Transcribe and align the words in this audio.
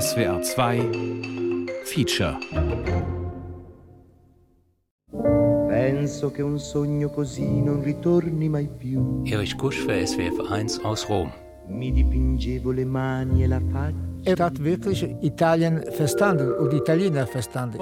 SWR 0.00 0.40
2 0.40 0.90
Feature 1.84 2.38
Penso 5.68 6.30
che 6.30 6.40
un 6.40 6.58
sogno 6.58 7.10
così 7.10 7.60
non 7.60 7.82
ritorni 7.82 8.48
mai 8.48 8.68
più. 8.68 9.22
Erich 9.26 9.54
Kusch 9.58 9.84
für 9.84 10.06
SWF 10.06 10.48
1 10.48 10.80
aus 10.84 11.06
Rom. 11.08 11.30
Mi 11.68 11.92
dipingevo 11.92 12.70
le 12.70 12.86
mani 12.86 13.42
e 13.42 13.46
la 13.46 13.60
faccia. 13.70 14.12
Er 14.24 14.38
hat 14.38 14.62
wirklich 14.62 15.04
Italien 15.20 15.82
verstanden 15.90 16.52
und 16.52 16.72
Italiener 16.72 17.26
verstanden. 17.26 17.78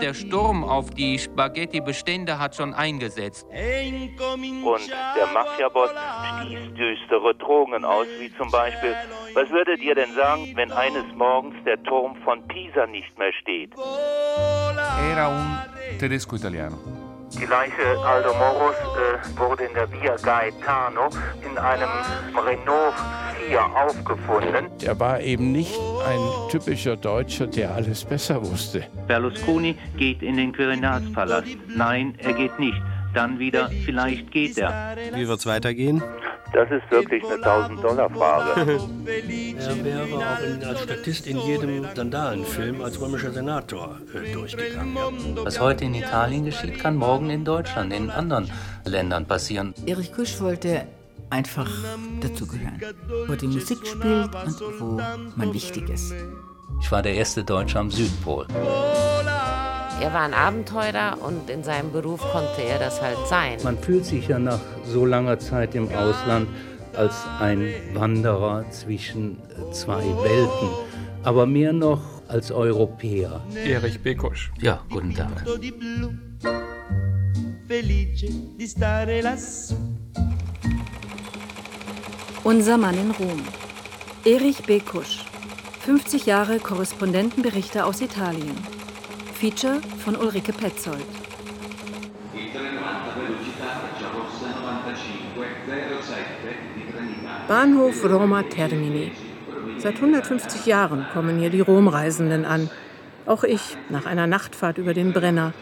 Der 0.00 0.14
Sturm 0.14 0.62
auf 0.62 0.90
die 0.90 1.18
Spaghetti-Bestände 1.18 2.38
hat 2.38 2.54
schon 2.54 2.72
eingesetzt. 2.72 3.46
E 3.52 3.90
Und 3.90 4.88
der 4.88 5.26
Mafiaboss 5.34 5.90
stieß 5.90 6.55
düstere 6.76 7.34
Drohungen 7.34 7.84
aus, 7.84 8.06
wie 8.18 8.34
zum 8.36 8.50
Beispiel, 8.50 8.94
was 9.34 9.50
würdet 9.50 9.80
ihr 9.80 9.94
denn 9.94 10.12
sagen, 10.14 10.52
wenn 10.54 10.72
eines 10.72 11.04
Morgens 11.14 11.56
der 11.64 11.82
Turm 11.82 12.16
von 12.24 12.46
Pisa 12.48 12.86
nicht 12.86 13.18
mehr 13.18 13.32
steht? 13.32 13.72
Era 15.10 15.28
un 15.28 15.98
tedesco 15.98 16.36
italiano. 16.36 16.78
Die 17.38 17.44
Leiche 17.44 17.98
Aldo 18.04 18.32
Moros 18.34 18.76
äh, 18.76 19.38
wurde 19.38 19.64
in 19.64 19.74
der 19.74 19.90
Via 19.92 20.16
Gaetano 20.16 21.08
in 21.44 21.58
einem 21.58 21.88
Renault 22.34 22.94
4 23.46 23.60
aufgefunden. 23.60 24.70
Er 24.82 24.98
war 24.98 25.20
eben 25.20 25.52
nicht 25.52 25.74
ein 26.06 26.50
typischer 26.50 26.96
Deutscher, 26.96 27.46
der 27.46 27.74
alles 27.74 28.04
besser 28.04 28.40
wusste. 28.40 28.86
Berlusconi 29.06 29.76
geht 29.98 30.22
in 30.22 30.36
den 30.36 30.52
Quirinalspalast. 30.52 31.58
Nein, 31.68 32.14
er 32.18 32.32
geht 32.32 32.58
nicht. 32.58 32.80
Dann 33.16 33.38
wieder, 33.38 33.70
vielleicht 33.86 34.30
geht 34.30 34.58
er. 34.58 34.94
Wie 35.14 35.26
wird's 35.26 35.46
weitergehen? 35.46 36.02
Das 36.52 36.70
ist 36.70 36.90
wirklich 36.90 37.24
eine 37.24 37.36
1000-Dollar-Frage. 37.36 38.78
Er 39.58 39.84
wäre 39.84 40.02
auch 40.02 40.40
in, 40.42 40.62
als 40.62 40.82
Statist 40.82 41.26
in 41.26 41.38
jedem 41.38 41.86
Sandalenfilm 41.94 42.82
als 42.82 43.00
römischer 43.00 43.30
Senator 43.30 43.98
äh, 44.14 44.34
durchgegangen. 44.34 44.96
Was 45.36 45.58
heute 45.58 45.86
in 45.86 45.94
Italien 45.94 46.44
geschieht, 46.44 46.78
kann 46.78 46.96
morgen 46.96 47.30
in 47.30 47.46
Deutschland, 47.46 47.90
in 47.94 48.10
anderen 48.10 48.50
Ländern 48.84 49.24
passieren. 49.24 49.72
Erich 49.86 50.12
Kusch 50.12 50.38
wollte 50.42 50.86
einfach 51.30 51.70
dazugehören, 52.20 52.78
wo 53.28 53.34
die 53.34 53.46
Musik 53.46 53.78
spielt 53.86 54.34
und 54.34 54.60
wo 54.78 55.00
man 55.36 55.54
wichtig 55.54 55.88
ist. 55.88 56.14
Ich 56.82 56.92
war 56.92 57.00
der 57.00 57.14
erste 57.14 57.44
Deutsche 57.44 57.78
am 57.78 57.90
Südpol. 57.90 58.46
Er 59.98 60.12
war 60.12 60.22
ein 60.22 60.34
Abenteurer 60.34 61.16
und 61.22 61.48
in 61.48 61.64
seinem 61.64 61.90
Beruf 61.90 62.20
konnte 62.20 62.62
er 62.62 62.78
das 62.78 63.00
halt 63.00 63.16
sein. 63.28 63.58
Man 63.64 63.78
fühlt 63.78 64.04
sich 64.04 64.28
ja 64.28 64.38
nach 64.38 64.60
so 64.84 65.06
langer 65.06 65.38
Zeit 65.38 65.74
im 65.74 65.88
Ausland 65.88 66.48
als 66.94 67.14
ein 67.40 67.72
Wanderer 67.94 68.64
zwischen 68.70 69.38
zwei 69.72 70.02
Welten, 70.02 70.68
aber 71.22 71.46
mehr 71.46 71.72
noch 71.72 72.02
als 72.28 72.50
Europäer. 72.50 73.40
Erich 73.54 74.00
Bekusch. 74.00 74.52
Ja, 74.60 74.80
guten 74.90 75.14
Tag. 75.14 75.44
Unser 82.44 82.78
Mann 82.78 82.94
in 82.94 83.10
Rom. 83.12 83.42
Erich 84.24 84.62
B. 84.64 84.80
Kusch. 84.80 85.24
50 85.80 86.26
Jahre 86.26 86.58
Korrespondentenberichte 86.58 87.84
aus 87.84 88.00
Italien. 88.00 88.75
Feature 89.38 89.82
von 90.02 90.16
Ulrike 90.16 90.50
Petzold. 90.50 91.04
Bahnhof 97.46 98.02
Roma 98.04 98.42
Termini. 98.44 99.12
Seit 99.76 99.96
150 99.96 100.64
Jahren 100.64 101.04
kommen 101.12 101.38
hier 101.38 101.50
die 101.50 101.60
Romreisenden 101.60 102.46
an. 102.46 102.70
Auch 103.26 103.44
ich 103.44 103.76
nach 103.90 104.06
einer 104.06 104.26
Nachtfahrt 104.26 104.78
über 104.78 104.94
den 104.94 105.12
Brenner 105.12 105.52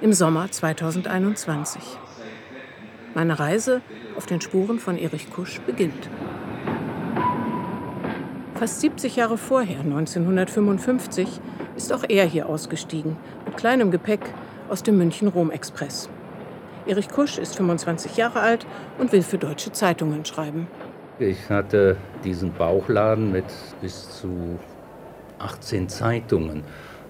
im 0.00 0.14
Sommer 0.14 0.50
2021. 0.50 1.82
Meine 3.12 3.38
Reise 3.38 3.82
auf 4.16 4.24
den 4.24 4.40
Spuren 4.40 4.78
von 4.78 4.96
Erich 4.96 5.30
Kusch 5.30 5.60
beginnt. 5.66 6.08
Fast 8.54 8.80
70 8.80 9.16
Jahre 9.16 9.36
vorher, 9.36 9.80
1955, 9.80 11.40
ist 11.76 11.92
auch 11.92 12.04
er 12.08 12.26
hier 12.26 12.48
ausgestiegen, 12.48 13.16
mit 13.44 13.56
kleinem 13.56 13.90
Gepäck 13.90 14.20
aus 14.68 14.82
dem 14.82 14.98
München-Rom-Express. 14.98 16.08
Erich 16.86 17.08
Kusch 17.08 17.38
ist 17.38 17.56
25 17.56 18.16
Jahre 18.16 18.40
alt 18.40 18.66
und 18.98 19.12
will 19.12 19.22
für 19.22 19.38
deutsche 19.38 19.72
Zeitungen 19.72 20.24
schreiben. 20.24 20.66
Ich 21.18 21.48
hatte 21.48 21.96
diesen 22.24 22.52
Bauchladen 22.52 23.30
mit 23.30 23.44
bis 23.80 24.20
zu 24.20 24.58
18 25.38 25.88
Zeitungen. 25.88 26.64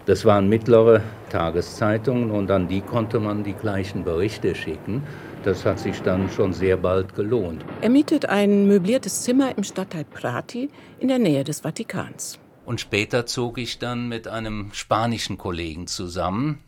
Das 0.04 0.24
waren 0.24 0.48
mittlere 0.48 1.00
Tageszeitungen 1.30 2.32
und 2.32 2.50
an 2.50 2.66
die 2.66 2.80
konnte 2.80 3.20
man 3.20 3.44
die 3.44 3.52
gleichen 3.52 4.02
Berichte 4.02 4.54
schicken. 4.54 5.04
Das 5.44 5.64
hat 5.64 5.78
sich 5.78 6.02
dann 6.02 6.28
schon 6.28 6.52
sehr 6.52 6.76
bald 6.76 7.14
gelohnt. 7.14 7.64
Er 7.80 7.90
mietet 7.90 8.26
ein 8.26 8.66
möbliertes 8.66 9.22
Zimmer 9.22 9.56
im 9.56 9.62
Stadtteil 9.62 10.04
Prati 10.04 10.70
in 10.98 11.08
der 11.08 11.18
Nähe 11.18 11.44
des 11.44 11.60
Vatikans. 11.60 12.41
Und 12.64 12.80
später 12.80 13.26
zog 13.26 13.58
ich 13.58 13.78
dann 13.78 14.08
mit 14.08 14.28
einem 14.28 14.70
spanischen 14.72 15.38
Kollegen 15.38 15.86
zusammen. 15.86 16.62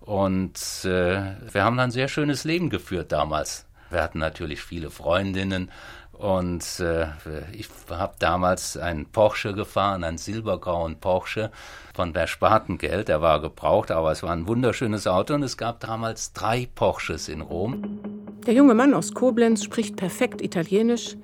Und 0.00 0.58
äh, 0.84 1.34
wir 1.52 1.64
haben 1.64 1.78
ein 1.78 1.90
sehr 1.90 2.08
schönes 2.08 2.44
Leben 2.44 2.70
geführt 2.70 3.10
damals. 3.10 3.66
Wir 3.90 4.02
hatten 4.02 4.18
natürlich 4.18 4.60
viele 4.62 4.90
Freundinnen. 4.90 5.70
Und 6.12 6.80
äh, 6.80 7.08
ich 7.52 7.68
habe 7.90 8.14
damals 8.18 8.76
einen 8.76 9.06
Porsche 9.06 9.52
gefahren, 9.52 10.04
einen 10.04 10.18
silbergrauen 10.18 10.96
Porsche 11.00 11.50
von 11.94 12.12
Verspartengeld. 12.12 13.08
Der 13.08 13.20
war 13.20 13.40
gebraucht, 13.40 13.90
aber 13.90 14.12
es 14.12 14.22
war 14.22 14.30
ein 14.30 14.46
wunderschönes 14.46 15.06
Auto 15.06 15.34
und 15.34 15.42
es 15.42 15.56
gab 15.56 15.80
damals 15.80 16.32
drei 16.32 16.68
Porsches 16.72 17.28
in 17.28 17.40
Rom. 17.40 18.00
Der 18.46 18.54
junge 18.54 18.74
Mann 18.74 18.94
aus 18.94 19.12
Koblenz 19.14 19.64
spricht 19.64 19.96
perfekt 19.96 20.40
Italienisch 20.40 21.16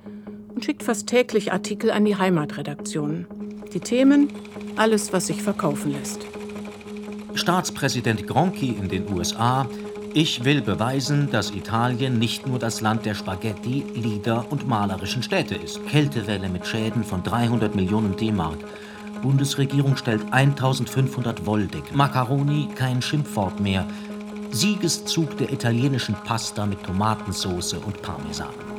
und 0.53 0.63
schickt 0.65 0.83
fast 0.83 1.07
täglich 1.07 1.51
Artikel 1.51 1.91
an 1.91 2.05
die 2.05 2.15
Heimatredaktionen. 2.15 3.27
Die 3.73 3.79
Themen, 3.79 4.29
alles, 4.75 5.13
was 5.13 5.27
sich 5.27 5.41
verkaufen 5.41 5.91
lässt. 5.91 6.25
Staatspräsident 7.33 8.27
Gronchi 8.27 8.69
in 8.69 8.89
den 8.89 9.11
USA. 9.11 9.67
Ich 10.13 10.43
will 10.43 10.61
beweisen, 10.61 11.29
dass 11.31 11.51
Italien 11.51 12.19
nicht 12.19 12.45
nur 12.45 12.59
das 12.59 12.81
Land 12.81 13.05
der 13.05 13.15
Spaghetti, 13.15 13.85
Lieder 13.93 14.45
und 14.49 14.67
malerischen 14.67 15.23
Städte 15.23 15.55
ist. 15.55 15.85
Kältewelle 15.87 16.49
mit 16.49 16.67
Schäden 16.67 17.05
von 17.05 17.23
300 17.23 17.73
Millionen 17.73 18.17
D-Mark. 18.17 18.57
Bundesregierung 19.21 19.95
stellt 19.95 20.21
1500 20.31 21.45
Wolldeckel. 21.45 21.95
Macaroni 21.95 22.67
kein 22.75 23.01
Schimpfwort 23.01 23.61
mehr. 23.61 23.87
Siegeszug 24.51 25.37
der 25.37 25.53
italienischen 25.53 26.15
Pasta 26.15 26.65
mit 26.65 26.83
Tomatensauce 26.83 27.75
und 27.75 28.01
Parmesan. 28.01 28.70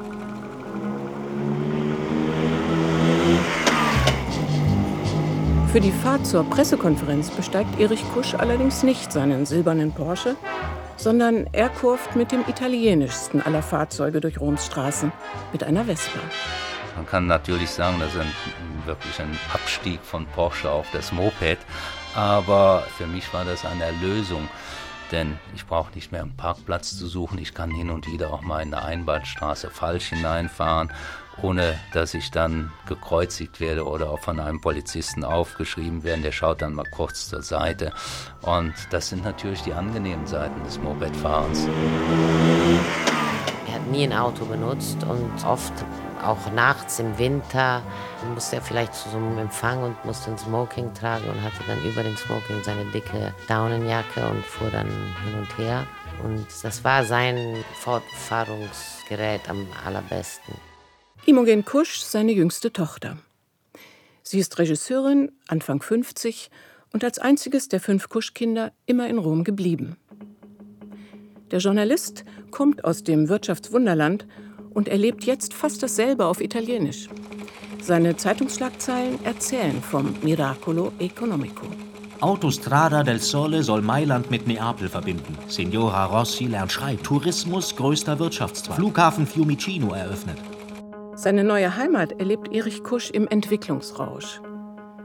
Für 5.73 5.81
die 5.81 5.91
Fahrt 5.91 6.27
zur 6.27 6.45
Pressekonferenz 6.45 7.31
besteigt 7.31 7.81
Erich 7.81 8.05
Kusch 8.13 8.35
allerdings 8.35 8.83
nicht 8.83 9.11
seinen 9.11 9.47
silbernen 9.47 9.91
Porsche, 9.91 10.37
sondern 10.99 11.47
er 11.53 11.71
kurft 11.71 12.15
mit 12.15 12.31
dem 12.31 12.43
italienischsten 12.47 13.41
aller 13.41 13.63
Fahrzeuge 13.63 14.21
durch 14.21 14.39
Roms 14.39 14.67
Straßen, 14.67 15.11
mit 15.51 15.65
einer 15.65 15.87
Vespa. 15.87 16.19
Man 16.95 17.07
kann 17.07 17.27
natürlich 17.27 17.71
sagen, 17.71 17.97
das 18.01 18.13
ist 18.13 18.21
ein, 18.21 18.35
wirklich 18.85 19.19
ein 19.19 19.35
Abstieg 19.55 20.01
von 20.03 20.27
Porsche 20.27 20.71
auf 20.71 20.87
das 20.93 21.11
Moped, 21.11 21.57
aber 22.15 22.83
für 22.99 23.07
mich 23.07 23.33
war 23.33 23.47
das 23.47 23.65
eine 23.65 23.85
Erlösung, 23.85 24.47
denn 25.11 25.39
ich 25.55 25.65
brauche 25.65 25.95
nicht 25.95 26.13
mehr 26.13 26.21
einen 26.21 26.37
Parkplatz 26.37 26.99
zu 26.99 27.07
suchen, 27.07 27.39
ich 27.39 27.55
kann 27.55 27.71
hin 27.71 27.89
und 27.89 28.13
wieder 28.13 28.31
auch 28.31 28.43
mal 28.43 28.61
in 28.61 28.75
eine 28.75 28.85
Einbahnstraße 28.85 29.71
falsch 29.71 30.11
hineinfahren, 30.11 30.93
ohne 31.41 31.79
dass 31.93 32.15
ich 32.15 32.31
dann 32.31 32.73
gekreuzigt 32.87 33.61
werde 33.61 33.87
oder 33.87 34.11
auch 34.11 34.21
von 34.21 34.41
einem 34.41 34.61
Polizisten 34.61 35.25
aufgeschrieben 35.25 36.05
werde, 36.05 36.23
der 36.23 36.33
schaut 36.33 36.63
dann 36.63 36.75
mal 36.75 36.87
kurz 36.91 37.29
zur 37.29 37.43
Seite 37.43 37.93
und 38.43 38.75
das 38.91 39.09
sind 39.09 39.25
natürlich 39.25 39.63
die 39.63 39.73
angenehmen 39.73 40.27
Seiten 40.27 40.63
des 40.65 40.79
Mopedfahrens. 40.79 41.67
Er 43.67 43.75
hat 43.75 43.87
nie 43.89 44.05
ein 44.05 44.13
Auto 44.13 44.45
benutzt 44.45 44.99
und 45.05 45.47
oft 45.47 45.73
auch 46.23 46.53
nachts 46.53 46.99
im 47.01 47.19
Winter 47.19 47.83
musste 48.35 48.57
er 48.57 48.63
vielleicht 48.63 48.95
zu 48.95 49.09
so 49.09 49.17
einem 49.17 49.39
Empfang 49.39 49.83
und 49.83 50.05
musste 50.05 50.31
ein 50.31 50.39
Smoking 50.39 50.95
tragen 50.95 51.29
und 51.29 51.43
hatte 51.43 51.63
dann 51.67 51.83
über 51.83 52.03
dem 52.03 52.17
Smoking 52.17 52.63
seine 52.63 52.85
dicke 52.87 53.35
Daunenjacke 53.49 54.27
und 54.29 54.45
fuhr 54.45 54.71
dann 54.71 54.87
hin 54.87 55.39
und 55.39 55.59
her. 55.59 55.87
Und 56.23 56.47
das 56.63 56.85
war 56.85 57.05
sein 57.05 57.65
Fortfahrungsgerät 57.75 59.49
am 59.49 59.67
allerbesten. 59.85 60.55
Imogen 61.25 61.65
Kusch, 61.65 62.01
seine 62.01 62.33
jüngste 62.33 62.73
Tochter. 62.73 63.17
Sie 64.25 64.41
ist 64.41 64.59
Regisseurin, 64.59 65.31
Anfang 65.47 65.81
50 65.81 66.51
und 66.93 67.05
als 67.05 67.21
einziges 67.21 67.69
der 67.69 67.79
fünf 67.79 68.09
Kusch-Kinder 68.09 68.73
immer 68.87 69.07
in 69.09 69.19
Rom 69.19 69.45
geblieben. 69.45 69.97
Der 71.53 71.61
Journalist 71.61 72.25
kommt 72.51 72.85
aus 72.85 73.05
dem 73.05 73.29
Wirtschaftswunderland 73.29 74.27
und 74.71 74.89
erlebt 74.89 75.23
jetzt 75.23 75.55
fast 75.55 75.81
dasselbe 75.85 76.27
auf 76.27 76.41
Italienisch. 76.41 77.09
Seine 77.81 78.17
Zeitungsschlagzeilen 78.17 79.25
erzählen 79.25 79.81
vom 79.81 80.17
Miracolo 80.23 80.93
Economico. 80.99 81.67
Autostrada 82.21 83.05
del 83.05 83.21
Sole 83.21 83.63
soll 83.63 83.83
Mailand 83.83 84.29
mit 84.31 84.49
Neapel 84.49 84.89
verbinden. 84.89 85.39
Signora 85.47 86.05
Rossi 86.07 86.47
lernt 86.47 86.73
Schrei. 86.73 86.97
Tourismus 86.97 87.77
größter 87.77 88.19
Wirtschaftszweig. 88.19 88.77
Flughafen 88.77 89.27
Fiumicino 89.27 89.93
eröffnet. 89.93 90.52
Seine 91.23 91.45
neue 91.45 91.77
Heimat 91.77 92.19
erlebt 92.19 92.53
Erich 92.53 92.83
Kusch 92.83 93.09
im 93.11 93.29
Entwicklungsrausch. 93.29 94.41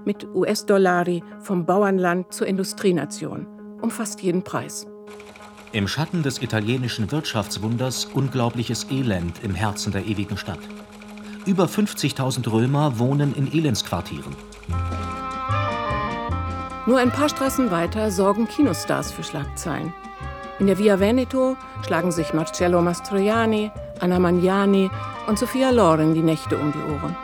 Mit 0.03 0.25
US-Dollari 0.33 1.23
vom 1.41 1.67
Bauernland 1.67 2.33
zur 2.33 2.47
Industrienation. 2.47 3.45
Um 3.83 3.91
fast 3.91 4.23
jeden 4.23 4.41
Preis. 4.41 4.87
Im 5.73 5.87
Schatten 5.87 6.23
des 6.23 6.41
italienischen 6.41 7.11
Wirtschaftswunders 7.11 8.05
unglaubliches 8.05 8.87
Elend 8.89 9.43
im 9.43 9.53
Herzen 9.53 9.91
der 9.91 10.07
ewigen 10.07 10.37
Stadt. 10.37 10.57
Über 11.45 11.65
50.000 11.65 12.51
Römer 12.51 12.97
wohnen 12.97 13.35
in 13.35 13.53
Elendsquartieren. 13.53 14.35
Nur 16.87 16.97
ein 16.97 17.11
paar 17.11 17.29
Straßen 17.29 17.69
weiter 17.69 18.09
sorgen 18.09 18.47
Kinostars 18.47 19.11
für 19.11 19.21
Schlagzeilen. 19.21 19.93
In 20.57 20.65
der 20.65 20.79
Via 20.79 20.99
Veneto 20.99 21.55
schlagen 21.85 22.11
sich 22.11 22.33
Marcello 22.33 22.81
Mastroianni, 22.81 23.69
Anna 23.99 24.19
Magnani 24.19 24.89
und 25.27 25.39
Sofia 25.39 25.69
Loren 25.69 26.13
die 26.13 26.21
Nächte 26.21 26.57
um 26.57 26.71
die 26.71 26.79
Ohren. 26.79 27.15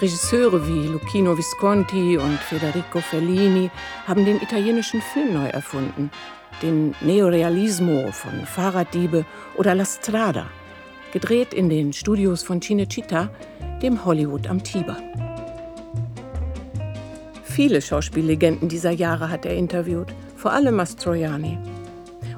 Regisseure 0.00 0.66
wie 0.66 0.88
Lucchino 0.88 1.36
Visconti 1.36 2.18
und 2.18 2.38
Federico 2.38 3.00
Fellini 3.00 3.70
haben 4.06 4.24
den 4.24 4.40
italienischen 4.40 5.00
Film 5.00 5.34
neu 5.34 5.46
erfunden. 5.46 6.10
Den 6.62 6.94
Neorealismo 7.00 8.10
von 8.12 8.46
Fahrraddiebe 8.46 9.24
oder 9.56 9.74
La 9.74 9.84
Strada, 9.84 10.46
gedreht 11.12 11.54
in 11.54 11.68
den 11.68 11.92
Studios 11.92 12.42
von 12.42 12.60
Cinecittà, 12.60 13.28
dem 13.82 14.04
Hollywood 14.04 14.48
am 14.48 14.62
Tiber. 14.62 14.96
Viele 17.44 17.80
Schauspiellegenden 17.80 18.68
dieser 18.68 18.90
Jahre 18.90 19.30
hat 19.30 19.46
er 19.46 19.54
interviewt, 19.54 20.12
vor 20.36 20.52
allem 20.52 20.74
Mastroianni. 20.74 21.56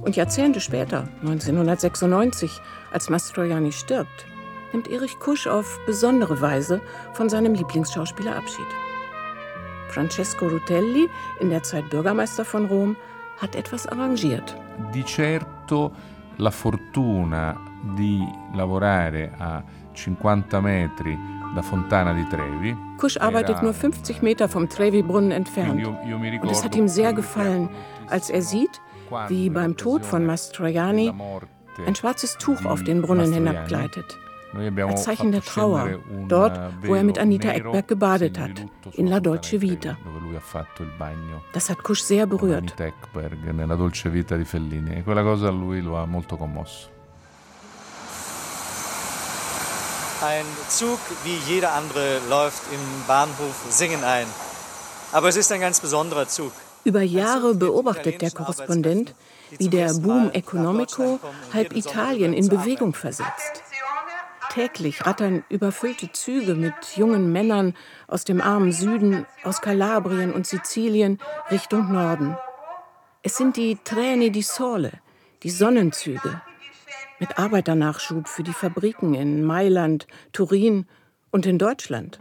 Und 0.03 0.15
Jahrzehnte 0.15 0.61
später, 0.61 1.09
1996, 1.23 2.51
als 2.97 3.11
Mastroianni 3.11 3.73
stirbt, 3.73 4.25
nimmt 4.73 4.89
Erich 4.89 5.19
Kusch 5.19 5.47
auf 5.47 5.79
besondere 5.85 6.41
Weise 6.41 6.81
von 7.13 7.29
seinem 7.29 7.53
Lieblingsschauspieler 7.53 8.35
Abschied. 8.35 8.67
Francesco 9.91 10.47
Rutelli, 10.47 11.07
in 11.41 11.51
der 11.51 11.63
Zeit 11.63 11.91
Bürgermeister 11.91 12.47
von 12.47 12.65
Rom, 12.65 12.97
hat 13.37 13.55
etwas 13.55 13.87
arrangiert. 13.87 14.57
Di 14.95 15.05
certo 15.05 15.93
la 16.39 16.51
fortuna 16.51 17.55
di 17.99 18.27
lavorare 18.55 19.31
a 19.39 19.63
50 19.93 20.63
metri 20.63 21.19
da 21.55 21.61
Fontana 21.61 22.15
di 22.15 22.27
Trevi. 22.31 22.75
Kusch 22.97 23.19
arbeitet 23.21 23.63
nur 23.63 23.75
50 23.75 24.23
Meter 24.23 24.49
vom 24.49 24.71
Trevi-Brunnen 24.71 25.33
entfernt. 25.33 25.87
Und 25.87 26.51
es 26.51 26.65
hat 26.65 26.75
ihm 26.75 26.89
sehr 26.89 27.13
gefallen, 27.13 27.69
als 28.09 28.31
er 28.31 28.41
sieht, 28.41 28.81
wie 29.29 29.51
beim 29.51 29.77
Tod 29.77 30.07
von 30.07 30.25
Mastroianni 30.25 31.13
ein 31.85 31.95
schwarzes 31.95 32.39
Tuch 32.39 32.65
auf 32.65 32.85
den 32.85 33.03
Brunnen 33.03 33.33
hinabgleitet. 33.33 34.19
Als 34.89 35.05
Zeichen 35.05 35.33
der 35.33 35.43
Trauer, 35.43 35.99
dort, 36.29 36.59
wo 36.83 36.95
er 36.95 37.03
mit 37.03 37.19
Anita 37.19 37.53
Ekberg 37.53 37.89
gebadet 37.89 38.39
hat, 38.39 38.65
in 38.93 39.07
La 39.07 39.21
Dolce 39.21 39.61
Vita. 39.61 39.99
Das 41.53 41.69
hat 41.69 41.83
Kusch 41.83 42.03
sehr 42.03 42.27
berührt. 42.27 42.59
Anita 42.59 42.85
Ekberg 42.87 43.55
nella 43.55 43.77
Dolce 43.77 44.13
Vita 44.13 44.37
di 44.37 44.45
Fellini. 44.45 44.93
E. 44.93 45.05
Ein 50.23 50.47
Zug 50.69 50.99
wie 51.25 51.53
jeder 51.53 51.75
andere 51.75 52.21
läuft 52.31 52.63
im 52.73 52.81
Bahnhof 53.07 53.67
Singen 53.69 54.03
ein. 54.03 54.27
Aber 55.13 55.29
es 55.29 55.37
ist 55.37 55.53
ein 55.53 55.61
ganz 55.61 55.81
besonderer 55.81 56.27
Zug. 56.27 56.53
Über 56.85 57.03
Jahre 57.03 57.55
beobachtet 57.55 58.23
der 58.23 58.31
Korrespondent, 58.31 59.15
wie 59.59 59.69
der 59.69 59.95
Boom 59.95 60.31
Economico 60.33 61.21
halb 61.53 61.77
Italien 61.77 62.33
in 62.33 62.49
Bewegung 62.49 62.95
versetzt. 62.95 63.63
Täglich 64.51 65.05
rattern 65.05 65.45
überfüllte 65.51 66.11
Züge 66.13 66.55
mit 66.55 66.75
jungen 66.97 67.31
Männern 67.31 67.75
aus 68.07 68.25
dem 68.25 68.41
armen 68.41 68.73
Süden, 68.73 69.27
aus 69.45 69.61
Kalabrien 69.61 70.33
und 70.33 70.47
Sizilien 70.47 71.19
Richtung 71.51 71.93
Norden. 71.93 72.37
Es 73.23 73.37
sind 73.37 73.57
die 73.57 73.77
Treni 73.85 74.31
di 74.31 74.43
Sole, 74.43 74.93
die 75.43 75.51
Sonnenzüge, 75.51 76.41
mit 77.19 77.39
Arbeiternachschub 77.39 78.29
für 78.29 78.43
die 78.43 78.53
Fabriken 78.53 79.15
in 79.15 79.45
Mailand, 79.45 80.07
Turin 80.33 80.87
und 81.31 81.45
in 81.45 81.59
Deutschland. 81.59 82.19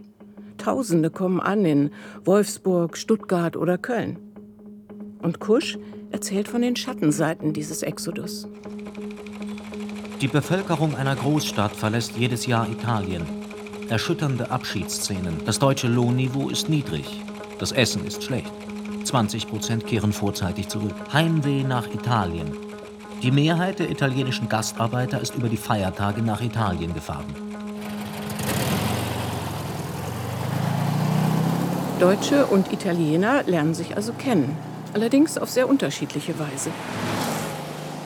Tausende 0.57 1.11
kommen 1.11 1.39
an 1.39 1.63
in 1.63 1.91
Wolfsburg, 2.23 2.97
Stuttgart 2.97 3.55
oder 3.55 3.77
Köln. 3.77 4.19
Und 5.21 5.39
Kusch 5.39 5.77
erzählt 6.15 6.47
von 6.47 6.61
den 6.61 6.77
Schattenseiten 6.77 7.51
dieses 7.51 7.83
Exodus. 7.83 8.47
Die 10.21 10.29
Bevölkerung 10.29 10.95
einer 10.95 11.13
Großstadt 11.13 11.75
verlässt 11.75 12.15
jedes 12.15 12.45
Jahr 12.45 12.69
Italien. 12.69 13.25
Erschütternde 13.89 14.49
Abschiedsszenen. 14.49 15.41
Das 15.45 15.59
deutsche 15.59 15.89
Lohnniveau 15.89 16.47
ist 16.47 16.69
niedrig. 16.69 17.21
Das 17.59 17.73
Essen 17.73 18.05
ist 18.07 18.23
schlecht. 18.23 18.49
20 19.03 19.49
Prozent 19.49 19.85
kehren 19.85 20.13
vorzeitig 20.13 20.69
zurück. 20.69 20.95
Heimweh 21.11 21.63
nach 21.63 21.93
Italien. 21.93 22.49
Die 23.21 23.31
Mehrheit 23.31 23.79
der 23.79 23.91
italienischen 23.91 24.47
Gastarbeiter 24.47 25.19
ist 25.19 25.35
über 25.35 25.49
die 25.49 25.57
Feiertage 25.57 26.21
nach 26.21 26.41
Italien 26.41 26.93
gefahren. 26.93 27.35
Deutsche 31.99 32.45
und 32.45 32.71
Italiener 32.71 33.43
lernen 33.43 33.73
sich 33.73 33.97
also 33.97 34.13
kennen, 34.13 34.57
allerdings 34.95 35.37
auf 35.37 35.49
sehr 35.49 35.67
unterschiedliche 35.67 36.39
Weise. 36.39 36.71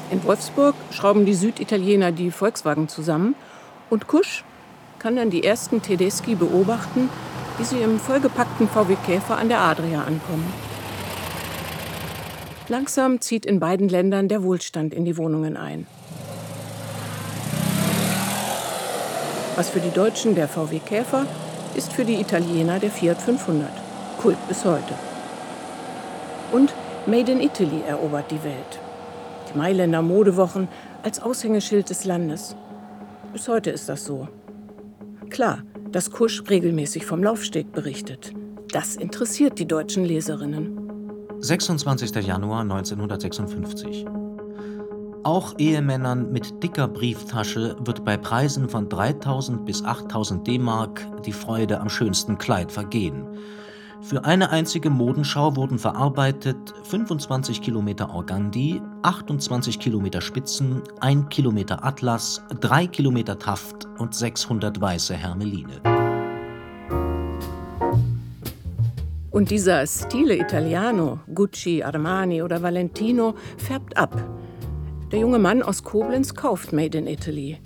In 0.09 0.24
Wolfsburg 0.24 0.74
schrauben 0.89 1.25
die 1.25 1.36
Süditaliener 1.36 2.12
die 2.12 2.31
Volkswagen 2.31 2.89
zusammen 2.89 3.36
und 3.91 4.07
Kusch 4.07 4.44
kann 4.97 5.15
dann 5.15 5.30
die 5.30 5.44
ersten 5.44 5.83
Tedeschi 5.83 6.33
beobachten, 6.33 7.09
wie 7.59 7.63
sie 7.63 7.81
im 7.81 8.00
vollgepackten 8.00 8.68
VW 8.68 8.95
Käfer 9.06 9.38
an 9.38 9.50
der 9.50 9.59
Adria 9.59 10.01
ankommen. 10.01 10.51
Langsam 12.68 13.21
zieht 13.21 13.45
in 13.45 13.59
beiden 13.59 13.88
Ländern 13.88 14.27
der 14.27 14.44
Wohlstand 14.44 14.94
in 14.94 15.06
die 15.06 15.18
Wohnungen 15.18 15.57
ein. 15.57 15.86
Was 19.56 19.69
für 19.69 19.80
die 19.80 19.91
Deutschen 19.91 20.33
der 20.33 20.47
VW 20.47 20.80
Käfer 20.80 21.27
ist 21.75 21.93
für 21.93 22.05
die 22.05 22.19
Italiener 22.19 22.79
der 22.79 22.89
Fiat 22.89 23.22
500. 23.22 23.69
Kult 24.17 24.38
bis 24.48 24.65
heute. 24.65 25.09
Und 26.51 26.74
Made 27.06 27.32
in 27.32 27.41
Italy 27.41 27.82
erobert 27.88 28.32
die 28.32 28.44
Welt. 28.44 28.79
Die 29.51 29.58
Mailänder 29.58 30.01
Modewochen 30.01 30.68
als 31.03 31.22
Aushängeschild 31.22 31.89
des 31.89 32.06
Landes. 32.06 32.56
Bis 33.34 33.48
heute 33.48 33.70
ist 33.70 33.89
das 33.89 34.06
so. 34.06 34.27
Klar, 35.29 35.60
dass 35.91 36.12
Kusch 36.12 36.44
regelmäßig 36.50 37.06
vom 37.06 37.24
Laufsteg 37.24 37.72
berichtet. 37.72 38.34
Das 38.72 38.96
interessiert 38.96 39.58
die 39.60 39.68
deutschen 39.68 40.06
Leserinnen. 40.06 40.77
26. 41.39 42.15
Januar 42.25 42.62
1956. 42.62 44.06
Auch 45.24 45.53
Ehemännern 45.58 46.32
mit 46.32 46.63
dicker 46.63 46.88
Brieftasche 46.88 47.75
wird 47.79 48.03
bei 48.03 48.18
Preisen 48.18 48.70
von 48.70 48.89
3000 48.89 49.65
bis 49.65 49.84
8000 49.84 50.48
D-Mark 50.48 51.06
die 51.25 51.34
Freude 51.34 51.79
am 51.79 51.89
schönsten 51.89 52.38
Kleid 52.38 52.72
vergehen. 52.72 53.25
Für 54.01 54.24
eine 54.24 54.50
einzige 54.50 54.89
Modenschau 54.89 55.56
wurden 55.58 55.77
verarbeitet 55.77 56.74
25 56.84 57.62
Kilometer 57.62 58.10
Organdi, 58.10 58.82
28 59.03 59.77
Kilometer 59.77 60.22
Spitzen, 60.22 60.82
1 61.01 61.27
Kilometer 61.29 61.84
Atlas, 61.84 62.41
3 62.62 62.88
Kilometer 62.88 63.38
Taft 63.38 63.88
und 63.98 64.15
600 64.15 64.79
weiße 64.79 65.15
Hermeline. 65.15 65.82
Und 69.32 69.51
dieser 69.51 69.86
Stile 69.86 70.38
Italiano, 70.38 71.20
Gucci, 71.36 71.84
Armani 71.84 72.41
oder 72.41 72.63
Valentino, 72.63 73.36
färbt 73.58 73.98
ab. 73.98 74.15
Der 75.12 75.20
junge 75.20 75.39
Mann 75.39 75.62
aus 75.62 75.84
Koblenz 75.84 76.34
kauft 76.34 76.72
Made 76.72 76.98
in 76.98 77.06
Italy. 77.06 77.60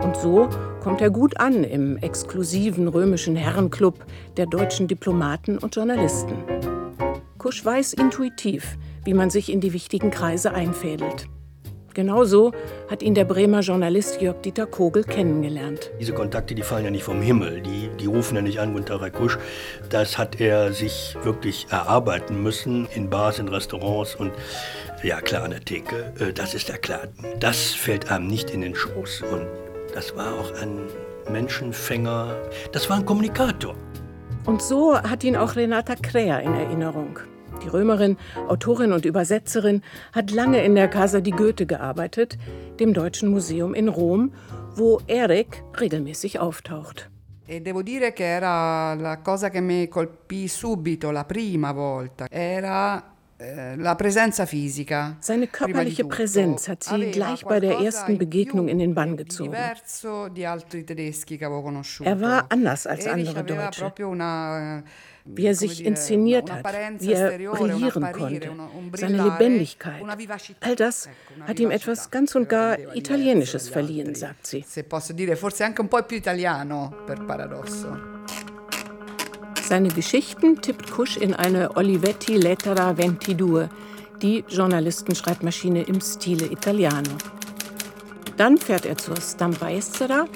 Und 0.00 0.16
so 0.16 0.48
kommt 0.80 1.00
er 1.00 1.10
gut 1.10 1.38
an 1.38 1.64
im 1.64 1.96
exklusiven 1.98 2.88
römischen 2.88 3.36
Herrenclub 3.36 4.04
der 4.36 4.46
deutschen 4.46 4.88
Diplomaten 4.88 5.58
und 5.58 5.74
Journalisten. 5.76 6.34
Kusch 7.38 7.64
weiß 7.64 7.92
intuitiv, 7.94 8.78
wie 9.04 9.14
man 9.14 9.30
sich 9.30 9.52
in 9.52 9.60
die 9.60 9.72
wichtigen 9.72 10.10
Kreise 10.10 10.54
einfädelt. 10.54 11.28
Genauso 11.94 12.52
hat 12.88 13.02
ihn 13.02 13.14
der 13.14 13.24
Bremer 13.24 13.60
Journalist 13.60 14.22
Jörg-Dieter 14.22 14.66
Kogel 14.66 15.04
kennengelernt. 15.04 15.90
Diese 16.00 16.14
Kontakte, 16.14 16.54
die 16.54 16.62
fallen 16.62 16.84
ja 16.84 16.90
nicht 16.90 17.04
vom 17.04 17.20
Himmel. 17.20 17.60
Die, 17.60 17.90
die 18.00 18.06
rufen 18.06 18.36
ja 18.36 18.42
nicht 18.42 18.60
an, 18.60 18.74
Herr 18.88 19.10
Kusch. 19.10 19.38
Das 19.90 20.16
hat 20.16 20.40
er 20.40 20.72
sich 20.72 21.16
wirklich 21.22 21.66
erarbeiten 21.70 22.42
müssen 22.42 22.88
in 22.94 23.10
Bars, 23.10 23.38
in 23.38 23.48
Restaurants 23.48 24.14
und 24.14 24.32
ja, 25.02 25.20
klar, 25.20 25.44
an 25.44 25.50
der 25.50 25.64
Theke. 25.64 26.12
Äh, 26.18 26.32
das 26.32 26.54
ist 26.54 26.68
ja 26.68 26.78
klar. 26.78 27.00
Das 27.40 27.72
fällt 27.72 28.10
einem 28.10 28.26
nicht 28.26 28.50
in 28.50 28.62
den 28.62 28.74
Schoß. 28.74 29.22
Und 29.30 29.46
das 29.92 30.16
war 30.16 30.34
auch 30.34 30.52
ein 30.60 30.80
Menschenfänger. 31.30 32.34
Das 32.72 32.88
war 32.88 32.96
ein 32.96 33.04
Kommunikator. 33.04 33.74
Und 34.44 34.60
so 34.62 34.96
hat 34.96 35.22
ihn 35.22 35.36
auch 35.36 35.56
Renata 35.56 35.94
Krea 35.94 36.38
in 36.38 36.54
Erinnerung. 36.54 37.18
Die 37.62 37.68
Römerin, 37.68 38.16
Autorin 38.48 38.92
und 38.92 39.04
Übersetzerin, 39.04 39.82
hat 40.12 40.30
lange 40.30 40.64
in 40.64 40.74
der 40.74 40.88
Casa 40.88 41.20
di 41.20 41.30
Goethe 41.30 41.66
gearbeitet, 41.66 42.38
dem 42.80 42.92
Deutschen 42.92 43.28
Museum 43.28 43.74
in 43.74 43.88
Rom, 43.88 44.32
wo 44.74 45.00
Erik 45.06 45.62
regelmäßig 45.78 46.40
auftaucht. 46.40 47.08
E 47.46 47.60
devo 47.60 47.82
dire 47.82 48.12
che 48.12 48.24
era 48.24 48.94
la 48.94 49.18
cosa 49.18 49.50
che 49.50 49.60
mi 49.60 49.86
colpì 49.88 50.48
subito 50.48 51.10
la 51.10 51.24
prima 51.24 51.72
volta. 51.72 52.26
Era 52.30 53.14
eh, 53.42 54.46
fisica. 54.46 55.16
Seine 55.20 55.46
körperliche 55.46 56.04
Präsenz 56.04 56.68
hat 56.68 56.84
sie 56.84 57.10
gleich 57.10 57.44
bei 57.44 57.60
der 57.60 57.78
ersten 57.78 58.18
Begegnung 58.18 58.68
in 58.68 58.78
den 58.78 58.94
Bann 58.94 59.16
gezogen. 59.16 59.52
Er 62.04 62.20
war 62.20 62.46
anders 62.48 62.86
als 62.86 63.06
andere 63.06 63.44
Deutsche. 63.44 63.92
una 64.04 64.82
Wie 65.24 65.46
er 65.46 65.54
sich 65.54 65.84
inszeniert 65.84 66.50
hat, 66.50 66.64
wie 66.98 67.12
er 67.12 67.38
brillieren 67.38 68.12
konnte, 68.12 68.50
seine 68.94 69.22
Lebendigkeit. 69.22 70.02
All 70.60 70.74
das 70.74 71.08
hat 71.46 71.60
ihm 71.60 71.70
etwas 71.70 72.10
ganz 72.10 72.34
und 72.34 72.48
gar 72.48 72.76
Italienisches 72.94 73.68
verliehen, 73.68 74.14
sagt 74.14 74.46
sie. 74.46 74.64
se 74.66 74.82
posso 74.82 75.12
dire, 75.12 75.36
forse 75.36 75.64
anche 75.64 75.80
un 75.80 75.88
po' 75.88 76.02
più 76.02 76.16
italiano, 76.16 76.92
per 77.06 77.24
paradosso. 77.24 78.11
Seine 79.72 79.88
Geschichten 79.88 80.60
tippt 80.60 80.90
Kusch 80.90 81.16
in 81.16 81.32
eine 81.32 81.78
Olivetti 81.78 82.36
Lettera 82.36 82.94
22, 82.94 83.70
die 84.20 84.44
Journalistenschreibmaschine 84.46 85.84
im 85.84 85.98
Stile 86.02 86.44
Italiano. 86.44 87.08
Dann 88.36 88.58
fährt 88.58 88.84
er 88.84 88.98
zur 88.98 89.18
Stampa 89.18 89.70
Estera, 89.70 90.26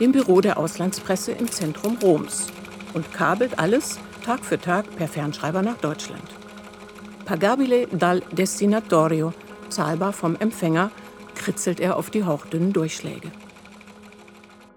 dem 0.00 0.12
Büro 0.12 0.40
der 0.40 0.56
Auslandspresse 0.56 1.32
im 1.32 1.50
Zentrum 1.50 1.98
Roms, 2.02 2.46
und 2.94 3.12
kabelt 3.12 3.58
alles 3.58 3.98
Tag 4.24 4.42
für 4.42 4.58
Tag 4.58 4.86
per 4.96 5.08
Fernschreiber 5.08 5.60
nach 5.60 5.76
Deutschland. 5.76 6.24
Pagabile 7.26 7.88
dal 7.88 8.20
destinatorio, 8.32 9.34
zahlbar 9.68 10.14
vom 10.14 10.36
Empfänger, 10.36 10.90
kritzelt 11.34 11.80
er 11.80 11.98
auf 11.98 12.08
die 12.08 12.24
hauchdünnen 12.24 12.72
Durchschläge. 12.72 13.30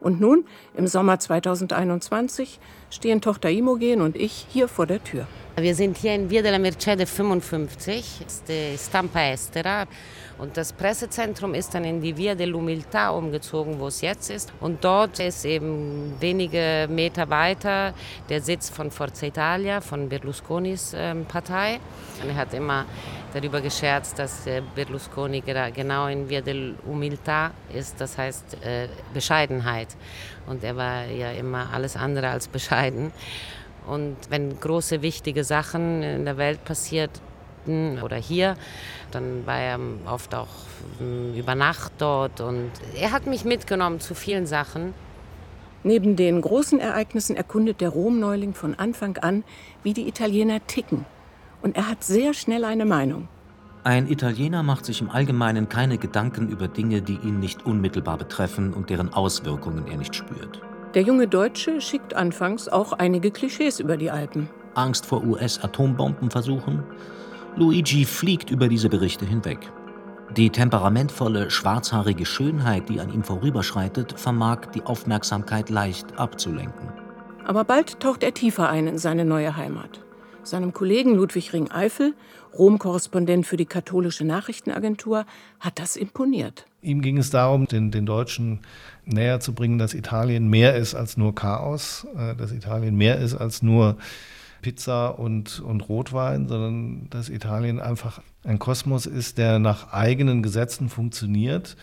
Und 0.01 0.19
nun, 0.19 0.43
im 0.75 0.87
Sommer 0.87 1.19
2021, 1.19 2.59
stehen 2.89 3.21
Tochter 3.21 3.49
Imogen 3.49 4.01
und 4.01 4.15
ich 4.15 4.45
hier 4.49 4.67
vor 4.67 4.85
der 4.85 5.03
Tür. 5.03 5.27
Wir 5.55 5.75
sind 5.75 5.97
hier 5.97 6.15
in 6.15 6.29
Via 6.29 6.41
della 6.41 6.57
Mercede 6.57 7.05
55, 7.05 8.21
ist 8.25 8.47
die 8.47 8.77
Stampa 8.77 9.21
Estera. 9.21 9.87
Und 10.39 10.55
das 10.55 10.71
Pressezentrum 10.71 11.53
ist 11.53 11.75
dann 11.75 11.83
in 11.83 12.01
die 12.01 12.15
Via 12.15 12.31
dell'Umiltà 12.31 13.09
umgezogen, 13.09 13.77
wo 13.77 13.87
es 13.87 13.99
jetzt 13.99 14.29
ist. 14.29 14.53
Und 14.61 14.85
dort 14.85 15.19
ist 15.19 15.43
eben 15.43 16.15
wenige 16.21 16.87
Meter 16.89 17.29
weiter 17.29 17.93
der 18.29 18.41
Sitz 18.41 18.69
von 18.69 18.89
Forza 18.89 19.27
Italia, 19.27 19.81
von 19.81 20.07
Berlusconis 20.07 20.95
ähm, 20.95 21.25
Partei. 21.25 21.81
Und 22.23 22.29
er 22.29 22.35
hat 22.35 22.53
immer 22.53 22.85
darüber 23.33 23.59
gescherzt, 23.59 24.17
dass 24.17 24.47
äh, 24.47 24.61
Berlusconi 24.75 25.41
genau 25.41 26.07
in 26.07 26.29
Via 26.29 26.39
dell'Umiltà 26.39 27.51
ist, 27.73 27.99
das 27.99 28.17
heißt 28.17 28.63
äh, 28.63 28.87
Bescheidenheit. 29.13 29.89
Und 30.47 30.63
er 30.63 30.77
war 30.77 31.03
ja 31.05 31.31
immer 31.31 31.73
alles 31.73 31.97
andere 31.97 32.29
als 32.29 32.47
bescheiden. 32.47 33.11
Und 33.87 34.15
wenn 34.29 34.57
große, 34.57 35.01
wichtige 35.01 35.43
Sachen 35.43 36.01
in 36.01 36.23
der 36.23 36.37
Welt 36.37 36.63
passierten 37.59 38.01
oder 38.01 38.15
hier, 38.17 38.55
dann 39.11 39.45
war 39.45 39.59
er 39.59 39.79
oft 40.05 40.33
auch 40.35 40.47
mm, 40.99 41.37
über 41.37 41.55
Nacht 41.55 41.93
dort. 41.97 42.41
Und 42.41 42.71
er 42.99 43.11
hat 43.11 43.27
mich 43.27 43.45
mitgenommen 43.45 43.99
zu 43.99 44.15
vielen 44.15 44.45
Sachen. 44.45 44.93
Neben 45.83 46.15
den 46.15 46.41
großen 46.41 46.79
Ereignissen 46.79 47.37
erkundet 47.37 47.79
der 47.79 47.89
Rom-Neuling 47.89 48.53
von 48.53 48.75
Anfang 48.75 49.17
an, 49.17 49.43
wie 49.83 49.93
die 49.93 50.07
Italiener 50.07 50.65
ticken. 50.67 51.05
Und 51.61 51.77
er 51.77 51.89
hat 51.89 52.03
sehr 52.03 52.33
schnell 52.33 52.65
eine 52.65 52.85
Meinung. 52.85 53.27
Ein 53.85 54.09
Italiener 54.09 54.61
macht 54.61 54.83
sich 54.83 54.99
im 54.99 55.09
Allgemeinen 55.09 55.69
keine 55.69 55.97
Gedanken 55.97 56.49
über 56.49 56.67
Dinge, 56.67 57.01
die 57.01 57.15
ihn 57.15 57.39
nicht 57.39 57.65
unmittelbar 57.65 58.17
betreffen 58.17 58.73
und 58.73 58.89
deren 58.89 59.13
Auswirkungen 59.13 59.87
er 59.87 59.97
nicht 59.97 60.15
spürt. 60.15 60.61
Der 60.95 61.03
junge 61.03 61.27
Deutsche 61.27 61.79
schickt 61.79 62.13
anfangs 62.13 62.67
auch 62.67 62.91
einige 62.91 63.31
Klischees 63.31 63.79
über 63.79 63.95
die 63.95 64.11
Alpen. 64.11 64.49
Angst 64.75 65.05
vor 65.05 65.23
US-Atombombenversuchen? 65.23 66.83
Luigi 67.59 68.05
fliegt 68.05 68.51
über 68.51 68.69
diese 68.69 68.87
Berichte 68.87 69.25
hinweg. 69.25 69.59
Die 70.37 70.49
temperamentvolle, 70.49 71.51
schwarzhaarige 71.51 72.25
Schönheit, 72.25 72.87
die 72.87 73.01
an 73.01 73.13
ihm 73.13 73.21
vorüberschreitet, 73.21 74.17
vermag 74.17 74.67
die 74.73 74.83
Aufmerksamkeit 74.83 75.69
leicht 75.69 76.17
abzulenken. 76.17 76.87
Aber 77.45 77.65
bald 77.65 77.99
taucht 77.99 78.23
er 78.23 78.33
tiefer 78.33 78.69
ein 78.69 78.87
in 78.87 78.97
seine 78.97 79.25
neue 79.25 79.57
Heimat. 79.57 79.99
Seinem 80.43 80.71
Kollegen 80.71 81.15
Ludwig 81.15 81.51
Ring-Eifel, 81.51 82.13
Rom-Korrespondent 82.57 83.45
für 83.45 83.57
die 83.57 83.65
katholische 83.65 84.23
Nachrichtenagentur, 84.23 85.25
hat 85.59 85.79
das 85.79 85.97
imponiert. 85.97 86.65
Ihm 86.81 87.01
ging 87.01 87.17
es 87.17 87.29
darum, 87.29 87.65
den, 87.65 87.91
den 87.91 88.05
Deutschen 88.05 88.61
näher 89.03 89.41
zu 89.41 89.53
bringen, 89.53 89.79
dass 89.79 89.93
Italien 89.93 90.47
mehr 90.47 90.77
ist 90.77 90.95
als 90.95 91.17
nur 91.17 91.35
Chaos, 91.35 92.07
äh, 92.15 92.35
dass 92.35 92.53
Italien 92.53 92.95
mehr 92.95 93.19
ist 93.19 93.35
als 93.35 93.61
nur 93.61 93.97
Pizza 94.61 95.19
und, 95.19 95.59
und 95.59 95.87
Rotwein, 95.87 96.47
sondern 96.47 97.09
dass 97.09 97.29
Italien 97.29 97.79
einfach 97.79 98.21
ein 98.43 98.59
Kosmos 98.59 99.05
ist, 99.05 99.37
der 99.37 99.59
nach 99.59 99.91
eigenen 99.91 100.43
Gesetzen 100.43 100.89
funktioniert, 100.89 101.75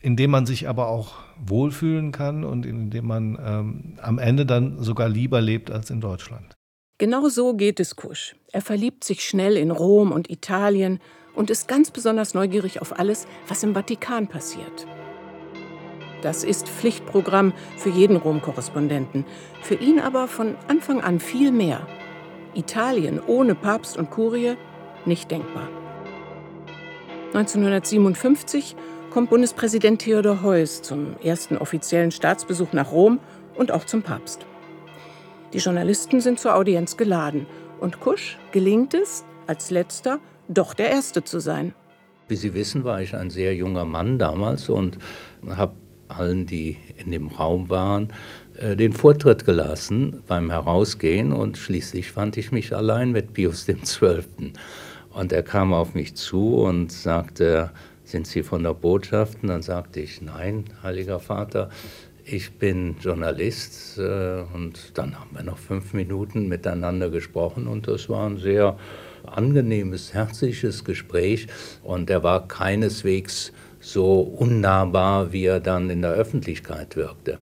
in 0.00 0.16
dem 0.16 0.30
man 0.30 0.46
sich 0.46 0.68
aber 0.68 0.88
auch 0.88 1.14
wohlfühlen 1.44 2.12
kann 2.12 2.44
und 2.44 2.66
in 2.66 2.90
dem 2.90 3.06
man 3.06 3.38
ähm, 3.44 3.98
am 4.00 4.18
Ende 4.18 4.46
dann 4.46 4.82
sogar 4.82 5.08
lieber 5.08 5.40
lebt 5.40 5.70
als 5.70 5.90
in 5.90 6.00
Deutschland. 6.00 6.54
Genau 6.98 7.28
so 7.28 7.54
geht 7.54 7.78
es 7.80 7.96
Kusch. 7.96 8.36
Er 8.52 8.62
verliebt 8.62 9.04
sich 9.04 9.22
schnell 9.22 9.56
in 9.56 9.70
Rom 9.70 10.12
und 10.12 10.30
Italien 10.30 11.00
und 11.34 11.50
ist 11.50 11.68
ganz 11.68 11.90
besonders 11.90 12.34
neugierig 12.34 12.80
auf 12.80 12.98
alles, 12.98 13.26
was 13.48 13.62
im 13.62 13.74
Vatikan 13.74 14.26
passiert. 14.26 14.86
Das 16.22 16.42
ist 16.42 16.68
Pflichtprogramm 16.68 17.52
für 17.76 17.90
jeden 17.90 18.16
Rom-Korrespondenten, 18.16 19.26
für 19.62 19.74
ihn 19.74 20.00
aber 20.00 20.26
von 20.28 20.56
Anfang 20.68 21.02
an 21.02 21.20
viel 21.20 21.52
mehr. 21.52 21.86
Italien 22.56 23.20
ohne 23.26 23.54
Papst 23.54 23.96
und 23.96 24.10
Kurie 24.10 24.56
nicht 25.04 25.30
denkbar. 25.30 25.68
1957 27.34 28.76
kommt 29.10 29.30
Bundespräsident 29.30 30.00
Theodor 30.00 30.42
Heuss 30.42 30.82
zum 30.82 31.16
ersten 31.22 31.56
offiziellen 31.58 32.10
Staatsbesuch 32.10 32.72
nach 32.72 32.92
Rom 32.92 33.20
und 33.56 33.72
auch 33.72 33.84
zum 33.84 34.02
Papst. 34.02 34.46
Die 35.52 35.58
Journalisten 35.58 36.20
sind 36.20 36.40
zur 36.40 36.54
Audienz 36.54 36.96
geladen 36.96 37.46
und 37.80 38.00
Kusch 38.00 38.38
gelingt 38.52 38.94
es, 38.94 39.24
als 39.46 39.70
letzter 39.70 40.18
doch 40.48 40.74
der 40.74 40.90
Erste 40.90 41.24
zu 41.24 41.40
sein. 41.40 41.74
Wie 42.28 42.36
Sie 42.36 42.54
wissen, 42.54 42.84
war 42.84 43.00
ich 43.00 43.14
ein 43.14 43.30
sehr 43.30 43.54
junger 43.54 43.84
Mann 43.84 44.18
damals 44.18 44.68
und 44.68 44.98
habe 45.48 45.74
allen, 46.08 46.46
die 46.46 46.76
in 46.96 47.10
dem 47.10 47.28
Raum 47.28 47.70
waren, 47.70 48.12
äh, 48.58 48.76
den 48.76 48.92
Vortritt 48.92 49.44
gelassen 49.44 50.22
beim 50.26 50.50
Herausgehen 50.50 51.32
und 51.32 51.58
schließlich 51.58 52.10
fand 52.12 52.36
ich 52.36 52.52
mich 52.52 52.74
allein 52.74 53.12
mit 53.12 53.32
Pius 53.32 53.66
XII. 53.66 54.52
Und 55.10 55.32
er 55.32 55.42
kam 55.42 55.72
auf 55.72 55.94
mich 55.94 56.14
zu 56.14 56.56
und 56.56 56.92
sagte, 56.92 57.70
sind 58.04 58.26
Sie 58.26 58.42
von 58.42 58.62
der 58.62 58.74
Botschaft? 58.74 59.38
Und 59.42 59.48
dann 59.48 59.62
sagte 59.62 60.00
ich, 60.00 60.20
nein, 60.22 60.64
Heiliger 60.82 61.18
Vater, 61.18 61.70
ich 62.24 62.52
bin 62.52 62.96
Journalist. 63.00 63.98
äh, 63.98 64.42
Und 64.52 64.98
dann 64.98 65.18
haben 65.18 65.30
wir 65.34 65.42
noch 65.42 65.58
fünf 65.58 65.92
Minuten 65.92 66.48
miteinander 66.48 67.08
gesprochen 67.08 67.66
und 67.66 67.88
das 67.88 68.08
war 68.08 68.28
ein 68.28 68.38
sehr 68.38 68.76
angenehmes, 69.24 70.14
herzliches 70.14 70.84
Gespräch. 70.84 71.46
Und 71.82 72.10
er 72.10 72.22
war 72.22 72.46
keineswegs 72.48 73.52
so 73.92 74.20
unnahbar, 74.20 75.32
wie 75.32 75.44
er 75.44 75.60
dann 75.60 75.90
in 75.90 76.02
der 76.02 76.12
Öffentlichkeit 76.12 76.96
wirkte. 76.96 77.38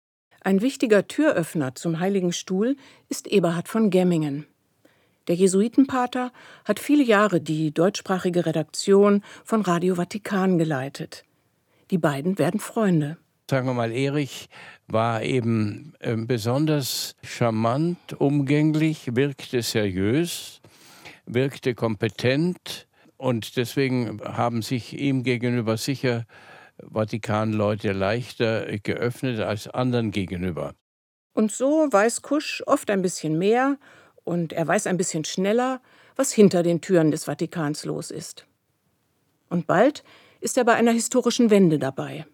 Ein 0.42 0.62
wichtiger 0.62 1.08
Türöffner 1.08 1.76
zum 1.76 2.00
Heiligen 2.00 2.32
Stuhl 2.32 2.78
ist 3.10 3.28
Eberhard 3.28 3.68
von 3.68 3.90
Gemmingen. 3.90 4.46
Der 5.28 5.36
Jesuitenpater 5.36 6.32
hat 6.66 6.80
viele 6.80 7.04
Jahre 7.04 7.40
die 7.42 7.72
deutschsprachige 7.72 8.46
Redaktion 8.46 9.22
von 9.44 9.62
Radio 9.62 9.96
Vatikan 9.96 10.58
geleitet. 10.58 11.24
Die 11.92 11.98
beiden 11.98 12.40
werden 12.40 12.60
Freunde. 12.60 13.18
Sagen 13.50 13.68
wir 13.68 13.74
mal, 13.74 13.92
Erich 13.92 14.48
war 14.88 15.22
eben 15.24 15.94
äh, 16.00 16.16
besonders 16.16 17.16
charmant, 17.22 18.14
umgänglich, 18.18 19.16
wirkte 19.16 19.62
seriös, 19.62 20.62
wirkte 21.26 21.76
kompetent 21.76 22.88
und 23.20 23.58
deswegen 23.58 24.22
haben 24.24 24.62
sich 24.62 24.98
ihm 24.98 25.24
gegenüber 25.24 25.76
sicher 25.76 26.26
Vatikanleute 26.82 27.92
leichter 27.92 28.66
geöffnet 28.80 29.42
als 29.42 29.68
anderen 29.68 30.12
gegenüber. 30.12 30.74
Und 31.34 31.52
so 31.52 31.88
weiß 31.92 32.22
Kusch 32.22 32.64
oft 32.66 32.90
ein 32.90 33.02
bisschen 33.02 33.38
mehr 33.38 33.78
und 34.24 34.54
er 34.54 34.66
weiß 34.66 34.88
ein 34.88 34.96
bisschen 34.96 35.26
schneller, 35.26 35.82
was 36.16 36.32
hinter 36.32 36.64
den 36.64 36.80
Türen 36.80 37.12
des 37.12 37.26
Vatikans 37.26 37.84
los 37.84 38.10
ist. 38.10 38.46
Und 39.50 39.68
bald 39.68 40.06
ist 40.40 40.58
er 40.58 40.64
bei 40.64 40.76
einer 40.76 40.92
historischen 40.92 41.50
Wende 41.50 41.78
dabei. 41.78 42.26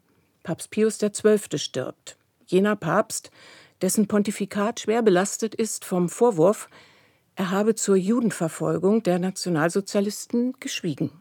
Papst 0.44 0.70
Pius 0.70 1.00
XII. 1.00 1.58
stirbt. 1.58 2.18
Jener 2.46 2.76
Papst, 2.76 3.32
dessen 3.82 4.08
Pontifikat 4.08 4.82
schwer 4.82 5.02
belastet 5.02 5.56
ist 5.56 5.84
vom 5.84 6.10
Vorwurf, 6.10 6.70
er 7.36 7.52
habe 7.52 7.76
zur 7.76 7.96
Judenverfolgung 7.96 9.04
der 9.04 9.20
Nationalsozialisten 9.20 10.54
geschwiegen. 10.60 11.12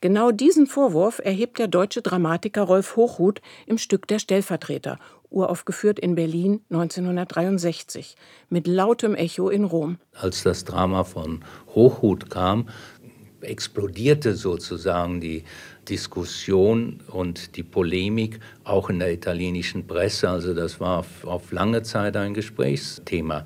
Genau 0.00 0.32
diesen 0.32 0.66
Vorwurf 0.66 1.18
erhebt 1.24 1.58
der 1.58 1.66
deutsche 1.66 2.02
Dramatiker 2.02 2.62
Rolf 2.62 2.96
Hochhuth 2.96 3.40
im 3.66 3.78
Stück 3.78 4.06
Der 4.06 4.18
Stellvertreter, 4.18 4.98
uraufgeführt 5.30 5.98
in 5.98 6.14
Berlin 6.14 6.60
1963, 6.68 8.14
mit 8.50 8.66
lautem 8.66 9.14
Echo 9.14 9.48
in 9.48 9.64
Rom. 9.64 9.96
Als 10.12 10.42
das 10.42 10.64
Drama 10.64 11.04
von 11.04 11.42
Hochhuth 11.74 12.28
kam, 12.28 12.68
explodierte 13.40 14.34
sozusagen 14.34 15.22
die 15.22 15.44
Diskussion 15.88 17.00
und 17.10 17.56
die 17.56 17.62
Polemik 17.62 18.40
auch 18.64 18.90
in 18.90 18.98
der 18.98 19.10
italienischen 19.10 19.86
Presse. 19.86 20.28
Also 20.28 20.52
das 20.52 20.80
war 20.80 20.98
auf, 20.98 21.24
auf 21.24 21.50
lange 21.50 21.82
Zeit 21.82 22.16
ein 22.18 22.34
Gesprächsthema. 22.34 23.44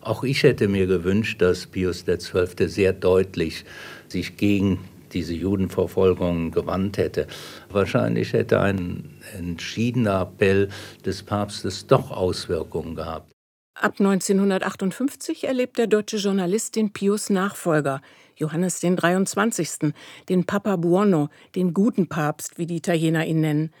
Auch 0.00 0.24
ich 0.24 0.42
hätte 0.42 0.68
mir 0.68 0.86
gewünscht, 0.86 1.42
dass 1.42 1.66
Pius 1.66 2.04
XII. 2.06 2.68
sehr 2.68 2.92
deutlich 2.92 3.64
sich 4.08 4.36
gegen 4.36 4.78
diese 5.12 5.34
Judenverfolgung 5.34 6.52
gewandt 6.52 6.98
hätte. 6.98 7.26
Wahrscheinlich 7.68 8.32
hätte 8.32 8.60
ein 8.60 9.10
entschiedener 9.36 10.22
Appell 10.22 10.68
des 11.04 11.22
Papstes 11.22 11.86
doch 11.86 12.10
Auswirkungen 12.10 12.94
gehabt. 12.94 13.30
Ab 13.74 13.94
1958 13.98 15.44
erlebt 15.44 15.78
der 15.78 15.86
deutsche 15.86 16.18
Journalist 16.18 16.76
den 16.76 16.92
Pius 16.92 17.30
Nachfolger, 17.30 18.02
Johannes 18.36 18.80
den 18.80 18.96
23., 18.96 19.92
den 20.28 20.44
Papa 20.44 20.76
Buono, 20.76 21.28
den 21.54 21.72
guten 21.72 22.08
Papst, 22.08 22.58
wie 22.58 22.66
die 22.66 22.76
Italiener 22.76 23.26
ihn 23.26 23.40
nennen. 23.40 23.72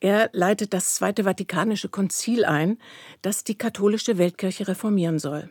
Er 0.00 0.30
leitet 0.32 0.74
das 0.74 0.94
Zweite 0.94 1.24
Vatikanische 1.24 1.88
Konzil 1.88 2.44
ein, 2.44 2.78
das 3.20 3.42
die 3.42 3.58
katholische 3.58 4.16
Weltkirche 4.16 4.68
reformieren 4.68 5.18
soll. 5.18 5.50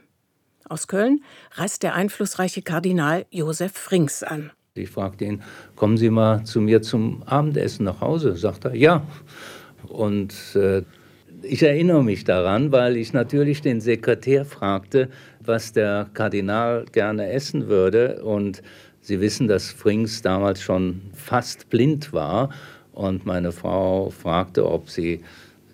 Aus 0.70 0.88
Köln 0.88 1.22
reist 1.54 1.84
der 1.84 1.96
einflussreiche 1.96 2.62
Kardinal 2.62 3.26
Josef 3.30 3.74
Frings 3.74 4.24
an. 4.24 4.52
Ich 4.74 4.90
fragte 4.90 5.26
ihn, 5.26 5.42
kommen 5.76 5.98
Sie 5.98 6.10
mal 6.10 6.44
zu 6.44 6.62
mir 6.62 6.82
zum 6.82 7.24
Abendessen 7.24 7.84
nach 7.86 8.00
Hause? 8.00 8.36
Sagt 8.36 8.66
er, 8.66 8.76
ja. 8.76 9.06
Und 9.88 10.34
äh, 10.56 10.84
ich 11.42 11.64
erinnere 11.64 12.04
mich 12.04 12.24
daran, 12.24 12.72
weil 12.72 12.98
ich 12.98 13.14
natürlich 13.14 13.62
den 13.62 13.82
Sekretär 13.82 14.46
fragte, 14.46 15.10
was 15.40 15.74
der 15.74 16.10
Kardinal 16.14 16.86
gerne 16.92 17.32
essen 17.32 17.68
würde. 17.68 18.24
Und 18.24 18.62
Sie 19.02 19.20
wissen, 19.22 19.48
dass 19.48 19.72
Frings 19.72 20.22
damals 20.22 20.62
schon 20.62 21.02
fast 21.14 21.70
blind 21.70 22.14
war. 22.14 22.50
Und 22.98 23.28
meine 23.28 23.52
Frau 23.52 24.10
fragte, 24.10 24.68
ob 24.68 24.90
sie 24.90 25.24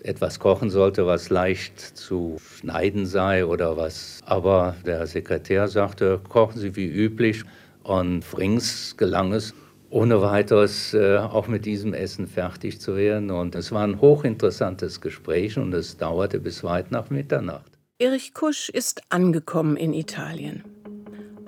etwas 0.03 0.39
kochen 0.39 0.69
sollte, 0.69 1.05
was 1.05 1.29
leicht 1.29 1.79
zu 1.79 2.35
schneiden 2.57 3.05
sei 3.05 3.45
oder 3.45 3.77
was. 3.77 4.19
Aber 4.25 4.75
der 4.85 5.07
Sekretär 5.07 5.69
sagte, 5.69 6.19
kochen 6.27 6.59
Sie 6.59 6.75
wie 6.75 6.85
üblich. 6.85 7.45
Und 7.83 8.25
Frings 8.25 8.97
gelang 8.97 9.31
es, 9.31 9.53
ohne 9.89 10.21
weiteres 10.21 10.93
äh, 10.93 11.15
auch 11.15 11.47
mit 11.47 11.63
diesem 11.63 11.93
Essen 11.93 12.27
fertig 12.27 12.81
zu 12.81 12.97
werden. 12.97 13.31
Und 13.31 13.55
es 13.55 13.71
war 13.71 13.87
ein 13.87 14.01
hochinteressantes 14.01 14.99
Gespräch 14.99 15.57
und 15.57 15.73
es 15.73 15.95
dauerte 15.95 16.41
bis 16.41 16.61
weit 16.65 16.91
nach 16.91 17.09
Mitternacht. 17.09 17.71
Erich 17.99 18.33
Kusch 18.33 18.67
ist 18.67 19.01
angekommen 19.07 19.77
in 19.77 19.93
Italien. 19.93 20.65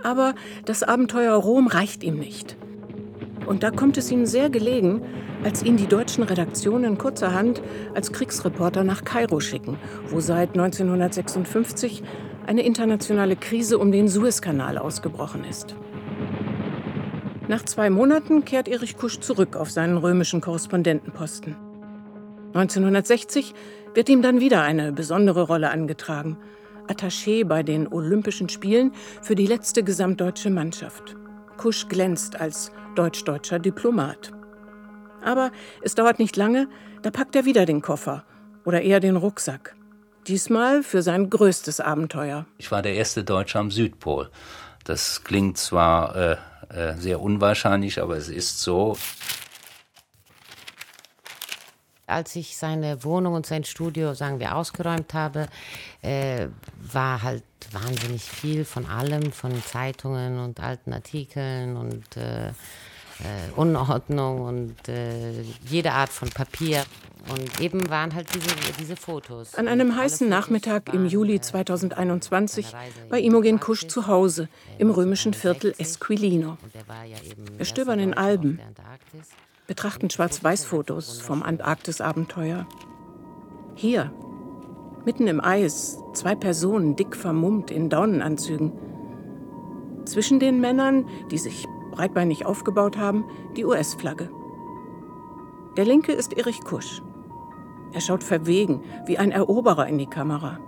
Aber 0.04 0.36
das 0.64 0.84
Abenteuer 0.84 1.34
Rom 1.34 1.68
reicht 1.68 2.02
ihm 2.02 2.18
nicht. 2.18 2.56
Und 3.46 3.64
da 3.64 3.72
kommt 3.72 3.98
es 3.98 4.12
ihm 4.12 4.26
sehr 4.26 4.50
gelegen, 4.50 5.02
als 5.44 5.64
ihn 5.64 5.78
die 5.78 5.88
deutschen 5.88 6.24
Redaktionen 6.24 6.98
kurzerhand 6.98 7.62
als 7.94 8.12
Kriegsreporter 8.12 8.84
nach 8.84 9.04
Kairo 9.04 9.40
schicken, 9.40 9.78
wo 10.10 10.20
seit 10.20 10.50
1956 10.50 12.04
eine 12.48 12.64
internationale 12.64 13.36
Krise 13.36 13.78
um 13.78 13.92
den 13.92 14.08
Suezkanal 14.08 14.78
ausgebrochen 14.78 15.44
ist. 15.44 15.76
Nach 17.48 17.64
zwei 17.64 17.92
Monaten 17.92 18.44
kehrt 18.44 18.68
Erich 18.68 18.98
Kusch 18.98 19.20
zurück 19.20 19.56
auf 19.56 19.70
seinen 19.70 19.98
römischen 19.98 20.42
Korrespondentenposten. 20.42 21.56
1960 22.54 23.54
wird 23.94 24.10
ihm 24.10 24.22
dann 24.22 24.40
wieder 24.40 24.62
eine 24.62 24.92
besondere 24.92 25.44
Rolle 25.44 25.70
angetragen. 25.70 26.38
Attaché 26.88 27.46
bei 27.46 27.62
den 27.64 27.88
Olympischen 27.88 28.50
Spielen 28.50 28.94
für 29.22 29.36
die 29.36 29.46
letzte 29.46 29.84
gesamtdeutsche 29.84 30.50
Mannschaft. 30.50 31.16
Kusch 31.58 31.88
glänzt 31.88 32.40
als 32.40 32.72
deutsch-deutscher 32.96 33.60
Diplomat. 33.60 34.32
Aber 35.24 35.52
es 35.82 35.96
dauert 35.96 36.20
nicht 36.20 36.36
lange, 36.36 36.68
da 37.02 37.12
packt 37.12 37.36
er 37.36 37.46
wieder 37.46 37.66
den 37.66 37.82
Koffer 37.82 38.24
oder 38.64 38.82
eher 38.82 39.00
den 39.00 39.16
Rucksack. 39.16 39.76
Diesmal 40.28 40.82
für 40.82 41.02
sein 41.02 41.30
größtes 41.30 41.80
Abenteuer. 41.80 42.46
Ich 42.58 42.72
war 42.72 42.82
der 42.82 42.96
erste 42.96 43.24
Deutsche 43.24 43.60
am 43.60 43.70
Südpol. 43.70 44.30
Das 44.84 45.24
klingt 45.24 45.58
zwar 45.58 46.16
äh, 46.16 46.38
äh, 46.70 46.96
sehr 46.98 47.22
unwahrscheinlich, 47.22 48.02
aber 48.02 48.18
es 48.18 48.30
ist 48.30 48.62
so. 48.62 48.98
Als 52.08 52.36
ich 52.36 52.56
seine 52.56 53.04
Wohnung 53.04 53.34
und 53.34 53.46
sein 53.48 53.64
Studio, 53.64 54.14
sagen 54.14 54.40
wir, 54.40 54.56
ausgeräumt 54.56 55.14
habe, 55.16 55.48
äh, 56.02 56.48
war 56.92 57.24
halt 57.24 57.44
wahnsinnig 57.72 58.24
viel 58.24 58.64
von 58.64 58.86
allem, 58.86 59.32
von 59.32 59.64
Zeitungen 59.64 60.40
und 60.40 60.60
alten 60.60 60.94
Artikeln 60.94 61.78
und 61.78 62.18
äh, 62.18 62.52
äh, 63.20 63.60
Unordnung 63.60 64.42
und 64.42 64.90
äh, 64.90 65.42
jede 65.70 65.92
Art 65.92 66.10
von 66.10 66.30
Papier. 66.30 66.84
Und 67.30 67.60
eben 67.60 67.90
waren 67.90 68.14
halt 68.14 68.28
diese, 68.36 68.50
diese 68.80 68.96
Fotos. 68.96 69.56
An 69.56 69.68
einem 69.68 69.96
heißen 69.96 70.30
Nachmittag 70.30 70.94
im 70.94 71.08
Juli 71.08 71.42
2021 71.42 72.72
war 73.10 73.18
Imogen 73.18 73.60
Kusch 73.60 73.88
zu 73.88 74.06
Hause 74.06 74.48
im 74.78 74.92
römischen 74.92 75.34
Viertel 75.34 75.74
Esquilino. 75.80 76.58
Wir 77.58 77.66
stöbern 77.66 78.00
in 78.00 78.14
Alben, 78.14 78.60
betrachten 79.66 80.12
Schwarz-Weiß-Fotos 80.12 81.20
vom 81.20 81.42
Antarktis-Abenteuer. 81.42 82.68
Hier, 83.74 84.12
mitten 85.04 85.28
im 85.28 85.44
Eis, 85.44 85.98
zwei 86.14 86.36
Personen 86.36 86.96
dick 86.96 87.16
vermummt 87.16 87.72
in 87.72 87.90
Daunenanzügen. 87.90 88.72
Zwischen 90.06 90.40
den 90.40 90.62
Männern, 90.62 91.08
die 91.32 91.40
sich 91.40 91.66
breitbeinig 91.96 92.46
aufgebaut 92.46 92.98
haben, 92.98 93.26
die 93.56 93.66
US-Flagge. 93.66 94.30
Der 95.78 95.86
linke 95.86 96.12
ist 96.12 96.38
Erich 96.38 96.64
Kusch. 96.64 97.02
Er 97.94 98.02
schaut 98.02 98.24
verwegen, 98.24 98.84
wie 99.06 99.18
ein 99.18 99.32
Eroberer 99.32 99.88
in 99.88 99.98
die 99.98 100.06
Kamera. 100.06 100.60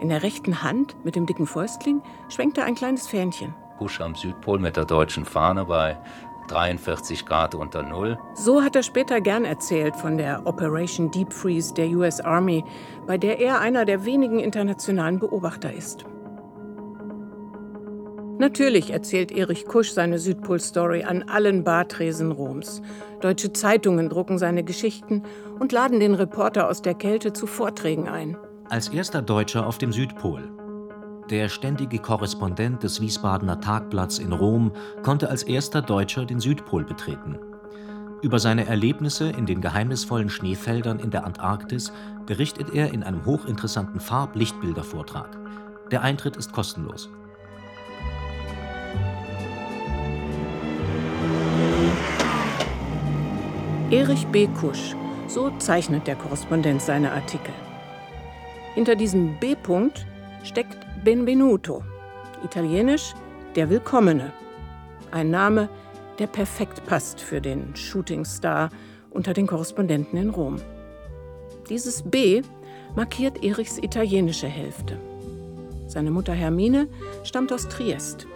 In 0.00 0.08
der 0.08 0.22
rechten 0.22 0.62
Hand, 0.62 0.96
mit 1.04 1.14
dem 1.14 1.26
dicken 1.26 1.46
Fäustling, 1.46 2.02
schwenkt 2.28 2.58
er 2.58 2.64
ein 2.64 2.74
kleines 2.74 3.06
Fähnchen. 3.06 3.54
Kusch 3.78 4.00
am 4.00 4.14
Südpol 4.14 4.58
mit 4.58 4.76
der 4.76 4.84
deutschen 4.84 5.24
Fahne 5.24 5.64
bei 5.66 5.98
43 6.48 7.24
Grad 7.24 7.54
unter 7.54 7.82
Null. 7.82 8.18
So 8.34 8.62
hat 8.62 8.76
er 8.76 8.82
später 8.82 9.20
gern 9.20 9.44
erzählt 9.44 9.96
von 9.96 10.18
der 10.18 10.46
Operation 10.46 11.10
Deep 11.10 11.32
Freeze 11.32 11.72
der 11.74 11.88
US 11.90 12.20
Army, 12.20 12.64
bei 13.06 13.16
der 13.16 13.40
er 13.40 13.60
einer 13.60 13.84
der 13.84 14.04
wenigen 14.04 14.40
internationalen 14.40 15.18
Beobachter 15.18 15.72
ist. 15.72 16.04
Natürlich 18.42 18.90
erzählt 18.90 19.30
Erich 19.30 19.66
Kusch 19.66 19.92
seine 19.92 20.18
Südpol-Story 20.18 21.04
an 21.04 21.22
allen 21.28 21.62
Bartresen 21.62 22.32
Roms. 22.32 22.82
Deutsche 23.20 23.52
Zeitungen 23.52 24.08
drucken 24.08 24.36
seine 24.36 24.64
Geschichten 24.64 25.22
und 25.60 25.70
laden 25.70 26.00
den 26.00 26.14
Reporter 26.14 26.68
aus 26.68 26.82
der 26.82 26.94
Kälte 26.94 27.32
zu 27.32 27.46
Vorträgen 27.46 28.08
ein. 28.08 28.36
Als 28.68 28.88
erster 28.88 29.22
Deutscher 29.22 29.64
auf 29.64 29.78
dem 29.78 29.92
Südpol. 29.92 30.50
Der 31.30 31.48
ständige 31.48 32.00
Korrespondent 32.00 32.82
des 32.82 33.00
Wiesbadener 33.00 33.60
Tagblatts 33.60 34.18
in 34.18 34.32
Rom 34.32 34.72
konnte 35.04 35.30
als 35.30 35.44
erster 35.44 35.80
Deutscher 35.80 36.24
den 36.24 36.40
Südpol 36.40 36.82
betreten. 36.82 37.38
Über 38.22 38.40
seine 38.40 38.66
Erlebnisse 38.66 39.28
in 39.28 39.46
den 39.46 39.60
geheimnisvollen 39.60 40.30
Schneefeldern 40.30 40.98
in 40.98 41.12
der 41.12 41.24
Antarktis 41.24 41.92
berichtet 42.26 42.74
er 42.74 42.92
in 42.92 43.04
einem 43.04 43.24
hochinteressanten 43.24 44.00
Farb-Lichtbilder-Vortrag. 44.00 45.38
Der 45.92 46.02
Eintritt 46.02 46.36
ist 46.36 46.50
kostenlos. 46.50 47.08
Erich 53.92 54.26
B. 54.28 54.46
Kusch, 54.46 54.96
so 55.28 55.50
zeichnet 55.58 56.06
der 56.06 56.16
Korrespondent 56.16 56.80
seine 56.80 57.12
Artikel. 57.12 57.52
Hinter 58.74 58.96
diesem 58.96 59.38
B-Punkt 59.38 60.06
steckt 60.44 60.78
Benvenuto, 61.04 61.84
italienisch 62.42 63.12
der 63.54 63.68
Willkommene. 63.68 64.32
Ein 65.10 65.30
Name, 65.30 65.68
der 66.18 66.26
perfekt 66.26 66.86
passt 66.86 67.20
für 67.20 67.42
den 67.42 67.76
Shootingstar 67.76 68.70
unter 69.10 69.34
den 69.34 69.46
Korrespondenten 69.46 70.18
in 70.18 70.30
Rom. 70.30 70.56
Dieses 71.68 72.02
B 72.02 72.40
markiert 72.96 73.44
Erichs 73.44 73.76
italienische 73.76 74.48
Hälfte. 74.48 74.98
Seine 75.86 76.10
Mutter 76.10 76.32
Hermine 76.32 76.88
stammt 77.24 77.52
aus 77.52 77.68
Triest. 77.68 78.26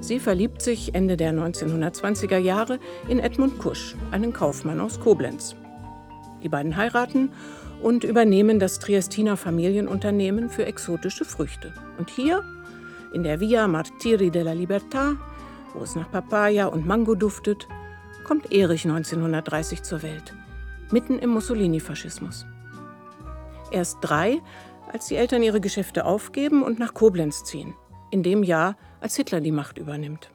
Sie 0.00 0.20
verliebt 0.20 0.62
sich 0.62 0.94
Ende 0.94 1.16
der 1.16 1.32
1920er 1.32 2.38
Jahre 2.38 2.78
in 3.08 3.18
Edmund 3.18 3.58
Kusch, 3.58 3.96
einen 4.10 4.32
Kaufmann 4.32 4.80
aus 4.80 5.00
Koblenz. 5.00 5.56
Die 6.42 6.48
beiden 6.48 6.76
heiraten 6.76 7.30
und 7.82 8.04
übernehmen 8.04 8.60
das 8.60 8.78
Triestiner 8.78 9.36
Familienunternehmen 9.36 10.50
für 10.50 10.66
exotische 10.66 11.24
Früchte. 11.24 11.72
Und 11.98 12.10
hier, 12.10 12.44
in 13.12 13.24
der 13.24 13.40
Via 13.40 13.66
Martiri 13.66 14.30
della 14.30 14.52
Libertà, 14.52 15.16
wo 15.74 15.82
es 15.82 15.96
nach 15.96 16.10
Papaya 16.10 16.66
und 16.66 16.86
Mango 16.86 17.14
duftet, 17.14 17.66
kommt 18.24 18.52
Erich 18.52 18.84
1930 18.84 19.82
zur 19.82 20.02
Welt, 20.02 20.32
mitten 20.92 21.18
im 21.18 21.30
Mussolini-Faschismus. 21.30 22.46
Er 23.70 23.82
ist 23.82 23.98
drei, 24.00 24.40
als 24.92 25.06
die 25.08 25.16
Eltern 25.16 25.42
ihre 25.42 25.60
Geschäfte 25.60 26.04
aufgeben 26.04 26.62
und 26.62 26.78
nach 26.78 26.94
Koblenz 26.94 27.44
ziehen, 27.44 27.74
in 28.10 28.22
dem 28.22 28.42
Jahr, 28.42 28.76
als 29.00 29.16
Hitler 29.16 29.40
die 29.40 29.52
Macht 29.52 29.78
übernimmt. 29.78 30.30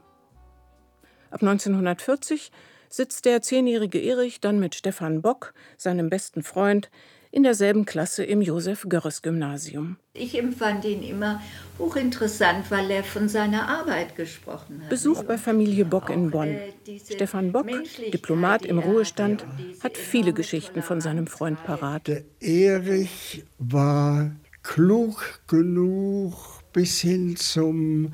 Ab 1.30 1.42
1940 1.42 2.52
sitzt 2.90 3.26
der 3.26 3.42
zehnjährige 3.42 4.00
Erich 4.00 4.40
dann 4.40 4.60
mit 4.60 4.76
Stefan 4.76 5.22
Bock, 5.22 5.54
seinem 5.78 6.10
besten 6.10 6.44
Freund, 6.44 6.92
in 7.34 7.42
derselben 7.42 7.86
Klasse 7.86 8.24
im 8.24 8.44
Josef-Görres-Gymnasium. 8.44 9.98
Ich 10.14 10.38
empfand 10.38 10.86
ihn 10.86 11.02
immer 11.02 11.42
hochinteressant, 11.80 12.70
weil 12.70 12.92
er 12.92 13.04
von 13.04 13.28
seiner 13.28 13.68
Arbeit 13.68 14.16
gesprochen 14.16 14.84
hat. 14.84 14.90
Besuch 14.90 15.24
bei 15.24 15.40
Familie 15.40 15.86
Bock 15.86 16.12
in 16.12 16.30
Bonn. 16.30 16.50
Äh, 16.50 17.00
Stefan 17.12 17.52
Bock, 17.52 17.66
Diplomat 18.14 18.68
im 18.68 18.78
Ruhestand, 18.78 19.48
hat 19.82 19.98
viele 19.98 20.32
Geschichten 20.32 20.84
von 20.84 21.02
seinem 21.02 21.26
Freund 21.26 21.64
parat. 21.64 22.08
Der 22.08 22.24
Erich 22.40 23.44
war 23.58 24.30
klug 24.62 25.42
genug 25.48 26.63
bis 26.74 27.00
hin 27.00 27.36
zum 27.36 28.14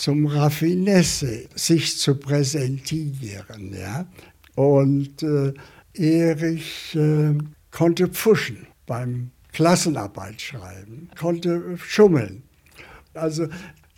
zum 0.00 0.26
Raffinesse 0.26 1.46
sich 1.54 1.98
zu 1.98 2.14
präsentieren. 2.14 3.74
Ja? 3.74 4.06
Und 4.54 5.22
äh, 5.22 5.52
Erich 5.92 6.96
äh, 6.96 7.36
konnte 7.70 8.08
pfuschen 8.08 8.66
beim 8.86 9.30
Klassenarbeit 9.52 10.40
schreiben, 10.40 11.10
konnte 11.18 11.76
schummeln. 11.76 12.42
Also 13.12 13.48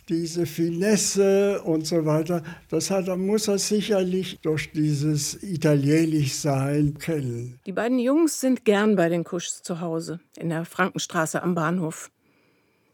diese 0.09 0.45
Finesse 0.45 1.61
und 1.61 1.87
so 1.87 2.05
weiter, 2.05 2.43
das 2.69 2.91
hat, 2.91 3.07
muss 3.17 3.47
er 3.47 3.57
sicherlich 3.57 4.39
durch 4.41 4.71
dieses 4.73 5.41
Italienischsein 5.41 6.97
kennen. 6.97 7.59
Die 7.65 7.71
beiden 7.71 7.99
Jungs 7.99 8.41
sind 8.41 8.65
gern 8.65 8.97
bei 8.97 9.07
den 9.07 9.23
Kuschs 9.23 9.63
zu 9.63 9.79
Hause, 9.79 10.19
in 10.37 10.49
der 10.49 10.65
Frankenstraße 10.65 11.41
am 11.41 11.55
Bahnhof. 11.55 12.11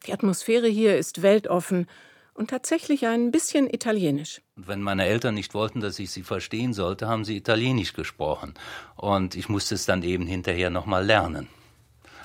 Die 0.06 0.14
Atmosphäre 0.14 0.68
hier 0.68 0.98
ist 0.98 1.22
weltoffen 1.22 1.88
und 2.34 2.50
tatsächlich 2.50 3.06
ein 3.06 3.32
bisschen 3.32 3.70
italienisch. 3.70 4.42
Und 4.56 4.68
wenn 4.68 4.82
meine 4.82 5.06
Eltern 5.06 5.36
nicht 5.36 5.54
wollten, 5.54 5.82
dass 5.82 6.00
ich 6.00 6.12
sie 6.12 6.24
verstehen 6.24 6.74
sollte, 6.74 7.08
haben 7.08 7.26
sie 7.26 7.36
italienisch 7.36 7.94
gesprochen. 7.94 8.54
Und 8.96 9.36
ich 9.36 9.50
musste 9.50 9.76
es 9.76 9.86
dann 9.86 10.04
eben 10.04 10.26
hinterher 10.26 10.70
nochmal 10.70 11.06
lernen. 11.06 11.48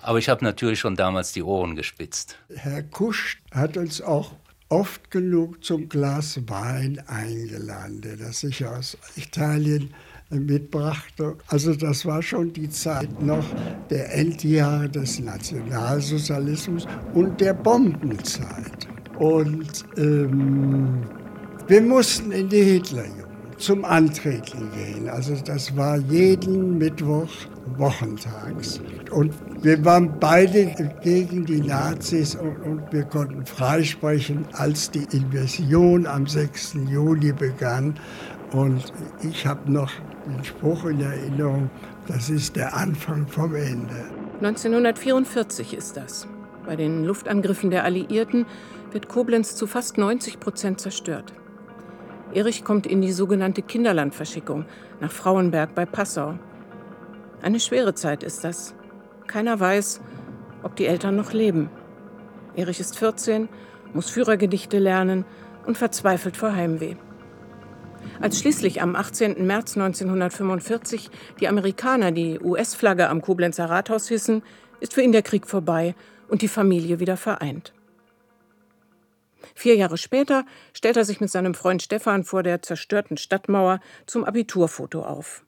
Aber 0.03 0.19
ich 0.19 0.29
habe 0.29 0.45
natürlich 0.45 0.79
schon 0.79 0.97
damals 0.97 1.33
die 1.33 1.43
Ohren 1.43 1.75
gespitzt. 1.75 2.39
Herr 2.55 2.83
Kusch 2.83 3.43
hat 3.51 3.77
uns 3.77 4.03
auch 4.03 4.33
oft 4.69 5.11
genug 5.11 5.65
zum 5.65 5.89
Glas 5.89 6.39
Wein 6.47 7.03
eingeladen, 7.07 8.01
der 8.01 8.17
das 8.17 8.41
sich 8.41 8.65
aus 8.67 8.99
Italien 9.17 9.95
mitbrachte. 10.41 11.37
Also 11.49 11.75
das 11.75 12.05
war 12.07 12.23
schon 12.23 12.53
die 12.53 12.69
Zeit 12.69 13.23
noch 13.23 13.45
der 13.91 14.15
Endjahre 14.15 14.89
des 14.89 15.21
Nationalsozialismus 15.21 16.87
und 17.15 17.41
der 17.41 17.55
Bombenzeit. 17.55 18.89
Und 19.19 19.85
ähm, 19.97 21.03
wir 21.69 21.81
mussten 21.81 22.33
in 22.33 22.49
die 22.49 22.63
Hitlerjugend 22.63 23.25
zum 23.59 23.85
Antreten 23.85 24.71
gehen. 24.73 25.09
Also 25.09 25.35
das 25.45 25.77
war 25.77 25.97
jeden 25.97 26.79
Mittwoch 26.79 27.31
wochentags. 27.77 28.81
Und 29.11 29.33
wir 29.63 29.83
waren 29.85 30.19
beide 30.21 30.75
gegen 31.03 31.47
die 31.47 31.61
Nazis 31.61 32.35
und, 32.35 32.57
und 32.63 32.93
wir 32.93 33.05
konnten 33.05 33.47
freisprechen, 33.47 34.47
als 34.53 34.91
die 34.91 35.07
Invasion 35.13 36.07
am 36.07 36.27
6. 36.27 36.77
Juli 36.91 37.33
begann. 37.33 37.95
Und 38.55 38.93
ich 39.21 39.47
habe 39.49 39.71
noch 39.71 39.91
den 40.25 40.45
Spruch 40.45 40.85
in 40.85 41.01
Erinnerung, 41.01 41.71
das 42.07 42.31
ist 42.31 42.55
der 42.55 42.77
Anfang 42.77 43.27
vom 43.27 43.53
Ende. 43.57 44.05
1944 44.37 45.75
ist 45.75 45.97
das. 45.97 46.29
Bei 46.65 46.77
den 46.77 47.05
Luftangriffen 47.05 47.71
der 47.71 47.83
Alliierten 47.83 48.47
wird 48.93 49.09
Koblenz 49.09 49.57
zu 49.57 49.67
fast 49.67 49.99
90 49.99 50.39
Prozent 50.39 50.81
zerstört. 50.81 51.33
Erich 52.33 52.63
kommt 52.63 52.87
in 52.87 53.03
die 53.03 53.11
sogenannte 53.11 53.61
Kinderlandverschickung 53.61 54.67
nach 55.01 55.11
Frauenberg 55.11 55.75
bei 55.75 55.85
Passau. 55.85 56.39
Eine 57.43 57.59
schwere 57.59 57.95
Zeit 57.95 58.23
ist 58.23 58.45
das. 58.45 58.77
Keiner 59.27 59.59
weiß, 59.59 60.01
ob 60.63 60.77
die 60.77 60.87
Eltern 60.87 61.17
noch 61.17 61.33
leben. 61.33 61.71
Erich 62.55 62.79
ist 62.79 62.97
14, 62.99 63.49
muss 63.95 64.11
Führergedichte 64.11 64.79
lernen 64.79 65.25
und 65.67 65.77
verzweifelt 65.77 66.37
vor 66.37 66.55
Heimweh. 66.55 66.95
Als 68.21 68.39
schließlich 68.39 68.83
am 68.83 68.97
18. 68.97 69.47
März 69.47 69.77
1945 69.77 71.11
die 71.41 71.49
Amerikaner 71.49 72.13
die 72.13 72.39
US-Flagge 72.41 73.09
am 73.09 73.23
Koblenzer 73.23 73.67
Rathaus 73.67 74.09
hissen, 74.09 74.43
ist 74.81 74.95
für 74.95 75.03
ihn 75.03 75.13
der 75.13 75.23
Krieg 75.23 75.47
vorbei 75.47 75.95
und 76.29 76.43
die 76.43 76.49
Familie 76.49 77.01
wieder 77.01 77.17
vereint. 77.17 77.73
Vier 79.55 79.77
Jahre 79.77 79.99
später 79.99 80.47
stellt 80.73 80.97
er 80.97 81.05
sich 81.05 81.21
mit 81.21 81.31
seinem 81.31 81.55
Freund 81.55 81.83
Stefan 81.83 82.25
vor 82.25 82.43
der 82.43 82.63
zerstörten 82.63 83.17
Stadtmauer 83.17 83.81
zum 84.07 84.25
Abiturfoto 84.25 85.03
auf. 85.03 85.45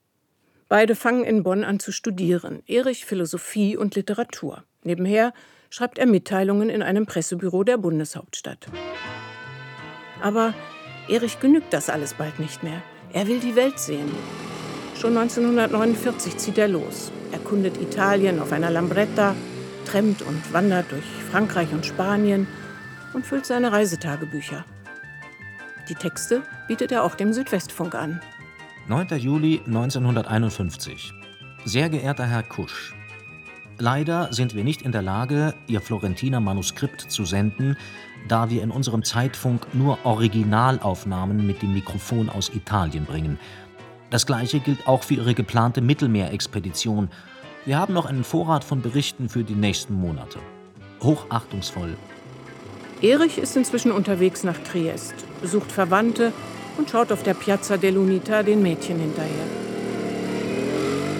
Beide 0.68 0.96
fangen 0.96 1.24
in 1.24 1.42
Bonn 1.44 1.64
an 1.64 1.78
zu 1.78 1.92
studieren, 1.92 2.62
Erich 2.66 3.04
Philosophie 3.04 3.76
und 3.76 3.94
Literatur. 3.94 4.64
Nebenher 4.82 5.32
schreibt 5.70 5.98
er 5.98 6.06
Mitteilungen 6.06 6.70
in 6.70 6.82
einem 6.82 7.06
Pressebüro 7.06 7.64
der 7.64 7.78
Bundeshauptstadt. 7.78 8.66
Aber 10.22 10.54
Erich 11.08 11.40
genügt 11.40 11.72
das 11.72 11.88
alles 11.88 12.14
bald 12.14 12.38
nicht 12.38 12.62
mehr. 12.62 12.82
Er 13.12 13.26
will 13.28 13.40
die 13.40 13.56
Welt 13.56 13.78
sehen. 13.78 14.10
Schon 15.00 15.16
1949 15.16 16.36
zieht 16.36 16.58
er 16.58 16.68
los, 16.68 17.12
erkundet 17.32 17.80
Italien 17.80 18.40
auf 18.40 18.52
einer 18.52 18.70
Lambretta, 18.70 19.34
trennt 19.84 20.22
und 20.22 20.52
wandert 20.52 20.90
durch 20.90 21.04
Frankreich 21.30 21.72
und 21.72 21.86
Spanien 21.86 22.46
und 23.12 23.26
füllt 23.26 23.46
seine 23.46 23.72
Reisetagebücher. 23.72 24.64
Die 25.88 25.94
Texte 25.94 26.42
bietet 26.66 26.92
er 26.92 27.04
auch 27.04 27.14
dem 27.14 27.32
Südwestfunk 27.32 27.94
an. 27.94 28.20
9. 28.88 29.18
Juli 29.18 29.60
1951. 29.66 31.12
Sehr 31.64 31.88
geehrter 31.88 32.26
Herr 32.26 32.42
Kusch, 32.42 32.94
Leider 33.78 34.32
sind 34.32 34.54
wir 34.54 34.64
nicht 34.64 34.82
in 34.82 34.92
der 34.92 35.02
Lage, 35.02 35.54
Ihr 35.66 35.82
Florentiner 35.82 36.40
Manuskript 36.40 37.00
zu 37.00 37.26
senden, 37.26 37.76
da 38.28 38.50
wir 38.50 38.62
in 38.62 38.70
unserem 38.70 39.02
Zeitfunk 39.04 39.66
nur 39.74 39.98
Originalaufnahmen 40.04 41.46
mit 41.46 41.62
dem 41.62 41.74
Mikrofon 41.74 42.28
aus 42.28 42.50
Italien 42.54 43.04
bringen. 43.04 43.38
Das 44.10 44.26
gleiche 44.26 44.60
gilt 44.60 44.86
auch 44.86 45.02
für 45.02 45.14
Ihre 45.14 45.34
geplante 45.34 45.80
Mittelmeerexpedition. 45.80 47.08
Wir 47.64 47.78
haben 47.78 47.94
noch 47.94 48.06
einen 48.06 48.24
Vorrat 48.24 48.64
von 48.64 48.82
Berichten 48.82 49.28
für 49.28 49.44
die 49.44 49.54
nächsten 49.54 49.94
Monate. 49.94 50.38
Hochachtungsvoll, 51.02 51.96
Erich 53.02 53.36
ist 53.36 53.56
inzwischen 53.56 53.92
unterwegs 53.92 54.42
nach 54.42 54.56
Triest, 54.58 55.14
besucht 55.42 55.70
Verwandte 55.70 56.32
und 56.78 56.88
schaut 56.88 57.12
auf 57.12 57.22
der 57.22 57.34
Piazza 57.34 57.74
dell'Unità 57.74 58.42
den 58.42 58.62
Mädchen 58.62 58.98
hinterher. 58.98 59.44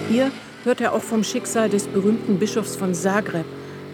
Hier 0.09 0.31
hört 0.63 0.81
er 0.81 0.93
auch 0.93 1.01
vom 1.01 1.23
Schicksal 1.23 1.69
des 1.69 1.85
berühmten 1.85 2.39
Bischofs 2.39 2.75
von 2.75 2.95
Zagreb, 2.95 3.45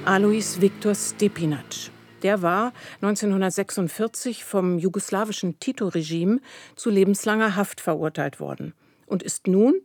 Alois 0.05 0.61
Viktor 0.61 0.95
Stepinac. 0.95 1.91
Der 2.23 2.41
war 2.41 2.73
1946 3.01 4.45
vom 4.45 4.79
jugoslawischen 4.79 5.59
Tito-Regime 5.59 6.39
zu 6.75 6.89
lebenslanger 6.89 7.55
Haft 7.55 7.81
verurteilt 7.81 8.39
worden 8.39 8.73
und 9.05 9.21
ist 9.21 9.47
nun, 9.47 9.75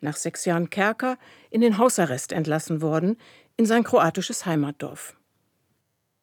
nach 0.00 0.16
sechs 0.16 0.44
Jahren 0.44 0.70
Kerker, 0.70 1.18
in 1.50 1.62
den 1.62 1.78
Hausarrest 1.78 2.32
entlassen 2.32 2.82
worden 2.82 3.16
in 3.56 3.66
sein 3.66 3.82
kroatisches 3.82 4.46
Heimatdorf. 4.46 5.16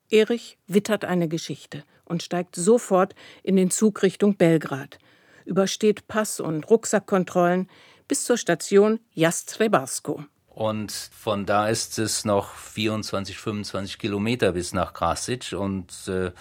Erich 0.09 0.57
wittert 0.67 1.05
eine 1.05 1.27
Geschichte 1.27 1.83
und 2.05 2.23
steigt 2.23 2.55
sofort 2.55 3.13
in 3.43 3.55
den 3.55 3.71
Zug 3.71 4.03
Richtung 4.03 4.35
Belgrad, 4.35 4.99
übersteht 5.45 6.07
Pass- 6.07 6.39
und 6.39 6.69
Rucksackkontrollen 6.69 7.69
bis 8.07 8.23
zur 8.23 8.37
Station 8.37 8.99
Jastrebarsko. 9.13 10.23
Und 10.57 10.91
von 10.91 11.45
da 11.45 11.67
ist 11.67 11.99
es 11.99 12.25
noch 12.25 12.55
24, 12.55 13.37
25 13.37 13.99
Kilometer 13.99 14.53
bis 14.53 14.73
nach 14.73 14.91
Krasic 14.95 15.53
und 15.53 15.93
äh, 16.07 16.31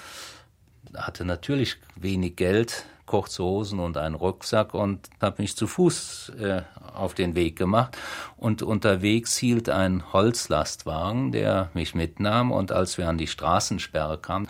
hatte 0.96 1.26
natürlich 1.26 1.76
wenig 1.96 2.34
Geld, 2.36 2.86
kurze 3.04 3.44
Hosen 3.44 3.78
und 3.78 3.98
einen 3.98 4.14
Rucksack 4.14 4.72
und 4.72 5.10
habe 5.20 5.42
mich 5.42 5.54
zu 5.54 5.66
Fuß 5.66 6.32
äh, 6.40 6.62
auf 6.94 7.12
den 7.12 7.34
Weg 7.34 7.56
gemacht. 7.56 7.94
Und 8.38 8.62
unterwegs 8.62 9.36
hielt 9.36 9.68
ein 9.68 10.10
Holzlastwagen, 10.14 11.30
der 11.30 11.68
mich 11.74 11.94
mitnahm. 11.94 12.52
Und 12.52 12.72
als 12.72 12.96
wir 12.96 13.10
an 13.10 13.18
die 13.18 13.26
Straßensperre 13.26 14.16
kamen, 14.16 14.48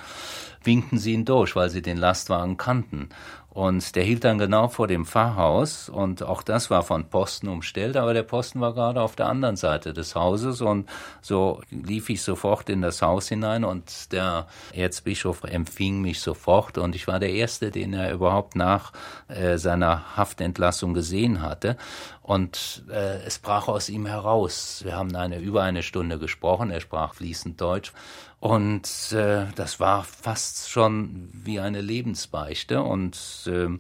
winkten 0.62 0.98
sie 0.98 1.12
ihn 1.12 1.24
durch, 1.24 1.56
weil 1.56 1.70
sie 1.70 1.82
den 1.82 1.96
Lastwagen 1.96 2.56
kannten. 2.56 3.08
Und 3.56 3.96
der 3.96 4.04
hielt 4.04 4.24
dann 4.24 4.36
genau 4.36 4.68
vor 4.68 4.86
dem 4.86 5.06
Pfarrhaus 5.06 5.88
und 5.88 6.22
auch 6.22 6.42
das 6.42 6.68
war 6.68 6.82
von 6.82 7.08
Posten 7.08 7.48
umstellt, 7.48 7.96
aber 7.96 8.12
der 8.12 8.22
Posten 8.22 8.60
war 8.60 8.74
gerade 8.74 9.00
auf 9.00 9.16
der 9.16 9.28
anderen 9.28 9.56
Seite 9.56 9.94
des 9.94 10.14
Hauses 10.14 10.60
und 10.60 10.90
so 11.22 11.62
lief 11.70 12.10
ich 12.10 12.20
sofort 12.20 12.68
in 12.68 12.82
das 12.82 13.00
Haus 13.00 13.30
hinein 13.30 13.64
und 13.64 14.12
der 14.12 14.46
Erzbischof 14.74 15.42
empfing 15.44 16.02
mich 16.02 16.20
sofort 16.20 16.76
und 16.76 16.94
ich 16.94 17.08
war 17.08 17.18
der 17.18 17.30
Erste, 17.30 17.70
den 17.70 17.94
er 17.94 18.12
überhaupt 18.12 18.56
nach 18.56 18.92
äh, 19.28 19.56
seiner 19.56 20.18
Haftentlassung 20.18 20.92
gesehen 20.92 21.40
hatte. 21.40 21.78
Und 22.26 22.82
äh, 22.90 23.22
es 23.24 23.38
brach 23.38 23.68
aus 23.68 23.88
ihm 23.88 24.04
heraus. 24.04 24.80
Wir 24.82 24.96
haben 24.96 25.14
eine, 25.14 25.38
über 25.38 25.62
eine 25.62 25.84
Stunde 25.84 26.18
gesprochen. 26.18 26.72
Er 26.72 26.80
sprach 26.80 27.14
fließend 27.14 27.60
Deutsch. 27.60 27.92
Und 28.40 29.12
äh, 29.12 29.46
das 29.54 29.80
war 29.80 30.04
fast 30.04 30.70
schon 30.70 31.28
wie 31.32 31.60
eine 31.60 31.80
Lebensbeichte. 31.80 32.82
Und 32.82 33.18
äh, 33.46 33.78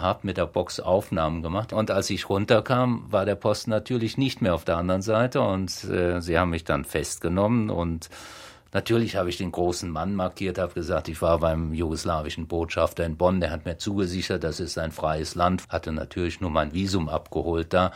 habe 0.00 0.20
mit 0.22 0.36
der 0.36 0.46
Box 0.46 0.80
Aufnahmen 0.80 1.42
gemacht. 1.42 1.72
Und 1.72 1.90
als 1.90 2.10
ich 2.10 2.28
runterkam, 2.28 3.04
war 3.10 3.24
der 3.24 3.34
Posten 3.34 3.70
natürlich 3.70 4.16
nicht 4.16 4.42
mehr 4.42 4.54
auf 4.54 4.64
der 4.64 4.78
anderen 4.78 5.02
Seite. 5.02 5.40
Und 5.42 5.84
äh, 5.84 6.20
sie 6.20 6.38
haben 6.38 6.50
mich 6.50 6.64
dann 6.64 6.84
festgenommen 6.84 7.70
und 7.70 8.08
Natürlich 8.72 9.16
habe 9.16 9.28
ich 9.28 9.36
den 9.36 9.50
großen 9.50 9.90
Mann 9.90 10.14
markiert, 10.14 10.56
habe 10.56 10.74
gesagt, 10.74 11.08
ich 11.08 11.20
war 11.22 11.40
beim 11.40 11.74
jugoslawischen 11.74 12.46
Botschafter 12.46 13.04
in 13.04 13.16
Bonn, 13.16 13.40
der 13.40 13.50
hat 13.50 13.64
mir 13.64 13.78
zugesichert, 13.78 14.44
das 14.44 14.60
ist 14.60 14.78
ein 14.78 14.92
freies 14.92 15.34
Land, 15.34 15.64
hatte 15.70 15.90
natürlich 15.90 16.40
nur 16.40 16.50
mein 16.50 16.72
Visum 16.72 17.08
abgeholt 17.08 17.72
da. 17.72 17.90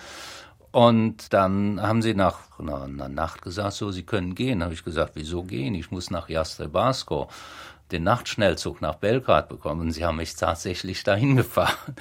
Und 0.75 1.33
dann 1.33 1.81
haben 1.81 2.03
sie 2.03 2.15
nach 2.15 2.59
einer 2.59 3.09
Nacht 3.09 3.43
gesagt, 3.43 3.75
so, 3.75 3.93
Sie 3.93 4.03
können 4.03 4.35
gehen. 4.35 4.65
Habe 4.65 4.75
ich 4.75 4.83
gesagt, 4.83 5.13
wieso 5.15 5.45
gehen? 5.45 5.77
Ich 5.77 5.93
muss 5.93 6.11
nach 6.11 6.29
Jastrebarsko 6.29 7.29
den 7.93 8.03
Nachtschnellzug 8.03 8.81
nach 8.81 8.97
Belgrad 8.97 9.49
bekommen. 9.49 9.83
Und 9.83 9.93
sie 9.93 10.05
haben 10.05 10.17
mich 10.17 10.35
tatsächlich 10.35 11.05
dahin 11.05 11.37
gefahren. 11.37 11.95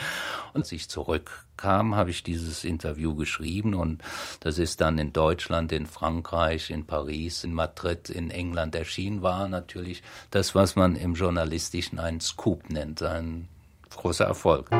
Und 0.55 0.61
als 0.61 0.71
ich 0.71 0.89
zurückkam, 0.89 1.93
habe 1.93 2.09
ich 2.09 2.23
dieses 2.23 2.63
Interview 2.63 3.13
geschrieben 3.13 3.75
und 3.75 4.01
das 4.39 4.57
ist 4.57 4.81
dann 4.81 4.97
in 4.97 5.13
Deutschland, 5.13 5.71
in 5.71 5.85
Frankreich, 5.85 6.71
in 6.71 6.87
Paris, 6.87 7.43
in 7.43 7.53
Madrid, 7.53 8.09
in 8.09 8.31
England 8.31 8.73
erschienen, 8.73 9.21
war 9.21 9.47
natürlich 9.49 10.01
das, 10.31 10.55
was 10.55 10.75
man 10.75 10.95
im 10.95 11.13
Journalistischen 11.13 11.99
einen 11.99 12.21
Scoop 12.21 12.71
nennt, 12.71 13.03
ein 13.03 13.47
großer 13.91 14.25
Erfolg. 14.25 14.71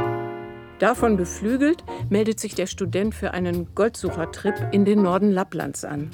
Davon 0.83 1.15
beflügelt 1.15 1.81
meldet 2.09 2.41
sich 2.41 2.55
der 2.55 2.67
Student 2.67 3.15
für 3.15 3.31
einen 3.31 3.73
Goldsuchertrip 3.73 4.67
in 4.73 4.83
den 4.83 5.01
Norden 5.01 5.31
Lapplands 5.31 5.85
an. 5.85 6.11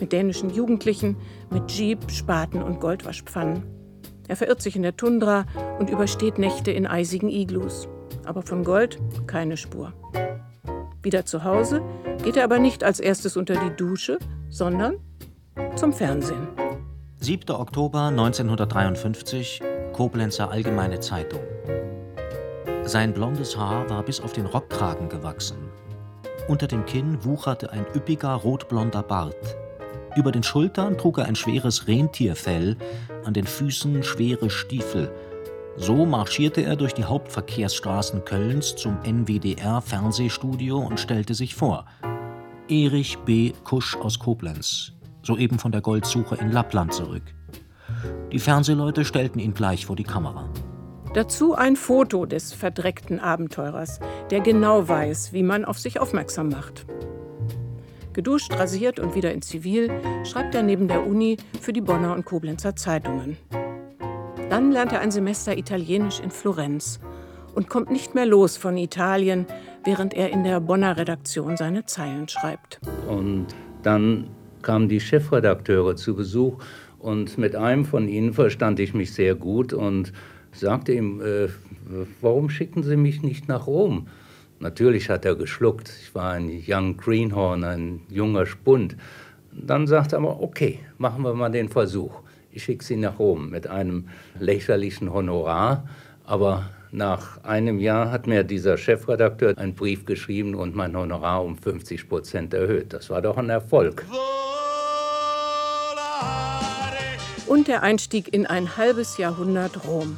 Mit 0.00 0.10
dänischen 0.10 0.48
Jugendlichen, 0.48 1.18
mit 1.50 1.70
Jeep, 1.70 2.10
Spaten 2.10 2.62
und 2.62 2.80
Goldwaschpfannen. 2.80 3.64
Er 4.26 4.36
verirrt 4.36 4.62
sich 4.62 4.74
in 4.74 4.80
der 4.80 4.96
Tundra 4.96 5.44
und 5.78 5.90
übersteht 5.90 6.38
Nächte 6.38 6.70
in 6.70 6.86
eisigen 6.86 7.28
Iglus. 7.28 7.88
Aber 8.24 8.40
von 8.40 8.64
Gold 8.64 8.98
keine 9.26 9.58
Spur. 9.58 9.92
Wieder 11.02 11.26
zu 11.26 11.44
Hause 11.44 11.82
geht 12.24 12.38
er 12.38 12.44
aber 12.44 12.58
nicht 12.58 12.84
als 12.84 13.00
erstes 13.00 13.36
unter 13.36 13.56
die 13.56 13.76
Dusche, 13.76 14.18
sondern 14.48 14.96
zum 15.74 15.92
Fernsehen. 15.92 16.48
7. 17.20 17.54
Oktober 17.54 18.04
1953, 18.04 19.60
Koblenzer 19.92 20.50
Allgemeine 20.50 21.00
Zeitung. 21.00 21.40
Sein 22.86 23.12
blondes 23.12 23.56
Haar 23.56 23.90
war 23.90 24.04
bis 24.04 24.20
auf 24.20 24.32
den 24.32 24.46
Rockkragen 24.46 25.08
gewachsen. 25.08 25.58
Unter 26.46 26.68
dem 26.68 26.86
Kinn 26.86 27.24
wucherte 27.24 27.72
ein 27.72 27.84
üppiger 27.96 28.32
rotblonder 28.32 29.02
Bart. 29.02 29.56
Über 30.14 30.30
den 30.30 30.44
Schultern 30.44 30.96
trug 30.96 31.18
er 31.18 31.24
ein 31.24 31.34
schweres 31.34 31.88
Rentierfell, 31.88 32.76
an 33.24 33.34
den 33.34 33.44
Füßen 33.44 34.04
schwere 34.04 34.50
Stiefel. 34.50 35.10
So 35.76 36.06
marschierte 36.06 36.60
er 36.60 36.76
durch 36.76 36.94
die 36.94 37.04
Hauptverkehrsstraßen 37.04 38.24
Kölns 38.24 38.76
zum 38.76 38.98
NWDR-Fernsehstudio 39.02 40.78
und 40.78 41.00
stellte 41.00 41.34
sich 41.34 41.56
vor. 41.56 41.86
Erich 42.68 43.18
B. 43.18 43.52
Kusch 43.64 43.96
aus 43.96 44.20
Koblenz, 44.20 44.92
soeben 45.24 45.58
von 45.58 45.72
der 45.72 45.80
Goldsuche 45.80 46.36
in 46.36 46.52
Lappland 46.52 46.94
zurück. 46.94 47.34
Die 48.30 48.38
Fernsehleute 48.38 49.04
stellten 49.04 49.40
ihn 49.40 49.54
gleich 49.54 49.86
vor 49.86 49.96
die 49.96 50.04
Kamera. 50.04 50.48
Dazu 51.16 51.54
ein 51.54 51.76
Foto 51.76 52.26
des 52.26 52.52
verdreckten 52.52 53.20
Abenteurers, 53.20 54.00
der 54.30 54.40
genau 54.40 54.86
weiß, 54.86 55.32
wie 55.32 55.42
man 55.42 55.64
auf 55.64 55.78
sich 55.78 55.98
aufmerksam 55.98 56.50
macht. 56.50 56.84
Geduscht, 58.12 58.52
rasiert 58.52 59.00
und 59.00 59.14
wieder 59.14 59.32
in 59.32 59.40
Zivil 59.40 59.90
schreibt 60.24 60.54
er 60.54 60.62
neben 60.62 60.88
der 60.88 61.06
Uni 61.06 61.38
für 61.58 61.72
die 61.72 61.80
Bonner 61.80 62.14
und 62.14 62.26
Koblenzer 62.26 62.76
Zeitungen. 62.76 63.38
Dann 64.50 64.70
lernt 64.72 64.92
er 64.92 65.00
ein 65.00 65.10
Semester 65.10 65.56
Italienisch 65.56 66.20
in 66.20 66.30
Florenz 66.30 67.00
und 67.54 67.70
kommt 67.70 67.90
nicht 67.90 68.14
mehr 68.14 68.26
los 68.26 68.58
von 68.58 68.76
Italien, 68.76 69.46
während 69.86 70.12
er 70.12 70.28
in 70.28 70.44
der 70.44 70.60
Bonner 70.60 70.98
Redaktion 70.98 71.56
seine 71.56 71.86
Zeilen 71.86 72.28
schreibt. 72.28 72.78
Und 73.08 73.46
dann 73.82 74.28
kamen 74.60 74.90
die 74.90 75.00
Chefredakteure 75.00 75.96
zu 75.96 76.14
Besuch 76.14 76.58
und 76.98 77.38
mit 77.38 77.56
einem 77.56 77.86
von 77.86 78.06
ihnen 78.06 78.34
verstand 78.34 78.80
ich 78.80 78.92
mich 78.92 79.14
sehr 79.14 79.34
gut 79.34 79.72
und 79.72 80.12
sagte 80.58 80.92
ihm, 80.92 81.20
äh, 81.20 81.48
warum 82.20 82.50
schicken 82.50 82.82
Sie 82.82 82.96
mich 82.96 83.22
nicht 83.22 83.48
nach 83.48 83.66
Rom? 83.66 84.08
Natürlich 84.58 85.10
hat 85.10 85.24
er 85.24 85.34
geschluckt. 85.34 85.92
Ich 86.02 86.14
war 86.14 86.32
ein 86.32 86.50
Young 86.66 86.96
Greenhorn, 86.96 87.64
ein 87.64 88.00
junger 88.08 88.46
Spund. 88.46 88.96
Dann 89.52 89.86
sagte 89.86 90.16
er 90.16 90.20
aber, 90.20 90.42
okay, 90.42 90.80
machen 90.98 91.22
wir 91.22 91.34
mal 91.34 91.50
den 91.50 91.68
Versuch. 91.68 92.20
Ich 92.50 92.64
schicke 92.64 92.84
Sie 92.84 92.96
nach 92.96 93.18
Rom 93.18 93.50
mit 93.50 93.66
einem 93.66 94.08
lächerlichen 94.38 95.12
Honorar. 95.12 95.86
Aber 96.24 96.70
nach 96.90 97.44
einem 97.44 97.78
Jahr 97.78 98.10
hat 98.10 98.26
mir 98.26 98.44
dieser 98.44 98.78
Chefredakteur 98.78 99.56
einen 99.58 99.74
Brief 99.74 100.06
geschrieben 100.06 100.54
und 100.54 100.74
mein 100.74 100.96
Honorar 100.96 101.44
um 101.44 101.58
50 101.58 102.08
Prozent 102.08 102.54
erhöht. 102.54 102.92
Das 102.94 103.10
war 103.10 103.20
doch 103.20 103.36
ein 103.36 103.50
Erfolg. 103.50 104.06
Und 107.46 107.68
der 107.68 107.82
Einstieg 107.82 108.32
in 108.32 108.46
ein 108.46 108.76
halbes 108.76 109.18
Jahrhundert 109.18 109.86
Rom. 109.86 110.16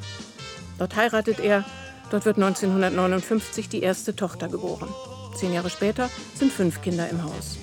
Dort 0.79 0.97
heiratet 0.97 1.41
er 1.41 1.65
Dort 2.11 2.25
wird 2.25 2.37
1959 2.37 3.69
die 3.69 3.83
erste 3.83 4.17
Tochter 4.17 4.49
geboren. 4.49 4.89
Zehn 5.37 5.53
Jahre 5.53 5.71
später 5.71 6.09
sind 6.35 6.53
fünf 6.53 6.81
Kinder 6.81 7.09
im 7.09 7.23
Haus. 7.23 7.59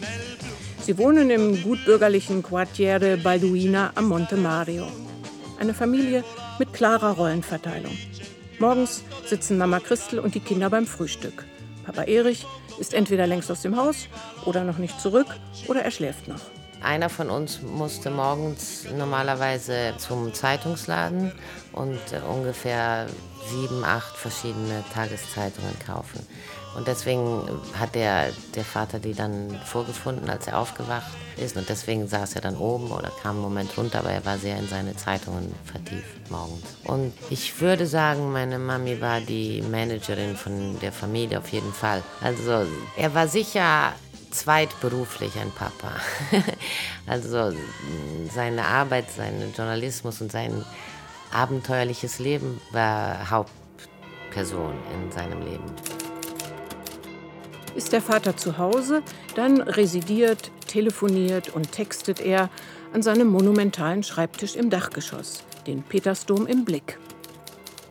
Sie 0.82 0.98
wohnen 1.00 1.32
im 1.32 1.64
gutbürgerlichen 1.64 2.44
Quartiere 2.44 3.18
Balduina 3.18 3.92
am 3.96 4.08
Monte 4.08 4.38
Mario. 4.38 4.88
Eine 5.60 5.74
Familie 5.74 6.24
mit 6.60 6.74
klarer 6.74 7.16
Rollenverteilung. 7.16 7.98
Morgens 8.60 9.04
sitzen 9.26 9.58
Mama 9.58 9.80
Christel 9.80 10.20
und 10.20 10.36
die 10.36 10.40
Kinder 10.40 10.70
beim 10.70 10.86
Frühstück. 10.86 11.44
Papa 11.86 12.04
Erich 12.04 12.46
ist 12.80 12.94
entweder 12.94 13.26
längst 13.26 13.50
aus 13.50 13.64
dem 13.64 13.76
Haus 13.78 14.08
oder 14.46 14.64
noch 14.64 14.78
nicht 14.78 15.00
zurück 15.02 15.28
oder 15.68 15.82
er 15.82 15.92
schläft 15.92 16.28
noch. 16.28 16.42
Einer 16.82 17.10
von 17.10 17.30
uns 17.30 17.62
musste 17.62 18.12
morgens 18.12 18.86
normalerweise 18.98 19.94
zum 19.98 20.34
Zeitungsladen 20.34 21.32
und 21.72 22.00
ungefähr 22.30 23.08
sieben, 23.50 23.84
acht 23.84 24.16
verschiedene 24.16 24.84
Tageszeitungen 24.94 25.78
kaufen. 25.86 26.26
Und 26.76 26.88
deswegen 26.88 27.42
hat 27.80 27.96
der, 27.96 28.32
der 28.54 28.66
Vater 28.66 29.00
die 29.00 29.14
dann 29.14 29.58
vorgefunden, 29.64 30.30
als 30.30 30.48
er 30.48 30.60
aufgewacht 30.60 31.12
ist. 31.38 31.56
Und 31.56 31.70
deswegen 31.70 32.08
saß 32.08 32.36
er 32.36 32.42
dann 32.42 32.58
oben 32.58 32.92
oder 32.92 33.12
kam 33.22 33.36
einen 33.36 33.42
Moment 33.42 33.78
runter, 33.78 34.00
aber 34.00 34.12
er 34.12 34.26
war 34.26 34.38
sehr 34.38 34.58
in 34.58 34.68
seine 34.68 34.96
Zeitungen 34.96 35.54
vertieft 35.64 36.30
morgens. 36.30 36.66
Und 36.84 37.14
ich 37.30 37.62
würde 37.62 37.88
sagen, 37.88 38.32
meine 38.32 38.60
Mami 38.60 39.00
war 39.00 39.22
die 39.22 39.62
Managerin 39.62 40.36
von 40.36 40.78
der 40.82 40.92
Familie 40.92 41.40
auf 41.40 41.48
jeden 41.50 41.72
Fall. 41.72 42.04
Also 42.22 42.66
er 42.98 43.14
war 43.14 43.30
sicher 43.30 43.94
zweitberuflich 44.36 45.38
ein 45.40 45.52
Papa. 45.52 45.92
also 47.08 47.54
seine 48.34 48.66
Arbeit, 48.66 49.10
sein 49.12 49.54
Journalismus 49.56 50.22
und 50.22 50.32
sein 50.32 50.66
abenteuerliches 51.32 52.20
Leben 52.20 52.62
war 52.72 53.30
Hauptperson 53.30 54.74
in 54.94 55.12
seinem 55.12 55.42
Leben. 55.42 55.66
Ist 57.76 57.92
der 57.92 58.02
Vater 58.02 58.38
zu 58.38 58.58
Hause, 58.58 59.04
dann 59.36 59.62
residiert, 59.62 60.52
telefoniert 60.68 61.50
und 61.50 61.72
textet 61.74 62.22
er 62.22 62.50
an 62.94 63.02
seinem 63.02 63.28
monumentalen 63.28 64.04
Schreibtisch 64.04 64.56
im 64.56 64.70
Dachgeschoss, 64.70 65.44
den 65.68 65.84
Petersdom 65.84 66.48
im 66.48 66.64
Blick. 66.64 66.98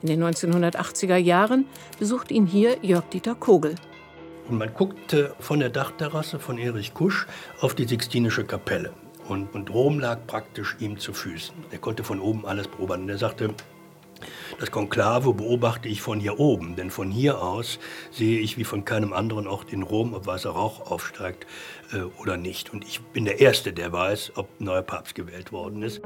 In 0.00 0.08
den 0.08 0.22
1980er 0.22 1.16
Jahren 1.16 1.66
besucht 1.98 2.30
ihn 2.30 2.46
hier 2.46 2.78
Jörg-Dieter 2.82 3.34
Kogel. 3.34 3.74
Und 4.48 4.58
man 4.58 4.74
guckte 4.74 5.34
von 5.40 5.60
der 5.60 5.70
Dachterrasse 5.70 6.38
von 6.38 6.58
Erich 6.58 6.94
Kusch 6.94 7.26
auf 7.60 7.74
die 7.74 7.84
Sixtinische 7.84 8.44
Kapelle. 8.44 8.92
Und, 9.28 9.54
und 9.54 9.70
Rom 9.70 9.98
lag 9.98 10.18
praktisch 10.26 10.76
ihm 10.80 10.98
zu 10.98 11.14
Füßen. 11.14 11.54
Er 11.70 11.78
konnte 11.78 12.04
von 12.04 12.20
oben 12.20 12.44
alles 12.44 12.68
beobachten. 12.68 13.04
Und 13.04 13.08
er 13.08 13.18
sagte, 13.18 13.54
das 14.60 14.70
Konklave 14.70 15.32
beobachte 15.32 15.88
ich 15.88 16.02
von 16.02 16.20
hier 16.20 16.38
oben, 16.38 16.76
denn 16.76 16.90
von 16.90 17.10
hier 17.10 17.42
aus 17.42 17.78
sehe 18.10 18.38
ich 18.38 18.56
wie 18.56 18.64
von 18.64 18.84
keinem 18.84 19.12
anderen 19.12 19.46
Ort 19.46 19.72
in 19.72 19.82
Rom, 19.82 20.14
ob 20.14 20.26
weißer 20.26 20.50
Rauch 20.50 20.90
aufsteigt 20.90 21.46
äh, 21.92 22.02
oder 22.20 22.36
nicht. 22.36 22.72
Und 22.72 22.84
ich 22.84 23.00
bin 23.00 23.24
der 23.24 23.40
Erste, 23.40 23.72
der 23.72 23.92
weiß, 23.92 24.32
ob 24.36 24.48
ein 24.60 24.64
neuer 24.64 24.82
Papst 24.82 25.14
gewählt 25.14 25.52
worden 25.52 25.82
ist. 25.82 26.02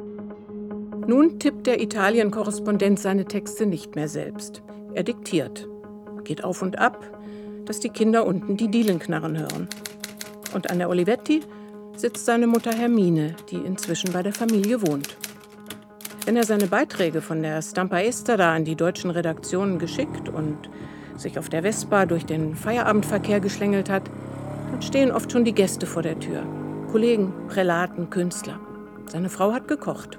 Nun 1.07 1.39
tippt 1.39 1.67
der 1.67 1.81
Italien-Korrespondent 1.81 3.01
seine 3.01 3.25
Texte 3.25 3.67
nicht 3.67 3.97
mehr 3.97 4.09
selbst. 4.09 4.63
Er 4.95 5.03
diktiert. 5.03 5.67
geht 6.25 6.45
auf 6.45 6.63
und 6.63 6.79
ab, 6.79 7.18
dass 7.69 7.81
die 7.81 7.91
Kinder 7.91 8.27
unten 8.27 8.57
die 8.57 8.69
Dielen 8.69 8.99
knarren 8.99 9.39
hören. 9.39 9.69
Und 10.55 10.71
an 10.71 10.79
der 10.79 10.89
Olivetti 10.89 11.43
sitzt 11.95 12.25
seine 12.25 12.47
Mutter 12.47 12.73
Hermine, 12.73 13.37
die 13.51 13.57
inzwischen 13.57 14.11
bei 14.13 14.23
der 14.23 14.33
Familie 14.33 14.81
wohnt. 14.81 15.17
Wenn 16.25 16.37
er 16.37 16.45
seine 16.45 16.67
Beiträge 16.67 17.21
von 17.21 17.43
der 17.43 17.61
Stampa 17.61 18.01
Estera 18.01 18.55
an 18.55 18.65
die 18.65 18.75
deutschen 18.75 19.11
Redaktionen 19.11 19.79
geschickt 19.79 20.29
und 20.31 20.71
sich 21.17 21.39
auf 21.39 21.51
der 21.51 21.63
Vespa 21.63 22.07
durch 22.07 22.25
den 22.25 22.55
Feierabendverkehr 22.55 23.41
geschlängelt 23.41 23.91
hat, 23.91 24.11
dann 24.71 24.83
stehen 24.83 25.11
oft 25.11 25.31
schon 25.31 25.45
die 25.45 25.55
Gäste 25.55 25.87
vor 25.87 26.03
der 26.03 26.19
Tür. 26.19 26.45
Kollegen, 26.91 27.35
Prälaten, 27.49 28.09
Künstler. 28.09 28.59
Seine 29.07 29.29
Frau 29.29 29.53
hat 29.53 29.69
gekocht. 29.69 30.19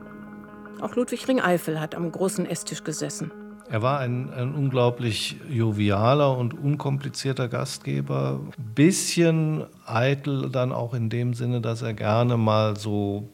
Auch 0.82 0.96
Ludwig 0.96 1.28
Ringeifel 1.28 1.80
hat 1.80 1.96
am 1.96 2.12
großen 2.12 2.46
Esstisch 2.46 2.84
gesessen. 2.84 3.32
Er 3.72 3.84
war 3.84 4.00
ein, 4.00 4.34
ein, 4.34 4.56
unglaublich 4.56 5.36
jovialer 5.48 6.36
und 6.36 6.56
unkomplizierter 6.56 7.48
Gastgeber. 7.48 8.40
Bisschen 8.58 9.64
eitel 9.86 10.50
dann 10.50 10.72
auch 10.72 10.96
in 10.96 11.10
dem 11.10 11.36
Sinne, 11.36 11.62
dass 11.62 11.84
er 11.84 11.94
gerne 11.94 12.36
mal 12.36 12.78
so 12.78 13.30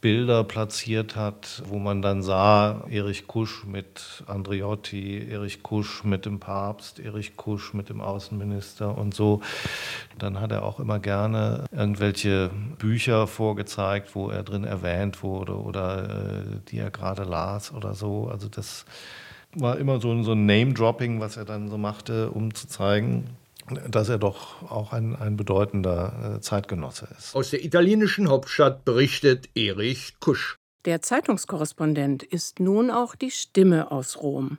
Bilder 0.00 0.42
platziert 0.42 1.14
hat, 1.14 1.62
wo 1.66 1.78
man 1.78 2.02
dann 2.02 2.22
sah, 2.22 2.86
Erich 2.88 3.28
Kusch 3.28 3.64
mit 3.66 4.24
Andreotti, 4.26 5.28
Erich 5.30 5.62
Kusch 5.62 6.02
mit 6.02 6.26
dem 6.26 6.40
Papst, 6.40 6.98
Erich 6.98 7.36
Kusch 7.36 7.72
mit 7.72 7.88
dem 7.88 8.00
Außenminister 8.00 8.98
und 8.98 9.14
so. 9.14 9.42
Dann 10.18 10.40
hat 10.40 10.50
er 10.50 10.64
auch 10.64 10.80
immer 10.80 10.98
gerne 10.98 11.66
irgendwelche 11.70 12.50
Bücher 12.78 13.28
vorgezeigt, 13.28 14.16
wo 14.16 14.28
er 14.28 14.42
drin 14.42 14.64
erwähnt 14.64 15.22
wurde 15.22 15.56
oder 15.56 16.04
äh, 16.04 16.42
die 16.68 16.78
er 16.78 16.90
gerade 16.90 17.22
las 17.22 17.72
oder 17.72 17.94
so. 17.94 18.28
Also 18.28 18.48
das 18.48 18.84
war 19.54 19.78
immer 19.78 20.00
so, 20.00 20.22
so 20.22 20.32
ein 20.32 20.46
Name-Dropping, 20.46 21.20
was 21.20 21.36
er 21.36 21.44
dann 21.44 21.68
so 21.68 21.78
machte, 21.78 22.30
um 22.30 22.54
zu 22.54 22.66
zeigen, 22.66 23.36
dass 23.88 24.08
er 24.08 24.18
doch 24.18 24.70
auch 24.70 24.92
ein, 24.92 25.14
ein 25.16 25.36
bedeutender 25.36 26.36
äh, 26.36 26.40
Zeitgenosse 26.40 27.08
ist. 27.18 27.34
Aus 27.34 27.50
der 27.50 27.64
italienischen 27.64 28.28
Hauptstadt 28.28 28.84
berichtet 28.84 29.48
Erich 29.54 30.14
Kusch. 30.20 30.56
Der 30.84 31.02
Zeitungskorrespondent 31.02 32.22
ist 32.22 32.60
nun 32.60 32.90
auch 32.90 33.14
die 33.14 33.30
Stimme 33.30 33.90
aus 33.90 34.22
Rom. 34.22 34.58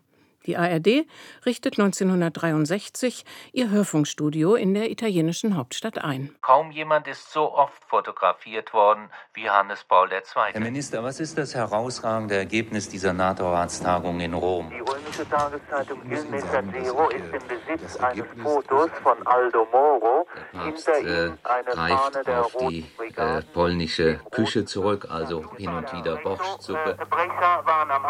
Die 0.50 0.58
ARD 0.58 1.06
richtet 1.46 1.78
1963 1.78 3.24
ihr 3.52 3.70
Hörfunkstudio 3.70 4.56
in 4.56 4.74
der 4.74 4.90
italienischen 4.90 5.56
Hauptstadt 5.56 6.00
ein. 6.00 6.36
Kaum 6.42 6.72
jemand 6.72 7.08
ist 7.08 7.32
so 7.32 7.54
oft 7.54 7.84
fotografiert 7.86 8.74
worden 8.74 9.12
wie 9.36 9.48
Hannes 9.48 9.84
Paul 9.84 10.12
II. 10.12 10.20
Herr 10.52 10.60
Minister, 10.60 11.04
was 11.04 11.20
ist 11.20 11.38
das 11.38 11.54
herausragende 11.54 12.36
Ergebnis 12.36 12.90
dieser 12.90 13.14
NATO-Ratstagung 13.14 14.20
in 14.22 14.34
Rom? 14.34 14.72
Die 14.72 14.80
römische 14.80 15.30
Tageszeitung 15.30 16.02
Il 16.10 16.24
Messaggero 16.32 17.10
ist 17.10 17.32
im 17.32 17.48
Besitz 17.48 17.98
eines 17.98 18.26
Fotos 18.42 18.90
von 19.04 19.28
Aldo 19.28 19.68
Moro. 19.72 20.26
Hinter 20.64 20.98
äh, 20.98 21.28
ihm 21.28 21.38
eine 21.44 21.70
greift 21.70 21.94
Fahne 21.94 22.24
der 22.26 22.46
auf 22.46 22.56
die 22.58 22.86
äh, 23.18 23.44
polnische 23.54 24.20
Küche 24.32 24.66
zurück, 24.66 25.06
also 25.12 25.46
hin 25.58 25.70
und 25.70 25.94
wieder 25.94 26.18
Borschtsuppe. 26.18 26.98
Brecher 27.08 27.64
waren 27.66 27.92
am 27.92 28.06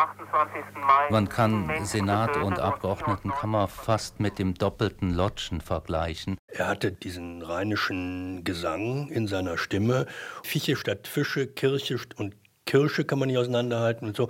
28. 2.30 2.34
Mai. 2.34 2.34
Man 2.34 2.34
kann 2.34 2.34
Senat 2.34 2.44
und 2.44 2.60
Abgeordnetenkammer 2.60 3.68
fast 3.68 4.20
mit 4.20 4.40
dem 4.40 4.54
doppelten 4.54 5.14
Lotschen 5.14 5.62
vergleichen. 5.62 6.38
Er 6.48 6.68
hatte 6.68 6.92
diesen 6.92 7.42
rheinischen 7.42 8.44
Gesang 8.44 9.10
in 9.10 9.28
seiner 9.28 9.58
Stimme. 9.58 10.06
Fische 10.44 10.76
statt 10.76 11.08
Fische, 11.08 11.48
Kirche 11.48 11.98
und 12.18 12.36
Kirsche 12.66 13.04
kann 13.04 13.20
man 13.20 13.28
nicht 13.28 13.38
auseinanderhalten 13.38 14.08
und 14.08 14.16
so. 14.16 14.30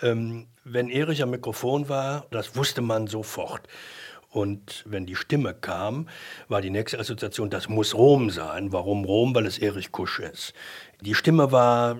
Ähm, 0.00 0.46
wenn 0.64 0.88
Erich 0.88 1.22
am 1.22 1.30
Mikrofon 1.30 1.88
war, 1.88 2.26
das 2.30 2.56
wusste 2.56 2.80
man 2.80 3.06
sofort. 3.06 3.68
Und 4.30 4.82
wenn 4.86 5.06
die 5.06 5.14
Stimme 5.14 5.54
kam, 5.54 6.08
war 6.48 6.60
die 6.60 6.70
nächste 6.70 6.98
Assoziation, 6.98 7.50
das 7.50 7.68
muss 7.68 7.94
Rom 7.94 8.30
sein. 8.30 8.72
Warum 8.72 9.04
Rom? 9.04 9.32
Weil 9.32 9.46
es 9.46 9.58
Erich 9.58 9.92
Kusch 9.92 10.18
ist. 10.18 10.54
Die 11.04 11.14
Stimme 11.14 11.52
war 11.52 11.98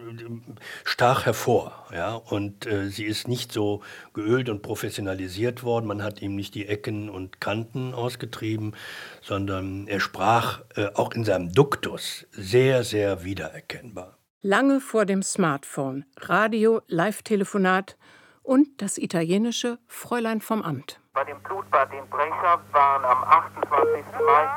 stach 0.82 1.26
hervor, 1.26 1.72
ja, 1.92 2.14
und 2.14 2.64
äh, 2.64 2.88
sie 2.88 3.04
ist 3.04 3.28
nicht 3.28 3.52
so 3.52 3.82
geölt 4.14 4.48
und 4.48 4.62
professionalisiert 4.62 5.62
worden. 5.62 5.84
Man 5.86 6.02
hat 6.02 6.22
ihm 6.22 6.34
nicht 6.34 6.54
die 6.54 6.66
Ecken 6.66 7.10
und 7.10 7.38
Kanten 7.38 7.92
ausgetrieben, 7.92 8.74
sondern 9.20 9.86
er 9.88 10.00
sprach 10.00 10.62
äh, 10.74 10.86
auch 10.94 11.12
in 11.12 11.24
seinem 11.24 11.52
Duktus 11.52 12.26
sehr, 12.30 12.82
sehr 12.82 13.24
wiedererkennbar. 13.24 14.16
Lange 14.40 14.80
vor 14.80 15.04
dem 15.04 15.22
Smartphone, 15.22 16.06
Radio, 16.18 16.80
Live-Telefonat 16.88 17.98
und 18.42 18.68
das 18.80 18.96
italienische 18.96 19.78
Fräulein 19.86 20.40
vom 20.40 20.62
Amt. 20.62 20.98
Bei 21.12 21.24
dem 21.24 21.38
Blutbad 21.42 21.92
in 21.92 22.08
Brescia 22.08 22.58
waren 22.72 23.04
am 23.04 23.22
28. 23.22 24.02
Mai 24.26 24.48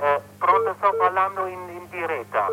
eh, 0.00 0.20
pronto 0.40 0.74
sto 0.78 0.92
parlando 0.98 1.46
in, 1.46 1.60
in 1.68 1.88
diretta. 1.90 2.48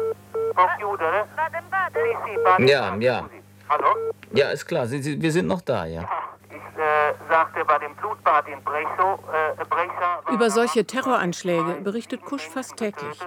Ja, 2.60 2.96
ja. 2.96 3.30
Hallo? 3.70 3.88
Ja, 4.34 4.50
ist 4.50 4.66
klar. 4.66 4.88
Sie, 4.88 5.02
Sie, 5.02 5.22
wir 5.22 5.32
sind 5.32 5.48
noch 5.48 5.62
da, 5.62 5.86
ja. 5.86 6.08
Ich 6.50 6.56
äh, 6.56 7.14
sagte 7.30 7.66
bei 7.66 7.78
dem 7.80 7.96
Blutbad 7.96 8.48
in 8.48 8.62
Brescia, 8.64 9.18
äh, 9.34 10.34
Über 10.34 10.50
solche 10.50 10.86
Terroranschläge 10.86 11.82
berichtet 11.84 12.22
Kusch 12.24 12.48
fast 12.48 12.78
täglich. 12.78 13.20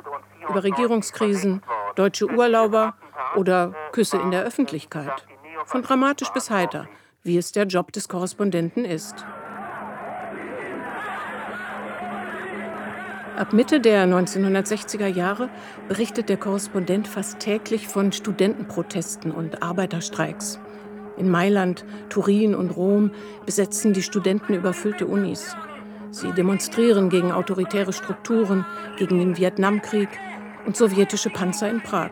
Über 0.48 0.62
Regierungskrisen, 0.64 1.62
deutsche 1.96 2.26
Urlauber 2.26 2.94
oder 3.34 3.74
Küsse 3.92 4.18
in 4.18 4.30
der 4.30 4.44
Öffentlichkeit. 4.44 5.26
Von 5.66 5.82
dramatisch 5.82 6.30
bis 6.30 6.50
heiter, 6.50 6.88
wie 7.22 7.36
es 7.36 7.52
der 7.52 7.64
Job 7.64 7.92
des 7.92 8.08
Korrespondenten 8.08 8.84
ist. 8.84 9.26
Ab 13.38 13.52
Mitte 13.52 13.78
der 13.78 14.04
1960er 14.04 15.06
Jahre 15.06 15.48
berichtet 15.86 16.28
der 16.28 16.38
Korrespondent 16.38 17.06
fast 17.06 17.38
täglich 17.38 17.86
von 17.86 18.10
Studentenprotesten 18.10 19.30
und 19.30 19.62
Arbeiterstreiks. 19.62 20.58
In 21.16 21.30
Mailand, 21.30 21.84
Turin 22.08 22.56
und 22.56 22.70
Rom 22.70 23.12
besetzen 23.46 23.92
die 23.92 24.02
Studenten 24.02 24.54
überfüllte 24.54 25.06
Unis. 25.06 25.54
Sie 26.10 26.32
demonstrieren 26.32 27.10
gegen 27.10 27.30
autoritäre 27.30 27.92
Strukturen, 27.92 28.66
gegen 28.96 29.20
den 29.20 29.36
Vietnamkrieg 29.36 30.08
und 30.66 30.76
sowjetische 30.76 31.30
Panzer 31.30 31.70
in 31.70 31.80
Prag. 31.80 32.10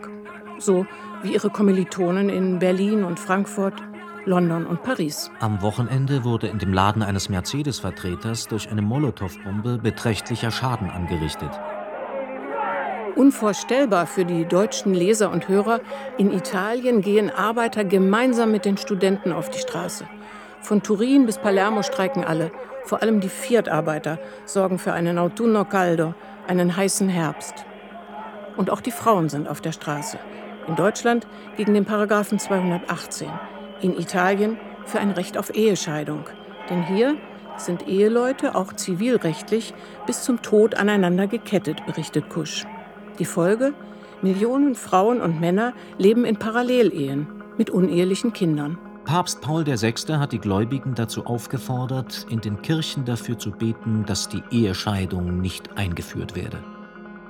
So 0.61 0.87
wie 1.25 1.33
ihre 1.33 1.51
Kommilitonen 1.51 2.29
in 2.29 2.61
Berlin 2.61 3.03
und 3.03 3.19
Frankfurt, 3.19 3.83
London 4.27 4.67
und 4.67 4.83
Paris. 4.83 5.31
Am 5.39 5.63
Wochenende 5.63 6.25
wurde 6.25 6.49
in 6.49 6.59
dem 6.59 6.73
Laden 6.73 7.03
eines 7.03 7.29
Mercedes-Vertreters 7.29 8.49
durch 8.49 8.69
eine 8.71 8.83
Molotow-Bombe 8.83 9.79
beträchtlicher 9.79 10.51
Schaden 10.51 10.91
angerichtet. 10.91 11.51
Unvorstellbar 13.15 14.07
für 14.07 14.25
die 14.25 14.45
deutschen 14.45 14.93
Leser 14.93 15.31
und 15.31 15.49
Hörer, 15.49 15.81
in 16.19 16.33
Italien 16.33 17.03
gehen 17.03 17.31
Arbeiter 17.31 17.85
gemeinsam 17.85 18.51
mit 18.51 18.65
den 18.65 18.77
Studenten 18.77 19.33
auf 19.33 19.49
die 19.49 19.61
Straße. 19.61 20.07
Von 20.61 20.83
Turin 20.83 21.25
bis 21.25 21.39
Palermo 21.39 21.83
streiken 21.83 22.25
alle. 22.25 22.51
Vor 22.85 23.03
allem 23.03 23.21
die 23.21 23.29
Fiat-Arbeiter 23.29 24.19
sorgen 24.45 24.79
für 24.79 24.93
einen 24.93 25.19
Autunno 25.19 25.65
caldo, 25.65 26.15
einen 26.49 26.77
heißen 26.77 27.09
Herbst. 27.09 27.65
Und 28.57 28.71
auch 28.71 28.81
die 28.81 28.91
Frauen 28.91 29.29
sind 29.29 29.49
auf 29.49 29.61
der 29.61 29.73
Straße. 29.73 30.19
In 30.67 30.75
Deutschland 30.75 31.29
gegen 31.57 31.75
den 31.75 31.85
Paragraphen 31.85 32.41
218 32.41 33.31
in 33.81 33.99
Italien 33.99 34.59
für 34.85 35.01
ein 35.01 35.11
Recht 35.11 35.39
auf 35.39 35.55
Ehescheidung. 35.55 36.25
Denn 36.71 36.87
hier 36.87 37.17
sind 37.57 37.89
Eheleute 37.89 38.55
auch 38.55 38.73
zivilrechtlich 38.73 39.75
bis 40.07 40.23
zum 40.23 40.43
Tod 40.43 40.75
aneinander 40.75 41.27
gekettet, 41.27 41.85
berichtet 41.87 42.29
Kusch. 42.29 42.65
Die 43.19 43.25
Folge? 43.25 43.73
Millionen 44.23 44.75
Frauen 44.75 45.21
und 45.21 45.41
Männer 45.41 45.73
leben 45.99 46.25
in 46.25 46.37
Parallelehen 46.37 47.27
mit 47.59 47.71
unehelichen 47.71 48.33
Kindern. 48.33 48.79
Papst 49.05 49.41
Paul 49.41 49.65
VI. 49.67 49.95
hat 50.15 50.33
die 50.33 50.39
Gläubigen 50.39 50.95
dazu 50.95 51.27
aufgefordert, 51.27 52.27
in 52.29 52.41
den 52.41 52.61
Kirchen 52.61 53.05
dafür 53.05 53.39
zu 53.39 53.53
beten, 53.53 54.05
dass 54.05 54.29
die 54.29 54.43
Ehescheidung 54.51 55.41
nicht 55.41 55.79
eingeführt 55.79 56.35
werde. 56.35 56.59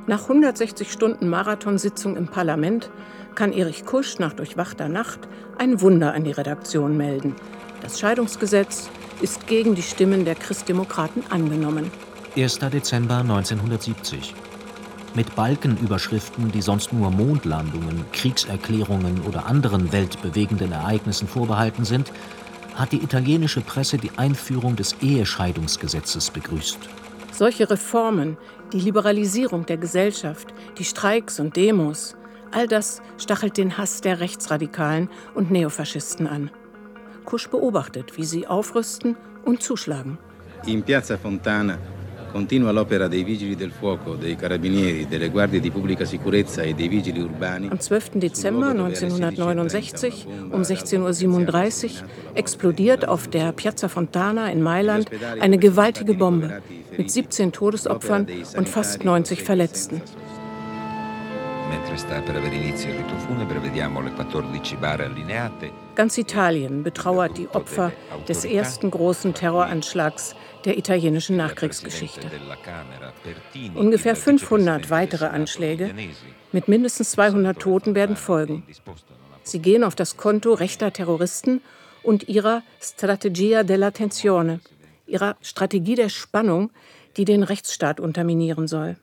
Nach 0.09 0.22
160 0.22 0.92
Stunden 0.92 1.28
Marathonsitzung 1.28 2.16
im 2.16 2.28
Parlament 2.28 2.90
kann 3.34 3.52
Erich 3.52 3.84
Kusch 3.84 4.20
nach 4.20 4.34
durchwachter 4.34 4.88
Nacht 4.88 5.18
ein 5.59 5.80
Wunder 5.80 6.14
an 6.14 6.22
die 6.22 6.30
Redaktion 6.30 6.96
melden. 6.96 7.34
Das 7.82 7.98
Scheidungsgesetz 7.98 8.88
ist 9.20 9.48
gegen 9.48 9.74
die 9.74 9.82
Stimmen 9.82 10.24
der 10.24 10.36
Christdemokraten 10.36 11.24
angenommen. 11.28 11.90
1. 12.36 12.59
Dezember 12.59 13.16
1970. 13.16 14.32
Mit 15.16 15.34
Balkenüberschriften, 15.34 16.52
die 16.52 16.62
sonst 16.62 16.92
nur 16.92 17.11
Mondlandungen, 17.11 18.04
Kriegserklärungen 18.12 19.22
oder 19.22 19.46
anderen 19.46 19.90
weltbewegenden 19.90 20.70
Ereignissen 20.70 21.26
vorbehalten 21.26 21.84
sind, 21.84 22.12
hat 22.76 22.92
die 22.92 23.02
italienische 23.02 23.61
Presse 23.61 23.98
die 23.98 24.12
Einführung 24.16 24.76
des 24.76 24.94
Ehescheidungsgesetzes 25.00 26.30
begrüßt. 26.30 26.78
Solche 27.37 27.68
Reformen, 27.68 28.39
die 28.72 28.80
Liberalisierung 28.80 29.66
der 29.66 29.76
Gesellschaft, 29.76 30.55
die 30.78 30.84
Streiks 30.84 31.39
und 31.39 31.55
Demos, 31.55 32.16
all 32.51 32.66
das 32.66 33.03
stachelt 33.18 33.59
den 33.59 33.76
Hass 33.76 34.01
der 34.01 34.20
Rechtsradikalen 34.20 35.11
und 35.34 35.51
Neofaschisten 35.51 36.26
an. 36.26 36.51
Kusch 37.26 37.49
beobachtet, 37.51 38.16
wie 38.16 38.24
sie 38.24 38.47
aufrüsten 38.47 39.16
und 39.45 39.62
zuschlagen. 39.62 40.16
In 40.64 40.82
Piazza 40.82 41.18
Fontana 41.18 41.76
Continua 42.37 42.70
l'opera 42.70 43.09
dei 43.09 43.24
Vigili 43.24 43.57
del 43.57 43.70
Fuoco, 43.70 44.14
dei 44.14 44.37
Carabinieri, 44.37 45.09
delle 45.09 45.30
Guardie 45.30 45.59
di 45.59 45.70
Pubblica 45.70 46.05
Sicurezza 46.05 46.61
e 46.61 46.74
dei 46.74 46.87
Vigili 46.87 47.18
Urbani. 47.18 47.68
Am 47.70 47.78
12. 47.78 48.18
Dezember 48.18 48.72
1969 48.72 50.26
um 50.51 50.61
16.37 50.61 51.84
Uhr 52.03 52.09
explodiert 52.34 53.09
auf 53.09 53.26
der 53.28 53.53
Piazza 53.53 53.89
Fontana 53.89 54.51
in 54.51 54.61
Mailand 54.61 55.09
eine 55.41 55.57
gewaltige 55.57 56.12
Bombe 56.12 56.61
mit 56.99 57.11
17 57.11 57.53
Todesopfern 57.53 58.26
und 58.55 58.68
fast 58.68 59.03
90 59.03 59.43
Verletzten. 59.43 60.03
Mentre 61.70 61.97
sta 61.97 62.20
per 62.20 62.37
avere 62.37 62.55
inizio 62.55 62.91
il 62.91 62.97
rito 62.97 63.16
funebre, 63.16 63.59
vediamo 63.61 64.03
le 64.03 64.12
14 64.12 64.76
bare 64.76 65.07
allineate. 65.07 65.72
Ganz 65.95 66.18
Italien 66.18 66.82
betrauert 66.82 67.39
die 67.39 67.49
Opfer 67.53 67.93
des 68.28 68.45
ersten 68.45 68.91
großen 68.91 69.32
Terroranschlags 69.32 70.34
der 70.67 70.77
italienischen 70.77 71.37
Nachkriegsgeschichte. 71.37 72.29
Ungefähr 73.75 74.17
500 74.17 74.91
weitere 74.91 75.27
Anschläge 75.27 75.95
mit 76.53 76.69
mindestens 76.69 77.12
200 77.12 77.59
Toten 77.59 77.95
werden 77.95 78.17
folgen. 78.17 78.64
Sie 79.45 79.61
gehen 79.61 79.85
auf 79.85 79.95
das 79.95 80.17
Konto 80.17 80.53
rechter 80.53 80.93
Terroristen 80.93 81.62
und 82.03 82.29
ihrer 82.29 82.62
Strategia 82.81 83.62
della 83.62 83.93
Tensione, 83.93 84.61
ihrer 85.07 85.37
Strategie 85.41 85.95
der 85.95 86.09
Spannung, 86.09 86.73
die 87.17 87.25
den 87.25 87.45
Rechtsstaat 87.45 88.01
unterminieren 88.01 88.67
soll. 88.67 88.97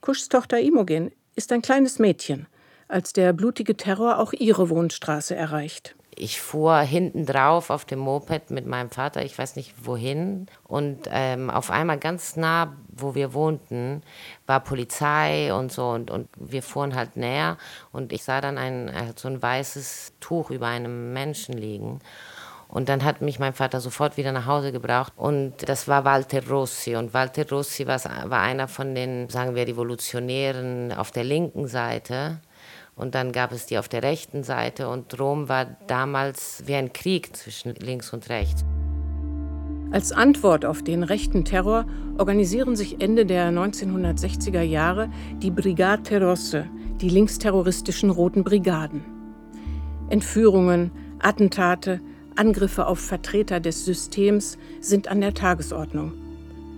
Kuschs 0.00 0.30
Tochter 0.30 0.60
Imogen 0.60 1.12
ist 1.36 1.52
ein 1.52 1.60
kleines 1.60 1.98
Mädchen, 1.98 2.46
als 2.88 3.12
der 3.12 3.34
blutige 3.34 3.76
Terror 3.76 4.18
auch 4.18 4.32
ihre 4.32 4.70
Wohnstraße 4.70 5.34
erreicht. 5.34 5.94
Ich 6.20 6.40
fuhr 6.40 6.78
hinten 6.80 7.26
drauf 7.26 7.70
auf 7.70 7.84
dem 7.84 8.00
Moped 8.00 8.50
mit 8.50 8.66
meinem 8.66 8.90
Vater, 8.90 9.24
ich 9.24 9.38
weiß 9.38 9.54
nicht 9.54 9.86
wohin. 9.86 10.46
Und 10.64 11.08
ähm, 11.10 11.48
auf 11.48 11.70
einmal 11.70 11.98
ganz 11.98 12.36
nah, 12.36 12.74
wo 12.88 13.14
wir 13.14 13.34
wohnten, 13.34 14.02
war 14.46 14.60
Polizei 14.60 15.54
und 15.54 15.70
so. 15.70 15.88
Und, 15.88 16.10
und 16.10 16.28
wir 16.36 16.62
fuhren 16.62 16.96
halt 16.96 17.16
näher. 17.16 17.56
Und 17.92 18.12
ich 18.12 18.24
sah 18.24 18.40
dann 18.40 18.58
ein, 18.58 18.88
äh, 18.88 19.12
so 19.14 19.28
ein 19.28 19.40
weißes 19.40 20.14
Tuch 20.18 20.50
über 20.50 20.66
einem 20.66 21.12
Menschen 21.12 21.56
liegen. 21.56 22.00
Und 22.68 22.88
dann 22.90 23.02
hat 23.04 23.22
mich 23.22 23.38
mein 23.38 23.54
Vater 23.54 23.80
sofort 23.80 24.16
wieder 24.16 24.32
nach 24.32 24.46
Hause 24.46 24.72
gebracht. 24.72 25.12
Und 25.16 25.68
das 25.68 25.88
war 25.88 26.04
Walter 26.04 26.46
Rossi. 26.48 26.96
Und 26.96 27.14
Walter 27.14 27.48
Rossi 27.48 27.86
war, 27.86 27.98
war 28.04 28.40
einer 28.40 28.68
von 28.68 28.94
den, 28.94 29.30
sagen 29.30 29.54
wir, 29.54 29.66
Revolutionären 29.66 30.92
auf 30.92 31.10
der 31.10 31.24
linken 31.24 31.66
Seite. 31.66 32.40
Und 32.98 33.14
dann 33.14 33.32
gab 33.32 33.52
es 33.52 33.66
die 33.66 33.78
auf 33.78 33.88
der 33.88 34.02
rechten 34.02 34.42
Seite. 34.42 34.88
Und 34.88 35.18
Rom 35.18 35.48
war 35.48 35.66
damals 35.86 36.64
wie 36.66 36.74
ein 36.74 36.92
Krieg 36.92 37.34
zwischen 37.36 37.74
links 37.76 38.12
und 38.12 38.28
rechts. 38.28 38.64
Als 39.90 40.12
Antwort 40.12 40.66
auf 40.66 40.82
den 40.82 41.02
rechten 41.02 41.44
Terror 41.44 41.86
organisieren 42.18 42.76
sich 42.76 43.00
Ende 43.00 43.24
der 43.24 43.50
1960er 43.50 44.60
Jahre 44.60 45.08
die 45.38 45.50
Brigate 45.50 46.22
Rosse, 46.22 46.66
die 47.00 47.08
linksterroristischen 47.08 48.10
Roten 48.10 48.44
Brigaden. 48.44 49.02
Entführungen, 50.10 50.90
Attentate, 51.20 52.00
Angriffe 52.36 52.86
auf 52.86 52.98
Vertreter 52.98 53.60
des 53.60 53.84
Systems 53.84 54.58
sind 54.80 55.08
an 55.08 55.20
der 55.20 55.34
Tagesordnung. 55.34 56.12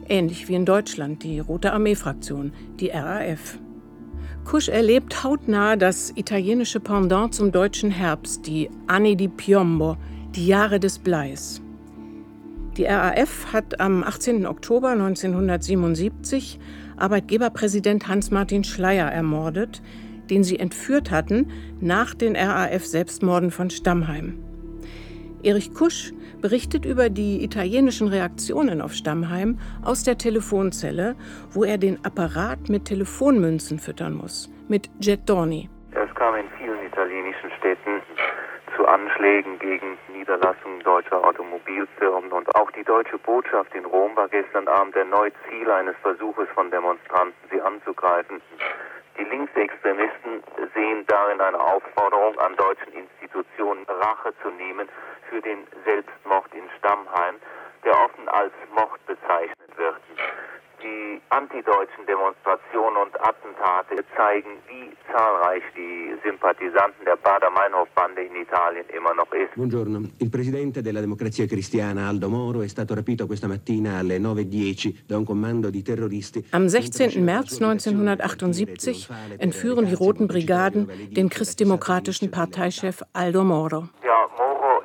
Ähnlich 0.09 0.49
wie 0.49 0.55
in 0.55 0.64
Deutschland 0.64 1.23
die 1.23 1.41
Rote 1.41 1.73
Armee-Fraktion, 1.73 2.53
die 2.79 2.89
RAF. 2.89 3.59
Kusch 4.45 4.68
erlebt 4.68 5.22
hautnah 5.22 5.76
das 5.76 6.12
italienische 6.16 6.80
Pendant 6.80 7.34
zum 7.34 7.53
deutschen 7.53 7.91
Herbst, 7.91 8.47
die 8.47 8.68
Anni 8.86 9.14
di 9.14 9.28
Piombo, 9.28 9.97
die 10.34 10.47
Jahre 10.47 10.80
des 10.80 10.99
Bleis. 10.99 11.61
Die 12.76 12.84
RAF 12.84 13.53
hat 13.53 13.80
am 13.80 14.03
18. 14.03 14.47
Oktober 14.47 14.91
1977 14.91 16.59
Arbeitgeberpräsident 16.97 18.09
Hans-Martin 18.09 18.64
Schleyer 18.64 19.11
ermordet, 19.11 19.82
den 20.30 20.45
sie 20.45 20.59
entführt 20.59 21.11
hatten 21.11 21.49
nach 21.80 22.14
den 22.14 22.36
RAF-Selbstmorden 22.36 23.51
von 23.51 23.70
Stammheim. 23.70 24.38
Erich 25.43 25.74
Kusch 25.74 26.12
berichtet 26.41 26.84
über 26.84 27.11
die 27.11 27.45
italienischen 27.45 28.09
Reaktionen 28.09 28.80
auf 28.80 28.93
Stammheim 28.93 29.59
aus 29.84 30.05
der 30.05 30.18
Telefonzelle, 30.18 31.16
wo 31.51 31.64
er 31.64 31.78
den 31.78 32.05
Apparat 32.05 32.68
mit 32.68 32.86
Telefonmünzen 32.86 33.78
füttern 33.78 34.14
muss, 34.14 34.51
mit 34.68 34.91
Gettoni. 35.01 35.68
Es 35.93 36.14
kam 36.14 36.34
in 36.36 36.47
vielen 36.59 36.84
italienischen 36.86 37.51
Städten 37.59 38.03
zu 38.76 38.86
Anschlägen 38.86 39.59
gegen 39.59 39.99
Niederlassungen 40.12 40.80
deutscher 40.84 41.22
Automobilfirmen 41.24 42.32
und 42.32 42.55
auch 42.55 42.70
die 42.70 42.84
deutsche 42.84 43.18
Botschaft 43.18 43.74
in 43.74 43.84
Rom 43.84 44.14
war 44.16 44.28
gestern 44.28 44.68
Abend 44.68 44.97
erneut 44.97 45.34
Ziel 45.49 45.70
eines 45.70 45.97
Versuches 46.03 46.49
von 46.55 46.70
Demonstranten, 46.70 47.34
sie 47.51 47.61
anzugreifen. 47.61 48.41
Die 49.18 49.24
Linksextremisten 49.24 50.43
sehen 50.72 51.05
darin 51.09 51.41
eine 51.41 51.61
Aufforderung 51.61 52.38
an 52.38 52.57
deutschen 52.57 52.93
Institutionen, 52.93 53.84
Rache 53.86 54.32
zu 54.43 54.51
nehmen 54.51 54.88
für 55.31 55.41
den 55.41 55.61
Selbstmord 55.87 56.53
in 56.53 56.66
Stammheim, 56.78 57.37
der 57.85 57.95
offen 57.95 58.28
als 58.28 58.53
Mord 58.74 59.01
bezeichnet 59.07 59.70
wird. 59.78 60.03
Die 60.83 61.20
antideutschen 61.28 62.07
Demonstrationen 62.07 62.97
und 63.05 63.14
Attentate 63.20 64.03
zeigen, 64.16 64.49
wie 64.66 64.89
zahlreich 65.12 65.62
die 65.76 66.16
Sympathisanten 66.24 67.05
der 67.05 67.16
Bader-Meinhof-Bande 67.16 68.22
in 68.22 68.35
Italien 68.35 68.87
immer 68.89 69.14
noch 69.14 69.31
ist. 69.33 69.55
Buongiorno. 69.55 70.01
Il 70.18 70.31
presidente 70.31 70.81
della 70.81 71.01
Democrazia 71.01 71.47
Cristiana, 71.47 72.09
Aldo 72.09 72.31
Moro, 72.31 72.62
è 72.62 72.68
stato 72.68 72.95
rapito 72.95 73.26
questa 73.26 73.47
mattina 73.47 73.99
alle 73.99 74.18
9.10 74.18 75.05
da 75.07 75.18
un 75.18 75.24
comando 75.24 75.68
di 75.68 75.83
terroristi. 75.83 76.47
Am 76.53 76.66
16. 76.66 77.20
März 77.22 77.61
1978 77.61 79.09
entführen 79.37 79.85
die 79.85 79.95
Roten 79.95 80.26
Brigaden 80.26 80.89
den 81.11 81.28
christdemokratischen 81.28 82.31
Parteichef 82.31 83.03
Aldo 83.12 83.45
Moro 83.45 83.91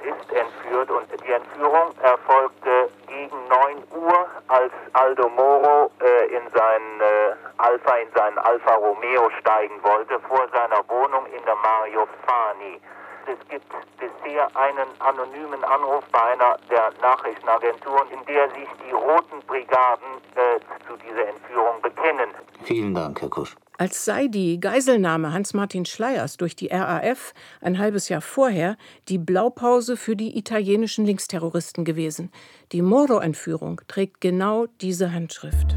ist 0.06 0.30
entführt 0.32 0.90
und 0.92 1.08
die 1.26 1.32
Entführung 1.32 1.94
erfolgte 2.02 2.90
gegen 3.08 3.36
9 3.50 4.04
Uhr, 4.04 4.28
als 4.48 4.72
Aldo 4.96 5.28
Moro 5.28 5.92
äh, 6.00 6.28
in 6.28 6.44
sein 6.54 7.02
äh, 7.02 7.36
Alpha 7.58 7.96
in 7.98 8.08
seinen 8.16 8.38
Alfa 8.38 8.76
Romeo 8.76 9.30
steigen 9.42 9.84
wollte 9.84 10.20
vor 10.22 10.48
seiner 10.54 10.88
Wohnung 10.88 11.26
in 11.26 11.44
der 11.44 11.56
Mario 11.56 12.08
Fani. 12.26 12.80
Es 13.28 13.50
gibt 13.50 13.66
bisher 13.98 14.56
einen 14.56 14.88
anonymen 15.00 15.64
Anruf 15.64 16.04
bei 16.12 16.22
einer 16.34 16.58
der 16.70 16.92
Nachrichtenagenturen, 17.02 18.08
in 18.12 18.26
der 18.26 18.50
sich 18.50 18.68
die 18.86 18.92
Roten 18.92 19.46
Brigaden 19.48 20.22
äh, 20.36 20.60
zu 20.88 20.96
dieser 20.98 21.28
Entführung 21.28 21.82
bekennen. 21.82 22.30
Vielen 22.64 22.94
Dank, 22.94 23.22
Herr 23.22 23.30
Kusch. 23.30 23.56
Als 23.78 24.06
sei 24.06 24.28
die 24.28 24.60
Geiselnahme 24.60 25.34
Hans-Martin 25.34 25.86
Schleyers 25.86 26.38
durch 26.38 26.56
die 26.56 26.68
RAF 26.68 27.34
ein 27.62 27.78
halbes 27.78 28.08
Jahr 28.08 28.22
vorher 28.22 28.78
die 29.10 29.18
Blaupause 29.18 29.98
für 29.98 30.16
die 30.16 30.38
italienischen 30.38 31.06
Linksterroristen 31.06 31.84
gewesen. 31.84 32.32
Die 32.72 32.82
Moro-Entführung 32.82 33.82
trägt 33.88 34.22
genau 34.22 34.68
diese 34.80 35.12
Handschrift. 35.12 35.76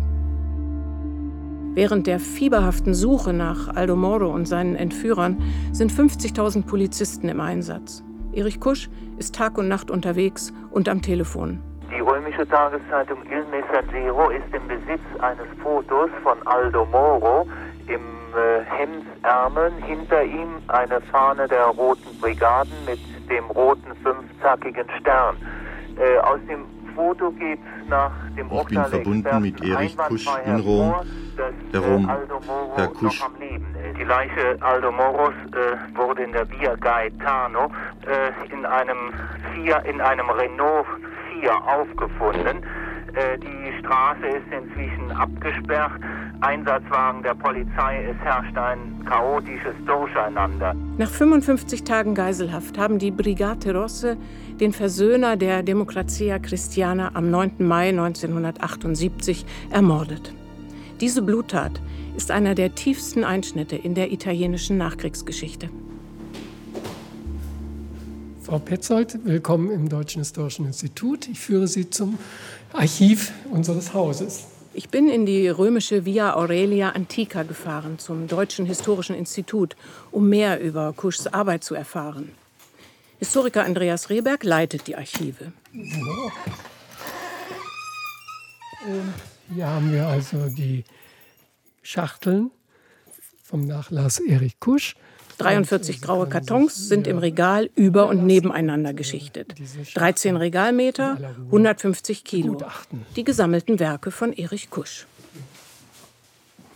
Während 1.79 2.09
der 2.09 2.19
fieberhaften 2.19 2.93
Suche 2.93 3.33
nach 3.33 3.69
Aldo 3.77 3.95
Moro 3.95 4.35
und 4.35 4.47
seinen 4.49 4.75
Entführern 4.75 5.41
sind 5.71 5.93
50.000 5.93 6.67
Polizisten 6.67 7.29
im 7.29 7.41
Einsatz. 7.41 8.03
Erich 8.33 8.59
Kusch 8.59 8.91
ist 9.17 9.37
Tag 9.37 9.57
und 9.59 9.69
Nacht 9.69 9.89
unterwegs 9.89 10.53
und 10.73 10.89
am 10.89 11.03
Telefon. 11.03 11.63
Die 11.89 12.01
römische 12.01 12.49
Tageszeitung 12.49 13.19
Il 13.31 13.45
Messaggero 13.53 14.29
ist 14.31 14.53
im 14.53 14.67
Besitz 14.67 15.05
eines 15.21 15.47
Fotos 15.63 16.11
von 16.25 16.45
Aldo 16.49 16.85
Moro 16.87 17.47
im 17.87 17.95
äh, 17.95 18.65
Hemdsärmeln. 18.65 19.75
Hinter 19.87 20.25
ihm 20.25 20.49
eine 20.67 21.01
Fahne 21.13 21.47
der 21.47 21.67
Roten 21.67 22.19
Brigaden 22.21 22.73
mit 22.87 22.99
dem 23.31 23.45
roten 23.45 23.95
fünfzackigen 24.03 24.87
Stern. 24.99 25.37
Äh, 25.97 26.19
aus 26.19 26.41
dem 26.49 26.65
Foto 26.99 27.31
geht 27.31 27.61
nach 27.89 28.11
dem 28.37 28.51
Ich 28.51 28.65
bin 28.65 28.85
verbunden 28.85 29.41
mit 29.41 29.65
Erich 29.65 29.97
Kusch 29.97 30.27
in 30.45 30.59
Rom. 30.59 30.95
Herr 31.71 31.81
Rom, 31.81 32.11
Herr 32.75 32.89
Kusch. 32.89 33.25
Die 33.97 34.03
Leiche 34.03 34.57
Aldo 34.61 34.91
Moros 34.91 35.33
äh, 35.53 35.97
wurde 35.97 36.25
in 36.25 36.33
der 36.33 36.51
Via 36.51 36.75
Gaetano 36.75 37.71
äh, 38.05 38.53
in 38.53 38.67
einem 38.67 39.13
vier, 39.55 39.81
in 39.85 40.01
einem 40.01 40.29
Renault 40.29 40.87
4 41.41 41.53
aufgefunden. 41.55 42.65
Äh, 43.15 43.39
die 43.39 43.79
Straße 43.81 44.27
ist 44.27 44.53
inzwischen 44.53 45.11
abgesperrt. 45.13 45.93
Einsatzwagen 46.41 47.23
der 47.23 47.35
Polizei, 47.35 48.05
es 48.05 48.17
herrscht 48.19 48.57
ein 48.57 49.05
chaotisches 49.07 49.75
Durcheinander. 49.87 50.75
Nach 50.99 51.11
55 51.11 51.85
Tagen 51.85 52.15
Geiselhaft 52.15 52.79
haben 52.79 52.99
die 52.99 53.11
Brigate 53.11 53.75
Rosse 53.75 54.17
den 54.61 54.73
Versöhner 54.73 55.37
der 55.37 55.63
Democrazia 55.63 56.39
Christiana 56.39 57.13
am 57.15 57.31
9. 57.31 57.55
Mai 57.59 57.89
1978 57.89 59.45
ermordet. 59.71 60.33
Diese 61.01 61.23
Bluttat 61.23 61.81
ist 62.17 62.31
einer 62.31 62.55
der 62.55 62.75
tiefsten 62.75 63.25
Einschnitte 63.25 63.77
in 63.77 63.95
der 63.95 64.13
italienischen 64.13 64.79
Nachkriegsgeschichte. 64.79 65.71
Frau 68.49 68.59
Petzold, 68.59 69.27
willkommen 69.27 69.71
im 69.71 69.91
Deutschen 69.91 70.21
Historischen 70.21 70.65
Institut. 70.65 71.29
Ich 71.29 71.39
führe 71.39 71.69
Sie 71.69 71.91
zum 71.91 72.19
Archiv 72.73 73.33
unseres 73.51 73.95
Hauses. 73.95 74.47
Ich 74.75 74.91
bin 74.91 75.09
in 75.09 75.27
die 75.27 75.49
römische 75.49 76.05
Via 76.05 76.35
Aurelia 76.35 76.91
Antica 76.91 77.43
gefahren, 77.43 77.99
zum 77.99 78.29
Deutschen 78.29 78.67
Historischen 78.67 79.17
Institut, 79.17 79.77
um 80.13 80.29
mehr 80.29 80.61
über 80.61 80.93
Kuschs 80.93 81.27
Arbeit 81.27 81.65
zu 81.65 81.75
erfahren. 81.75 82.31
Historiker 83.19 83.65
Andreas 83.65 84.11
Rehberg 84.11 84.45
leitet 84.45 84.87
die 84.87 84.95
Archive. 84.95 85.53
So. 85.73 86.33
Hier 89.53 89.67
haben 89.67 89.93
wir 89.93 90.07
also 90.07 90.49
die 90.49 90.85
Schachteln 91.83 92.51
vom 93.43 93.67
Nachlass 93.67 94.21
Erich 94.21 94.61
Kusch. 94.61 94.95
43 95.39 96.01
graue 96.01 96.29
Kartons 96.29 96.89
sind 96.89 97.07
im 97.07 97.19
Regal 97.19 97.71
über 97.77 98.09
und 98.09 98.27
nebeneinander 98.27 98.93
geschichtet. 98.93 99.55
13 99.95 100.37
Regalmeter, 100.37 101.17
150 101.47 102.25
Kilo. 102.25 102.59
Die 103.15 103.25
gesammelten 103.25 103.79
Werke 103.79 104.11
von 104.11 104.33
Erich 104.33 104.69
Kusch. 104.71 105.07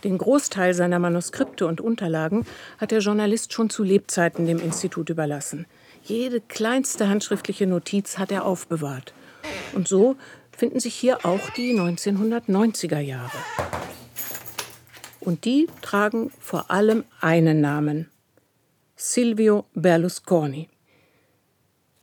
Den 0.03 0.17
Großteil 0.17 0.73
seiner 0.73 0.99
Manuskripte 0.99 1.65
und 1.65 1.79
Unterlagen 1.79 2.45
hat 2.77 2.91
der 2.91 2.99
Journalist 2.99 3.53
schon 3.53 3.69
zu 3.69 3.83
Lebzeiten 3.83 4.45
dem 4.45 4.59
Institut 4.59 5.09
überlassen. 5.09 5.65
Jede 6.03 6.41
kleinste 6.41 7.07
handschriftliche 7.07 7.67
Notiz 7.67 8.17
hat 8.17 8.31
er 8.31 8.45
aufbewahrt. 8.45 9.13
Und 9.73 9.87
so 9.87 10.17
finden 10.55 10.79
sich 10.79 10.93
hier 10.95 11.25
auch 11.25 11.49
die 11.51 11.73
1990er 11.73 12.99
Jahre. 12.99 13.37
Und 15.21 15.45
die 15.45 15.67
tragen 15.81 16.31
vor 16.39 16.69
allem 16.69 17.05
einen 17.21 17.61
Namen. 17.61 18.09
Silvio 19.05 19.65
Berlusconi. 19.73 20.69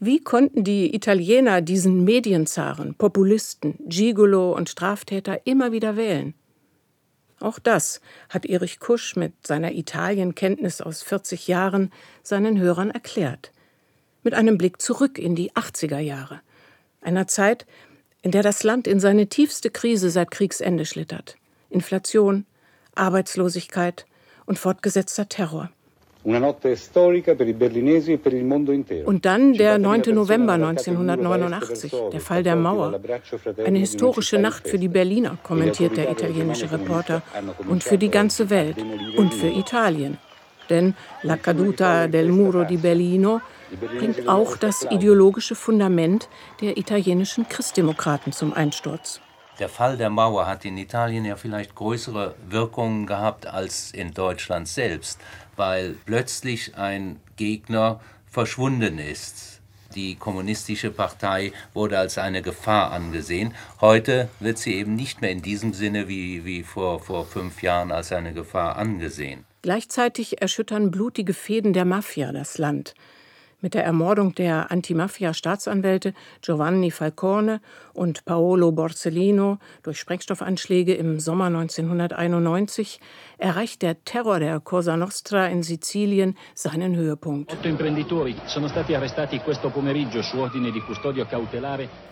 Wie 0.00 0.22
konnten 0.22 0.64
die 0.64 0.94
Italiener 0.94 1.62
diesen 1.62 2.04
Medienzaren, 2.04 2.94
Populisten, 2.94 3.78
Gigolo 3.86 4.52
und 4.52 4.68
Straftäter 4.68 5.46
immer 5.46 5.72
wieder 5.72 5.96
wählen? 5.96 6.34
Auch 7.40 7.58
das 7.58 8.02
hat 8.28 8.44
Erich 8.44 8.80
Kusch 8.80 9.16
mit 9.16 9.32
seiner 9.46 9.72
Italienkenntnis 9.72 10.82
aus 10.82 11.02
40 11.02 11.48
Jahren 11.48 11.90
seinen 12.22 12.60
Hörern 12.60 12.90
erklärt. 12.90 13.50
Mit 14.22 14.34
einem 14.34 14.58
Blick 14.58 14.82
zurück 14.82 15.18
in 15.18 15.34
die 15.34 15.52
80er 15.52 16.00
Jahre, 16.00 16.42
einer 17.00 17.26
Zeit, 17.26 17.64
in 18.20 18.30
der 18.30 18.42
das 18.42 18.62
Land 18.62 18.86
in 18.86 19.00
seine 19.00 19.26
tiefste 19.26 19.70
Krise 19.70 20.10
seit 20.10 20.30
Kriegsende 20.30 20.84
schlittert. 20.84 21.38
Inflation, 21.70 22.44
Arbeitslosigkeit 22.94 24.04
und 24.44 24.58
fortgesetzter 24.58 25.30
Terror. 25.30 25.70
E 26.22 26.36
und 29.04 29.24
dann 29.24 29.54
der 29.54 29.78
9. 29.78 30.02
November 30.14 30.52
1989, 30.52 31.92
der 32.12 32.20
Fall 32.20 32.42
der 32.42 32.56
Mauer. 32.56 33.00
Eine 33.64 33.78
historische 33.78 34.38
Nacht 34.38 34.68
für 34.68 34.78
die 34.78 34.88
Berliner, 34.88 35.38
kommentiert 35.42 35.96
der 35.96 36.10
italienische 36.10 36.70
Reporter, 36.70 37.22
und 37.68 37.82
für 37.82 37.96
die 37.96 38.10
ganze 38.10 38.50
Welt 38.50 38.76
und 39.16 39.32
für 39.32 39.48
Italien. 39.48 40.18
Denn 40.68 40.94
La 41.22 41.36
caduta 41.36 42.06
del 42.06 42.28
muro 42.28 42.64
di 42.64 42.76
Berlino 42.76 43.40
bringt 43.98 44.28
auch 44.28 44.56
das 44.56 44.86
ideologische 44.90 45.54
Fundament 45.54 46.28
der 46.60 46.76
italienischen 46.76 47.48
Christdemokraten 47.48 48.32
zum 48.32 48.52
Einsturz. 48.52 49.20
Der 49.58 49.68
Fall 49.68 49.98
der 49.98 50.08
Mauer 50.08 50.46
hat 50.46 50.64
in 50.64 50.78
Italien 50.78 51.26
ja 51.26 51.36
vielleicht 51.36 51.74
größere 51.74 52.34
Wirkungen 52.48 53.06
gehabt 53.06 53.46
als 53.46 53.90
in 53.92 54.14
Deutschland 54.14 54.68
selbst, 54.68 55.20
weil 55.60 55.94
plötzlich 56.06 56.74
ein 56.76 57.20
Gegner 57.36 58.00
verschwunden 58.26 58.98
ist. 58.98 59.60
Die 59.94 60.14
kommunistische 60.14 60.90
Partei 60.90 61.52
wurde 61.74 61.98
als 61.98 62.16
eine 62.16 62.40
Gefahr 62.40 62.92
angesehen. 62.92 63.52
Heute 63.82 64.30
wird 64.40 64.56
sie 64.56 64.72
eben 64.72 64.94
nicht 64.96 65.20
mehr 65.20 65.30
in 65.30 65.42
diesem 65.42 65.74
Sinne 65.74 66.08
wie, 66.08 66.46
wie 66.46 66.62
vor, 66.62 67.00
vor 67.00 67.26
fünf 67.26 67.62
Jahren 67.62 67.92
als 67.92 68.10
eine 68.10 68.32
Gefahr 68.32 68.76
angesehen. 68.76 69.44
Gleichzeitig 69.60 70.40
erschüttern 70.40 70.90
blutige 70.90 71.34
Fäden 71.34 71.74
der 71.74 71.84
Mafia 71.84 72.32
das 72.32 72.56
Land 72.56 72.94
mit 73.60 73.74
der 73.74 73.84
Ermordung 73.84 74.34
der 74.34 74.70
Antimafia-Staatsanwälte 74.70 76.14
Giovanni 76.40 76.90
Falcone 76.90 77.60
und 77.92 78.24
Paolo 78.24 78.72
Borsellino 78.72 79.58
durch 79.82 79.98
Sprengstoffanschläge 79.98 80.94
im 80.94 81.20
Sommer 81.20 81.46
1991 81.46 83.00
erreicht 83.40 83.82
der 83.82 84.04
Terror 84.04 84.38
der 84.38 84.60
Cosa 84.60 84.96
Nostra 84.96 85.46
in 85.46 85.62
Sizilien 85.62 86.36
seinen 86.54 86.94
Höhepunkt. 86.94 87.56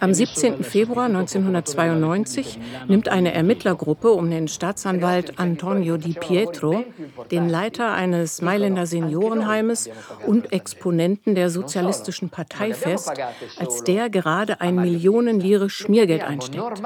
Am 0.01 0.15
17. 0.15 0.65
Februar 0.65 1.07
1992 1.07 2.59
nimmt 2.89 3.09
eine 3.09 3.35
Ermittlergruppe 3.35 4.11
um 4.11 4.31
den 4.31 4.49
Staatsanwalt 4.49 5.39
Antonio 5.39 5.97
Di 5.99 6.15
Pietro, 6.15 6.85
den 7.31 7.49
Leiter 7.49 7.93
eines 7.93 8.41
Mailänder 8.43 8.87
Seniorenheimes 8.87 9.91
und 10.27 10.53
Exponenten 10.53 11.35
der 11.35 11.51
Sozialistischen 11.51 12.31
Partei 12.31 12.73
fest, 12.73 13.13
als 13.59 13.85
der 13.85 14.09
gerade 14.09 14.61
ein 14.61 14.77
Millionen 14.77 15.41
Lire 15.41 15.69
Schmiergeld 15.69 16.23
einsteckt. 16.23 16.83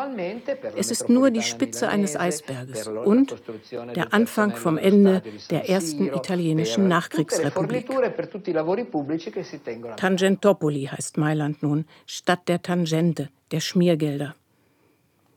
Es 0.77 0.91
ist 0.91 1.09
nur 1.09 1.31
die 1.31 1.43
Spitze 1.43 1.89
eines 1.89 2.17
Eisberges 2.17 2.89
und 2.89 3.37
der 3.95 4.13
Anfang 4.13 4.32
vom 4.59 4.79
Ende 4.79 5.23
der 5.51 5.69
ersten 5.69 6.07
italienischen 6.07 6.89
Nachkriegsrepublik. 6.89 7.89
Tangentopoli 9.97 10.85
heißt 10.91 11.19
Mailand 11.19 11.63
nun, 11.63 11.85
Stadt 12.07 12.49
der 12.49 12.63
Tangente, 12.63 13.29
der 13.51 13.61
Schmiergelder. 13.61 14.35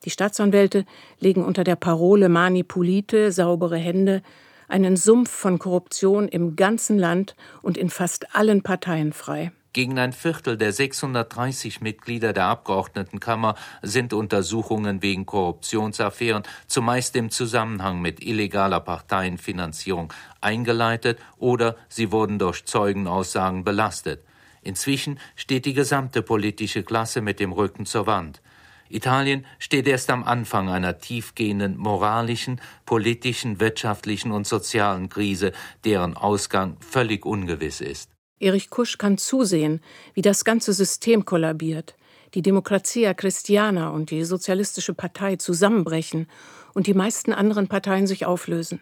Die 0.06 0.12
Staatsanwälte 0.12 0.86
legen 1.20 1.44
unter 1.44 1.64
der 1.64 1.76
Parole 1.76 2.30
Mani 2.30 2.64
Pulite, 2.64 3.32
saubere 3.32 3.78
Hände, 3.78 4.22
einen 4.68 4.98
Sumpf 4.98 5.30
von 5.30 5.60
Korruption 5.60 6.28
im 6.28 6.56
ganzen 6.56 6.98
Land 6.98 7.36
und 7.62 7.78
in 7.78 7.90
fast 7.90 8.36
allen 8.36 8.62
Parteien 8.62 9.14
frei. 9.14 9.52
Gegen 9.76 10.00
ein 10.00 10.14
Viertel 10.14 10.56
der 10.56 10.72
630 10.72 11.82
Mitglieder 11.82 12.32
der 12.32 12.46
Abgeordnetenkammer 12.46 13.56
sind 13.82 14.14
Untersuchungen 14.14 15.02
wegen 15.02 15.26
Korruptionsaffären, 15.26 16.44
zumeist 16.66 17.14
im 17.18 17.30
Zusammenhang 17.30 18.02
mit 18.02 18.24
illegaler 18.24 18.80
Parteienfinanzierung, 18.80 20.14
eingeleitet 20.40 21.20
oder 21.40 21.76
sie 21.90 22.14
wurden 22.14 22.40
durch 22.40 22.64
Zeugenaussagen 22.64 23.66
belastet. 23.66 24.24
Inzwischen 24.62 25.20
steht 25.36 25.66
die 25.66 25.74
gesamte 25.74 26.22
politische 26.22 26.84
Klasse 26.84 27.20
mit 27.20 27.42
dem 27.42 27.52
Rücken 27.52 27.86
zur 27.86 28.08
Wand. 28.08 28.42
Italien 28.88 29.46
steht 29.60 29.90
erst 29.90 30.10
am 30.10 30.24
Anfang 30.24 30.70
einer 30.70 31.00
tiefgehenden 31.00 31.76
moralischen, 31.76 32.62
politischen, 32.86 33.60
wirtschaftlichen 33.60 34.32
und 34.32 34.48
sozialen 34.48 35.10
Krise, 35.10 35.52
deren 35.84 36.16
Ausgang 36.16 36.78
völlig 36.80 37.26
ungewiss 37.26 37.82
ist. 37.82 38.15
Erich 38.40 38.70
Kusch 38.70 38.98
kann 38.98 39.18
zusehen, 39.18 39.80
wie 40.14 40.22
das 40.22 40.44
ganze 40.44 40.74
System 40.74 41.24
kollabiert, 41.24 41.96
die 42.34 42.42
Demokratia 42.42 43.14
Christiana 43.14 43.90
und 43.90 44.12
die 44.12 44.26
Sozialistische 44.26 44.94
Partei 44.94 45.38
zusammenbrechen 45.38 46.28
und 46.74 46.88
die 46.88 46.94
meisten 46.94 47.32
anderen 47.32 47.70
Parteien 47.70 48.08
sich 48.08 48.26
auflösen. 48.26 48.82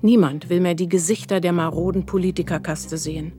Niemand 0.00 0.48
will 0.48 0.60
mehr 0.60 0.74
die 0.74 0.88
Gesichter 0.88 1.40
der 1.40 1.52
maroden 1.52 2.06
Politikerkaste 2.06 2.96
sehen. 2.96 3.32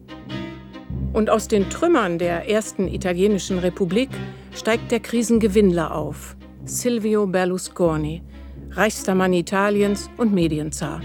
Und 1.13 1.32
aus 1.32 1.47
den 1.47 1.70
Trümmern 1.72 2.20
der 2.20 2.47
ersten 2.47 2.88
italienischen 2.88 3.57
Republik 3.57 4.09
steigt 4.53 4.91
der 4.91 4.99
Krisengewinnler 4.99 5.95
auf, 5.95 6.36
Silvio 6.65 7.26
Berlusconi, 7.26 8.22
reichster 8.70 9.15
Mann 9.15 9.34
Italiens 9.34 10.11
und 10.18 10.32
Medienzar. 10.32 11.01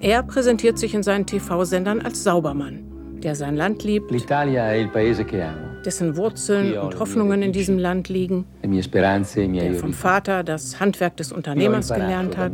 Er 0.00 0.22
präsentiert 0.22 0.78
sich 0.78 0.94
in 0.94 1.02
seinen 1.02 1.26
TV-Sendern 1.26 2.00
als 2.00 2.22
Saubermann, 2.22 3.20
der 3.22 3.34
sein 3.34 3.56
Land 3.56 3.82
liebt, 3.82 4.10
dessen 5.84 6.16
Wurzeln 6.16 6.78
und 6.78 6.98
Hoffnungen 6.98 7.42
in 7.42 7.52
diesem 7.52 7.78
Land 7.78 8.08
liegen, 8.08 8.44
der 8.62 9.74
vom 9.74 9.94
Vater 9.94 10.42
das 10.44 10.80
Handwerk 10.80 11.16
des 11.16 11.32
Unternehmers 11.32 11.88
gelernt 11.88 12.36
hat, 12.36 12.52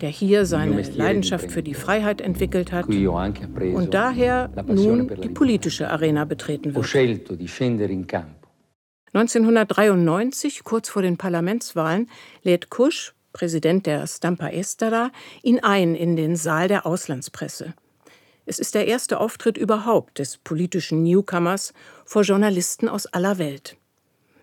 der 0.00 0.08
hier 0.08 0.46
seine 0.46 0.82
Leidenschaft 0.82 1.50
für 1.50 1.62
die 1.62 1.74
Freiheit 1.74 2.20
entwickelt 2.20 2.72
hat 2.72 2.86
und 2.86 3.94
daher 3.94 4.50
nun 4.68 5.10
die 5.22 5.28
politische 5.30 5.90
Arena 5.90 6.24
betreten 6.24 6.74
wird. 6.74 6.94
1993, 9.14 10.64
kurz 10.64 10.88
vor 10.88 11.02
den 11.02 11.16
Parlamentswahlen, 11.16 12.08
lädt 12.42 12.68
Kusch, 12.68 13.14
Präsident 13.34 13.84
der 13.84 14.06
Stampa 14.06 14.48
Estera, 14.48 15.10
ihn 15.42 15.58
ein 15.58 15.94
in 15.94 16.16
den 16.16 16.36
Saal 16.36 16.68
der 16.68 16.86
Auslandspresse. 16.86 17.74
Es 18.46 18.58
ist 18.58 18.74
der 18.74 18.86
erste 18.86 19.20
Auftritt 19.20 19.58
überhaupt 19.58 20.18
des 20.18 20.38
politischen 20.38 21.02
Newcomers 21.02 21.74
vor 22.06 22.22
Journalisten 22.22 22.88
aus 22.88 23.06
aller 23.06 23.38
Welt. 23.38 23.76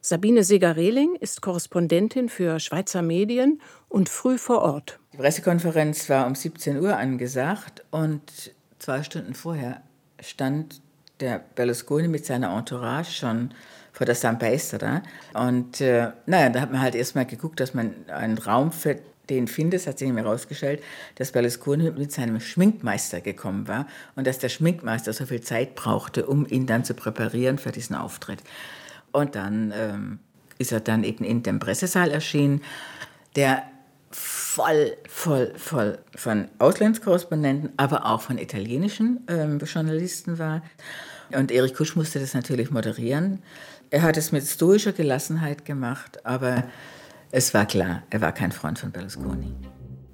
Sabine 0.01 0.43
Seger-Rehling 0.43 1.15
ist 1.15 1.41
Korrespondentin 1.41 2.27
für 2.27 2.59
Schweizer 2.59 3.01
Medien 3.01 3.61
und 3.87 4.09
früh 4.09 4.37
vor 4.37 4.61
Ort. 4.61 4.99
Die 5.13 5.17
Pressekonferenz 5.17 6.09
war 6.09 6.27
um 6.27 6.35
17 6.35 6.79
Uhr 6.79 6.97
angesagt 6.97 7.85
und 7.91 8.51
zwei 8.79 9.03
Stunden 9.03 9.35
vorher 9.35 9.83
stand 10.19 10.81
der 11.19 11.39
Berlusconi 11.55 12.07
mit 12.07 12.25
seiner 12.25 12.57
Entourage 12.57 13.11
schon 13.11 13.53
vor 13.91 14.05
der 14.05 14.15
San 14.15 14.39
Paestra. 14.39 15.01
Und 15.33 15.81
äh, 15.81 16.11
naja, 16.25 16.49
da 16.49 16.61
hat 16.61 16.71
man 16.71 16.81
halt 16.81 16.95
erstmal 16.95 17.25
geguckt, 17.25 17.59
dass 17.59 17.73
man 17.73 17.93
einen 18.07 18.37
Raum 18.37 18.71
für 18.71 18.99
den 19.29 19.47
findet, 19.47 19.87
hat 19.87 19.97
sich 19.97 20.11
mir 20.11 20.23
herausgestellt, 20.23 20.83
dass 21.15 21.31
Berlusconi 21.31 21.91
mit 21.91 22.11
seinem 22.11 22.39
Schminkmeister 22.39 23.21
gekommen 23.21 23.67
war 23.67 23.87
und 24.15 24.27
dass 24.27 24.39
der 24.39 24.49
Schminkmeister 24.49 25.13
so 25.13 25.25
viel 25.25 25.41
Zeit 25.41 25.75
brauchte, 25.75 26.25
um 26.25 26.45
ihn 26.45 26.65
dann 26.65 26.83
zu 26.83 26.93
präparieren 26.93 27.57
für 27.57 27.71
diesen 27.71 27.95
Auftritt. 27.95 28.39
Und 29.11 29.35
dann 29.35 29.73
ähm, 29.75 30.19
ist 30.57 30.71
er 30.71 30.79
dann 30.79 31.03
eben 31.03 31.23
in 31.23 31.43
dem 31.43 31.59
Pressesaal 31.59 32.11
erschienen, 32.11 32.61
der 33.35 33.63
voll, 34.11 34.97
voll, 35.07 35.53
voll 35.55 35.99
von 36.15 36.49
Auslandskorrespondenten, 36.59 37.71
aber 37.77 38.05
auch 38.05 38.21
von 38.21 38.37
italienischen 38.37 39.21
ähm, 39.27 39.59
Journalisten 39.59 40.39
war. 40.39 40.61
Und 41.33 41.51
Erich 41.51 41.73
Kusch 41.73 41.95
musste 41.95 42.19
das 42.19 42.33
natürlich 42.33 42.71
moderieren. 42.71 43.41
Er 43.93 44.03
hat 44.03 44.15
es 44.15 44.31
mit 44.31 44.45
stoischer 44.45 44.93
Gelassenheit 44.93 45.65
gemacht, 45.65 46.25
aber 46.25 46.63
es 47.29 47.53
war 47.53 47.65
klar, 47.65 48.03
er 48.09 48.21
war 48.21 48.31
kein 48.31 48.53
Freund 48.53 48.79
von 48.79 48.89
Berlusconi. 48.89 49.53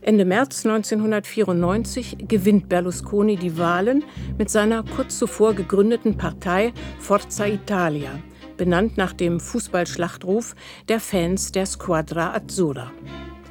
Ende 0.02 0.26
März 0.26 0.66
1994 0.66 2.18
gewinnt 2.28 2.70
Berlusconi 2.70 3.36
die 3.36 3.56
Wahlen 3.60 4.04
mit 4.36 4.50
seiner 4.50 4.82
kurz 4.82 5.20
zuvor 5.20 5.54
gegründeten 5.54 6.18
Partei 6.18 6.74
Forza 6.98 7.46
Italia, 7.46 8.10
benannt 8.58 8.98
nach 8.98 9.14
dem 9.14 9.40
Fußballschlachtruf 9.40 10.56
der 10.90 11.00
Fans 11.00 11.52
der 11.52 11.68
Squadra 11.68 12.34
Azzurra. 12.34 12.92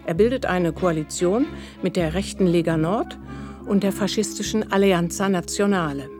Er 0.06 0.14
bildet 0.14 0.44
eine 0.44 0.72
Koalition 0.72 1.46
mit 1.84 1.94
der 1.94 2.14
rechten 2.14 2.48
Lega 2.48 2.76
Nord 2.76 3.16
und 3.64 3.84
der 3.84 3.92
faschistischen 3.92 4.72
Alleanza 4.72 5.28
Nazionale. 5.28 6.15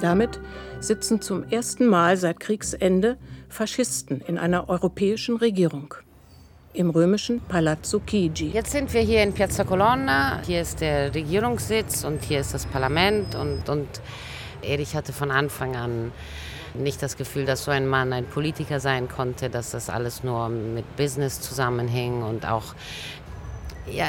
Damit 0.00 0.40
sitzen 0.80 1.20
zum 1.20 1.44
ersten 1.50 1.86
Mal 1.86 2.16
seit 2.16 2.40
Kriegsende 2.40 3.18
Faschisten 3.50 4.22
in 4.22 4.38
einer 4.38 4.68
europäischen 4.68 5.36
Regierung. 5.36 5.94
Im 6.72 6.88
römischen 6.88 7.40
Palazzo 7.40 8.00
Chigi. 8.06 8.50
Jetzt 8.50 8.70
sind 8.70 8.94
wir 8.94 9.02
hier 9.02 9.22
in 9.22 9.34
Piazza 9.34 9.64
Colonna. 9.64 10.40
Hier 10.46 10.62
ist 10.62 10.80
der 10.80 11.14
Regierungssitz 11.14 12.04
und 12.04 12.22
hier 12.22 12.40
ist 12.40 12.54
das 12.54 12.64
Parlament. 12.64 13.34
Und, 13.34 13.68
und 13.68 13.88
Erich 14.62 14.94
hatte 14.94 15.12
von 15.12 15.30
Anfang 15.30 15.76
an 15.76 16.12
nicht 16.74 17.02
das 17.02 17.16
Gefühl, 17.16 17.44
dass 17.44 17.64
so 17.64 17.70
ein 17.70 17.86
Mann 17.86 18.12
ein 18.12 18.24
Politiker 18.24 18.80
sein 18.80 19.08
konnte, 19.08 19.50
dass 19.50 19.72
das 19.72 19.90
alles 19.90 20.22
nur 20.22 20.48
mit 20.48 20.96
Business 20.96 21.40
zusammenhing 21.40 22.22
und 22.22 22.46
auch 22.46 22.74
ja, 23.86 24.06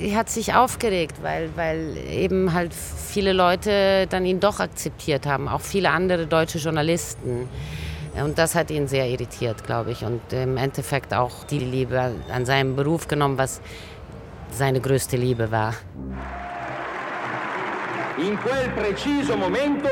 er 0.00 0.16
hat 0.16 0.30
sich 0.30 0.54
aufgeregt, 0.54 1.16
weil, 1.22 1.50
weil 1.56 1.96
eben 2.10 2.52
halt 2.52 2.72
viele 2.74 3.32
Leute 3.32 4.06
dann 4.08 4.24
ihn 4.24 4.40
doch 4.40 4.60
akzeptiert 4.60 5.26
haben, 5.26 5.48
auch 5.48 5.60
viele 5.60 5.90
andere 5.90 6.26
deutsche 6.26 6.58
Journalisten. 6.58 7.48
Und 8.22 8.38
das 8.38 8.54
hat 8.54 8.70
ihn 8.70 8.88
sehr 8.88 9.06
irritiert, 9.06 9.64
glaube 9.64 9.92
ich. 9.92 10.04
Und 10.04 10.32
im 10.32 10.56
Endeffekt 10.56 11.14
auch 11.14 11.44
die 11.44 11.58
Liebe 11.58 12.12
an 12.32 12.46
seinem 12.46 12.74
Beruf 12.74 13.06
genommen, 13.08 13.38
was 13.38 13.60
seine 14.50 14.80
größte 14.80 15.16
Liebe 15.16 15.50
war. 15.50 15.74
In 18.18 18.36
quel 18.40 18.68
preciso 18.70 19.36
momento 19.36 19.88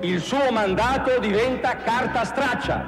il 0.00 0.20
suo 0.20 0.50
mandato 0.50 1.20
diventa 1.20 1.76
carta 1.76 2.24
straccia. 2.24 2.84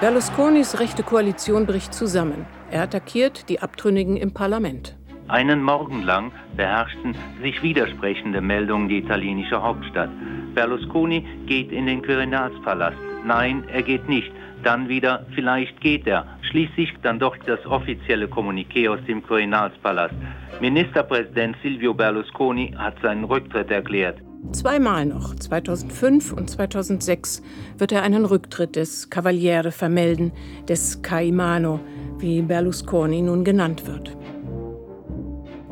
Berlusconis 0.00 0.78
rechte 0.80 1.02
Koalition 1.02 1.66
bricht 1.66 1.94
zusammen. 1.94 2.46
Er 2.70 2.82
attackiert 2.82 3.48
die 3.48 3.60
Abtrünnigen 3.60 4.16
im 4.16 4.32
Parlament. 4.32 4.96
Einen 5.26 5.62
Morgen 5.62 6.02
lang 6.02 6.30
beherrschten 6.56 7.16
sich 7.42 7.62
widersprechende 7.62 8.40
Meldungen 8.40 8.88
die 8.88 8.98
italienische 8.98 9.60
Hauptstadt. 9.60 10.10
Berlusconi 10.54 11.26
geht 11.46 11.72
in 11.72 11.86
den 11.86 12.02
Quirinalspalast. 12.02 12.96
Nein, 13.24 13.64
er 13.72 13.82
geht 13.82 14.08
nicht. 14.08 14.30
Dann 14.62 14.88
wieder, 14.88 15.26
vielleicht 15.34 15.80
geht 15.80 16.06
er. 16.06 16.26
Schließlich 16.42 16.92
dann 17.02 17.18
doch 17.18 17.36
das 17.46 17.64
offizielle 17.66 18.26
Kommuniqué 18.26 18.88
aus 18.88 19.00
dem 19.06 19.22
Quirinalspalast. 19.22 20.14
Ministerpräsident 20.60 21.56
Silvio 21.62 21.94
Berlusconi 21.94 22.74
hat 22.76 22.94
seinen 23.02 23.24
Rücktritt 23.24 23.70
erklärt. 23.70 24.18
Zweimal 24.52 25.06
noch, 25.06 25.34
2005 25.36 26.32
und 26.32 26.50
2006, 26.50 27.42
wird 27.78 27.92
er 27.92 28.02
einen 28.02 28.24
Rücktritt 28.24 28.74
des 28.74 29.10
Cavaliere 29.10 29.70
vermelden, 29.70 30.32
des 30.68 31.02
Caimano, 31.02 31.80
wie 32.20 32.42
Berlusconi 32.42 33.22
nun 33.22 33.44
genannt 33.44 33.86
wird. 33.86 34.16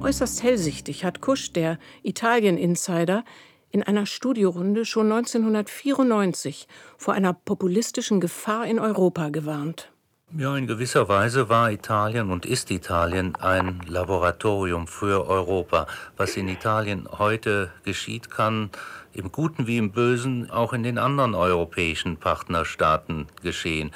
Äußerst 0.00 0.42
hellsichtig 0.42 1.04
hat 1.04 1.20
Kusch, 1.20 1.52
der 1.52 1.78
Italien-Insider, 2.02 3.24
in 3.70 3.82
einer 3.82 4.06
Studiorunde 4.06 4.84
schon 4.84 5.12
1994 5.12 6.68
vor 6.96 7.14
einer 7.14 7.34
populistischen 7.34 8.20
Gefahr 8.20 8.66
in 8.66 8.78
Europa 8.78 9.28
gewarnt. 9.28 9.92
Ja, 10.36 10.54
in 10.56 10.66
gewisser 10.66 11.08
Weise 11.08 11.48
war 11.48 11.72
Italien 11.72 12.30
und 12.30 12.44
ist 12.44 12.70
Italien 12.70 13.34
ein 13.36 13.80
Laboratorium 13.86 14.86
für 14.86 15.26
Europa. 15.26 15.86
Was 16.18 16.36
in 16.36 16.48
Italien 16.48 17.08
heute 17.18 17.70
geschieht, 17.82 18.30
kann 18.30 18.70
im 19.14 19.32
Guten 19.32 19.66
wie 19.66 19.78
im 19.78 19.90
Bösen 19.90 20.50
auch 20.50 20.74
in 20.74 20.82
den 20.82 20.98
anderen 20.98 21.34
europäischen 21.34 22.18
Partnerstaaten 22.18 23.26
geschehen. 23.42 23.90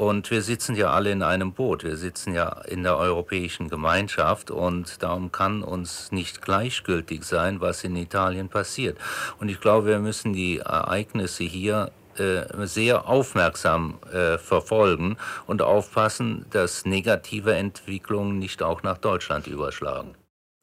Und 0.00 0.30
wir 0.30 0.40
sitzen 0.40 0.76
ja 0.76 0.94
alle 0.94 1.12
in 1.12 1.22
einem 1.22 1.52
Boot. 1.52 1.84
Wir 1.84 1.98
sitzen 1.98 2.32
ja 2.32 2.62
in 2.62 2.84
der 2.84 2.96
europäischen 2.96 3.68
Gemeinschaft 3.68 4.50
und 4.50 5.02
darum 5.02 5.30
kann 5.30 5.62
uns 5.62 6.10
nicht 6.10 6.40
gleichgültig 6.40 7.22
sein, 7.24 7.60
was 7.60 7.84
in 7.84 7.94
Italien 7.96 8.48
passiert. 8.48 8.96
Und 9.40 9.50
ich 9.50 9.60
glaube, 9.60 9.88
wir 9.88 9.98
müssen 9.98 10.32
die 10.32 10.56
Ereignisse 10.56 11.44
hier 11.44 11.90
äh, 12.16 12.44
sehr 12.66 13.10
aufmerksam 13.10 13.98
äh, 14.10 14.38
verfolgen 14.38 15.18
und 15.46 15.60
aufpassen, 15.60 16.46
dass 16.48 16.86
negative 16.86 17.54
Entwicklungen 17.54 18.38
nicht 18.38 18.62
auch 18.62 18.82
nach 18.82 18.96
Deutschland 18.96 19.48
überschlagen. 19.48 20.14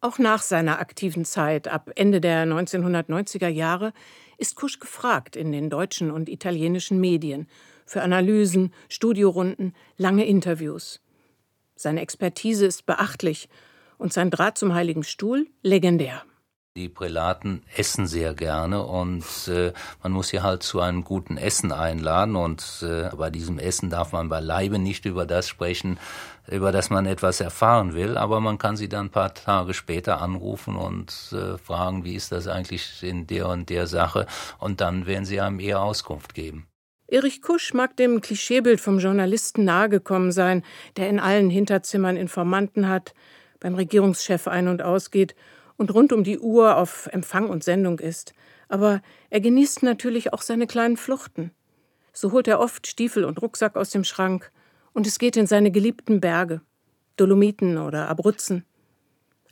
Auch 0.02 0.18
nach 0.18 0.42
seiner 0.42 0.80
aktiven 0.80 1.26
Zeit 1.26 1.68
ab 1.68 1.92
Ende 1.94 2.22
der 2.22 2.48
1990er 2.48 3.50
Jahre 3.50 3.94
ist 4.40 4.56
Kusch 4.56 4.80
gefragt 4.80 5.36
in 5.36 5.52
den 5.52 5.70
deutschen 5.70 6.10
und 6.10 6.28
italienischen 6.28 7.00
Medien 7.00 7.48
für 7.88 8.04
Analysen, 8.04 8.72
Studiorunden, 8.90 9.74
lange 9.98 10.26
Interviews. 10.26 11.02
Seine 11.76 12.02
Expertise 12.02 12.68
ist 12.68 12.86
beachtlich 12.86 13.50
und 13.98 14.14
sein 14.14 14.30
Draht 14.30 14.58
zum 14.58 14.74
Heiligen 14.74 15.04
Stuhl 15.04 15.48
legendär. 15.64 16.24
Die 16.76 16.90
Prälaten 16.90 17.64
essen 17.76 18.06
sehr 18.06 18.36
gerne 18.36 18.84
und 18.84 19.26
äh, 19.48 19.74
man 20.04 20.12
muss 20.12 20.28
sie 20.28 20.42
halt 20.42 20.62
zu 20.62 20.80
einem 20.80 21.04
guten 21.04 21.38
Essen 21.38 21.72
einladen 21.72 22.36
und 22.36 22.84
äh, 22.84 23.10
bei 23.16 23.32
diesem 23.32 23.58
Essen 23.58 23.90
darf 23.90 24.12
man 24.12 24.30
beileibe 24.30 24.78
nicht 24.78 25.06
über 25.06 25.26
das 25.26 25.48
sprechen, 25.48 25.98
über 26.48 26.72
das 26.72 26.92
man 26.92 27.08
etwas 27.08 27.42
erfahren 27.42 27.96
will, 27.96 28.16
aber 28.16 28.42
man 28.42 28.60
kann 28.60 28.78
sie 28.78 28.90
dann 28.90 29.08
ein 29.08 29.12
paar 29.12 29.34
Tage 29.34 29.74
später 29.74 30.22
anrufen 30.22 30.76
und 30.76 31.34
äh, 31.34 31.58
fragen, 31.58 32.04
wie 32.04 32.14
ist 32.14 32.32
das 32.32 32.48
eigentlich 32.48 33.02
in 33.02 33.26
der 33.26 33.50
und 33.50 33.72
der 33.72 33.88
Sache 33.88 34.28
und 34.60 34.80
dann 34.80 35.08
werden 35.08 35.26
sie 35.26 35.42
einem 35.42 35.60
eher 35.60 35.82
Auskunft 35.82 36.36
geben. 36.36 36.68
Erich 37.10 37.42
Kusch 37.42 37.74
mag 37.74 37.96
dem 37.96 38.20
Klischeebild 38.20 38.82
vom 38.82 39.00
Journalisten 39.00 39.64
nahegekommen 39.64 40.34
sein, 40.34 40.64
der 40.98 41.08
in 41.08 41.20
allen 41.20 41.50
Hinterzimmern 41.50 42.18
Informanten 42.18 42.90
hat, 42.90 43.14
beim 43.62 43.76
Regierungschef 43.76 44.48
ein- 44.48 44.68
und 44.68 44.82
ausgeht 44.82 45.34
und 45.78 45.94
rund 45.94 46.12
um 46.12 46.26
die 46.26 46.38
Uhr 46.38 46.76
auf 46.76 47.08
Empfang 47.14 47.50
und 47.50 47.64
Sendung 47.64 48.00
ist. 48.00 48.34
Aber 48.68 49.02
er 49.30 49.40
genießt 49.40 49.84
natürlich 49.84 50.34
auch 50.34 50.42
seine 50.42 50.68
kleinen 50.68 50.98
Fluchten. 50.98 51.52
So 52.12 52.34
holt 52.34 52.48
er 52.48 52.60
oft 52.60 52.88
Stiefel 52.88 53.24
und 53.24 53.42
Rucksack 53.42 53.78
aus 53.78 53.92
dem 53.92 54.04
Schrank 54.04 54.52
und 54.92 55.08
es 55.08 55.18
geht 55.18 55.38
in 55.38 55.48
seine 55.48 55.72
geliebten 55.72 56.20
Berge, 56.20 56.62
Dolomiten 57.16 57.78
oder 57.78 58.10
Abruzzen. 58.10 58.66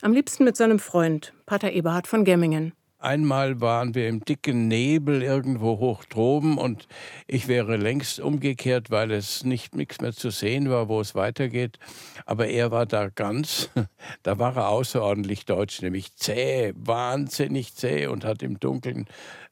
Am 0.02 0.12
liebsten 0.12 0.44
mit 0.44 0.56
seinem 0.56 0.78
Freund, 0.78 1.32
Pater 1.46 1.72
Eberhard 1.72 2.06
von 2.06 2.24
Gemmingen. 2.24 2.74
Einmal 3.06 3.60
waren 3.60 3.94
wir 3.94 4.08
im 4.08 4.24
dicken 4.24 4.66
Nebel 4.66 5.22
irgendwo 5.22 5.78
hoch 5.78 6.04
droben 6.06 6.58
und 6.58 6.88
ich 7.28 7.46
wäre 7.46 7.76
längst 7.76 8.18
umgekehrt, 8.18 8.90
weil 8.90 9.12
es 9.12 9.44
nicht 9.44 9.76
nichts 9.76 10.00
mehr 10.00 10.12
zu 10.12 10.30
sehen 10.30 10.70
war, 10.70 10.88
wo 10.88 11.00
es 11.00 11.14
weitergeht. 11.14 11.78
Aber 12.24 12.48
er 12.48 12.72
war 12.72 12.84
da 12.84 13.08
ganz, 13.08 13.70
da 14.24 14.40
war 14.40 14.56
er 14.56 14.70
außerordentlich 14.70 15.44
deutsch, 15.44 15.82
nämlich 15.82 16.16
zäh, 16.16 16.72
wahnsinnig 16.74 17.76
zäh 17.76 18.08
und 18.08 18.24
hat 18.24 18.42
im 18.42 18.58
Dunkeln 18.58 19.06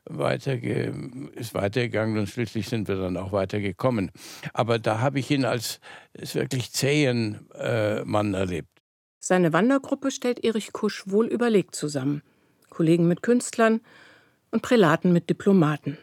weiterge 0.05 0.93
ist 1.37 1.55
weitergegangen 1.55 2.19
und 2.19 2.29
schließlich 2.29 2.69
sind 2.69 2.89
wir 2.89 2.97
dann 2.97 3.17
auch 3.17 3.31
weitergekommen. 3.31 4.11
Aber 4.53 4.81
da 4.81 4.99
habe 4.99 5.21
ich 5.21 5.31
ihn 5.31 5.45
als 5.45 5.79
wirklich 6.13 6.73
zähen 6.73 7.49
äh, 7.55 8.05
Mann 8.05 8.35
erlebt. 8.35 8.69
Seine 9.21 9.53
Wandergruppe 9.53 10.11
stellt 10.11 10.43
Erich 10.43 10.73
Kusch 10.73 11.05
wohl 11.07 11.29
überlegt 11.29 11.77
zusammen. 11.77 12.23
Kollegen 12.75 13.09
mit 13.09 13.23
Künstlern 13.23 13.81
und 14.51 14.63
Prälaten 14.63 15.13
mit 15.13 15.31
Diplomaten. 15.31 15.97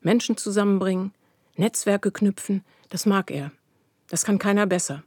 Menschen 0.00 0.36
zusammenbringen, 0.36 1.12
Netzwerke 1.56 2.12
knüpfen, 2.12 2.64
das 2.90 3.06
mag 3.06 3.30
er. 3.30 3.50
Das 4.08 4.24
kann 4.24 4.38
keiner 4.38 4.66
besser. 4.66 5.02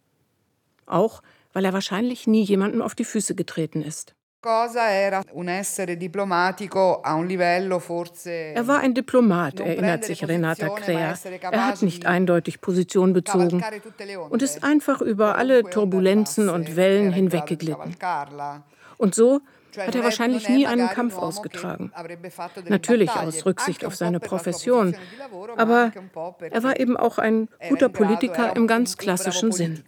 Auch, 0.86 1.22
weil 1.54 1.64
er 1.64 1.74
wahrscheinlich 1.74 2.28
nie 2.28 2.44
jemandem 2.44 2.82
auf 2.82 2.96
die 2.96 3.06
Füße 3.06 3.36
getreten 3.36 3.82
ist. 3.82 4.16
Er 4.42 4.58
war 8.68 8.80
ein 8.80 8.94
Diplomat, 8.94 9.60
erinnert 9.60 10.06
sich 10.06 10.26
Renata 10.26 10.70
Krea. 10.70 11.14
Er 11.52 11.68
hat 11.68 11.82
nicht 11.82 12.06
eindeutig 12.06 12.62
Position 12.62 13.12
bezogen 13.12 13.62
und 14.30 14.42
ist 14.42 14.64
einfach 14.64 15.02
über 15.02 15.38
alle 15.38 15.64
Turbulenzen 15.64 16.48
und 16.48 16.78
Wellen 16.78 17.12
hinweggeglitten. 17.12 17.98
Und 18.98 19.14
so 19.14 19.42
hat 19.78 19.96
er 19.96 20.04
wahrscheinlich 20.04 20.50
nie 20.50 20.68
einen 20.68 20.88
Kampf 20.90 21.18
ausgetragen. 21.18 21.92
Natürlich 22.68 23.12
aus 23.12 23.46
Rücksicht 23.46 23.86
auf 23.86 23.96
seine 23.96 24.20
Profession, 24.20 24.96
aber 25.58 25.92
er 26.40 26.64
war 26.64 26.80
eben 26.80 26.98
auch 26.98 27.18
ein 27.18 27.50
guter 27.70 27.90
Politiker 27.90 28.56
im 28.56 28.68
ganz 28.68 28.98
klassischen 28.98 29.52
Sinn. 29.52 29.84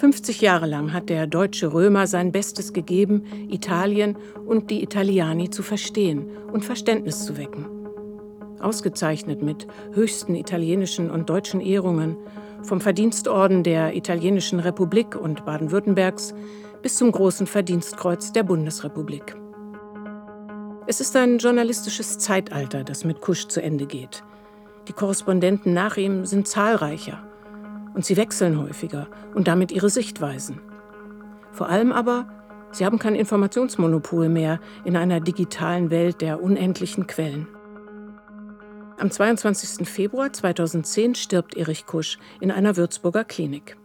50 0.00 0.40
Jahre 0.40 0.66
lang 0.66 0.94
hat 0.94 1.10
der 1.10 1.26
deutsche 1.26 1.74
Römer 1.74 2.06
sein 2.06 2.32
Bestes 2.32 2.72
gegeben, 2.72 3.26
Italien 3.50 4.16
und 4.46 4.70
die 4.70 4.82
Italiani 4.82 5.50
zu 5.50 5.62
verstehen 5.62 6.26
und 6.50 6.64
Verständnis 6.64 7.26
zu 7.26 7.36
wecken. 7.36 7.66
Ausgezeichnet 8.60 9.42
mit 9.42 9.66
höchsten 9.92 10.34
italienischen 10.36 11.10
und 11.10 11.28
deutschen 11.28 11.60
Ehrungen, 11.60 12.16
vom 12.62 12.80
Verdienstorden 12.80 13.62
der 13.62 13.94
Italienischen 13.96 14.60
Republik 14.60 15.16
und 15.16 15.44
Baden-Württembergs 15.44 16.34
bis 16.82 16.96
zum 16.96 17.12
Großen 17.12 17.46
Verdienstkreuz 17.46 18.32
der 18.32 18.42
Bundesrepublik. 18.42 19.36
Es 20.86 21.00
ist 21.00 21.14
ein 21.16 21.38
journalistisches 21.38 22.18
Zeitalter, 22.18 22.84
das 22.84 23.04
mit 23.04 23.20
Kusch 23.20 23.46
zu 23.48 23.62
Ende 23.62 23.86
geht. 23.86 24.24
Die 24.88 24.92
Korrespondenten 24.92 25.72
nach 25.72 25.96
ihm 25.96 26.26
sind 26.26 26.48
zahlreicher 26.48 27.22
und 27.94 28.04
sie 28.04 28.16
wechseln 28.16 28.58
häufiger 28.58 29.08
und 29.34 29.46
damit 29.46 29.72
ihre 29.72 29.90
Sichtweisen. 29.90 30.60
Vor 31.52 31.68
allem 31.68 31.92
aber, 31.92 32.26
sie 32.72 32.84
haben 32.84 32.98
kein 32.98 33.14
Informationsmonopol 33.14 34.28
mehr 34.28 34.58
in 34.84 34.96
einer 34.96 35.20
digitalen 35.20 35.90
Welt 35.90 36.20
der 36.20 36.42
unendlichen 36.42 37.06
Quellen. 37.06 37.46
Am 39.00 39.10
22. 39.10 39.88
Februar 39.88 40.30
2010 40.30 41.14
stirbt 41.14 41.56
Erich 41.56 41.86
Kusch 41.86 42.18
in 42.38 42.50
einer 42.50 42.76
Würzburger 42.76 43.24
Klinik. 43.24 43.78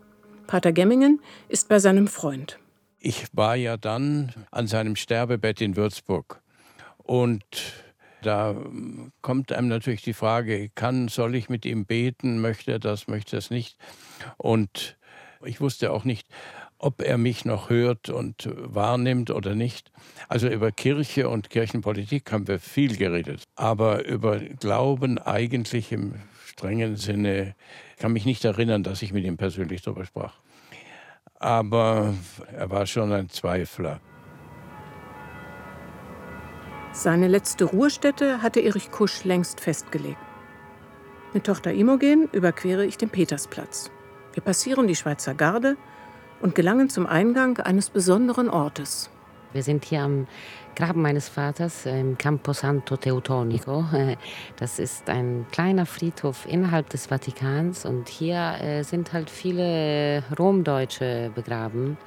Pater 0.45 0.73
Gemmingen 0.73 1.21
ist 1.47 1.69
bei 1.69 1.79
seinem 1.79 2.09
Freund. 2.09 2.59
Ich 2.99 3.27
war 3.31 3.55
ja 3.55 3.77
dann 3.77 4.33
an 4.51 4.67
seinem 4.67 4.97
Sterbebett 4.97 5.61
in 5.61 5.77
Würzburg 5.77 6.41
und 6.97 7.45
da 8.23 8.57
kommt 9.21 9.53
einem 9.53 9.69
natürlich 9.69 10.01
die 10.01 10.11
Frage, 10.11 10.67
kann, 10.75 11.07
soll 11.07 11.35
ich 11.35 11.47
mit 11.47 11.65
ihm 11.65 11.85
beten, 11.85 12.41
möchte 12.41 12.73
er 12.73 12.79
das, 12.79 13.07
möchte 13.07 13.37
er 13.37 13.39
es 13.39 13.49
nicht? 13.49 13.77
Und 14.35 14.97
ich 15.45 15.61
wusste 15.61 15.91
auch 15.91 16.03
nicht, 16.03 16.27
ob 16.77 17.01
er 17.01 17.17
mich 17.17 17.45
noch 17.45 17.69
hört 17.69 18.09
und 18.09 18.49
wahrnimmt 18.55 19.31
oder 19.31 19.55
nicht. 19.55 19.91
Also 20.27 20.47
über 20.47 20.71
Kirche 20.71 21.29
und 21.29 21.49
Kirchenpolitik 21.49 22.31
haben 22.31 22.47
wir 22.47 22.59
viel 22.59 22.97
geredet, 22.97 23.43
aber 23.55 24.05
über 24.05 24.39
Glauben 24.39 25.17
eigentlich 25.17 25.91
im 25.91 26.15
strengen 26.45 26.95
Sinne 26.95 27.55
kann 27.97 28.13
mich 28.13 28.25
nicht 28.25 28.45
erinnern, 28.45 28.83
dass 28.83 29.01
ich 29.01 29.13
mit 29.13 29.25
ihm 29.25 29.37
persönlich 29.37 29.81
darüber 29.81 30.05
sprach. 30.05 30.35
Aber 31.39 32.13
er 32.53 32.69
war 32.69 32.85
schon 32.85 33.11
ein 33.11 33.29
Zweifler. 33.29 33.99
Seine 36.91 37.27
letzte 37.27 37.65
Ruhestätte 37.65 38.41
hatte 38.41 38.61
Erich 38.61 38.89
Kusch 38.89 39.25
längst 39.25 39.59
festgelegt. 39.59 40.17
Mit 41.33 41.45
Tochter 41.45 41.73
Imogen 41.73 42.29
überquere 42.31 42.85
ich 42.85 42.97
den 42.97 43.09
Petersplatz. 43.09 43.91
Wir 44.33 44.41
passieren 44.41 44.87
die 44.87 44.95
Schweizer 44.95 45.33
Garde 45.33 45.75
und 46.41 46.55
gelangen 46.55 46.89
zum 46.89 47.07
Eingang 47.07 47.59
eines 47.59 47.89
besonderen 47.89 48.49
Ortes. 48.49 49.09
Wir 49.53 49.63
sind 49.63 49.85
hier 49.85 50.01
am 50.01 50.27
Graben 50.75 51.01
meines 51.01 51.29
Vaters 51.29 51.85
im 51.85 52.17
Campo 52.17 52.51
Santo 52.51 52.97
Teutonico. 52.97 53.85
Das 54.57 54.77
ist 54.79 55.09
ein 55.09 55.45
kleiner 55.51 55.85
Friedhof 55.85 56.45
innerhalb 56.45 56.89
des 56.89 57.05
Vatikans 57.07 57.85
und 57.85 58.09
hier 58.09 58.55
äh, 58.59 58.83
sind 58.83 59.13
halt 59.13 59.29
viele 59.29 60.23
Romdeutsche 60.37 61.31
begraben. 61.33 61.97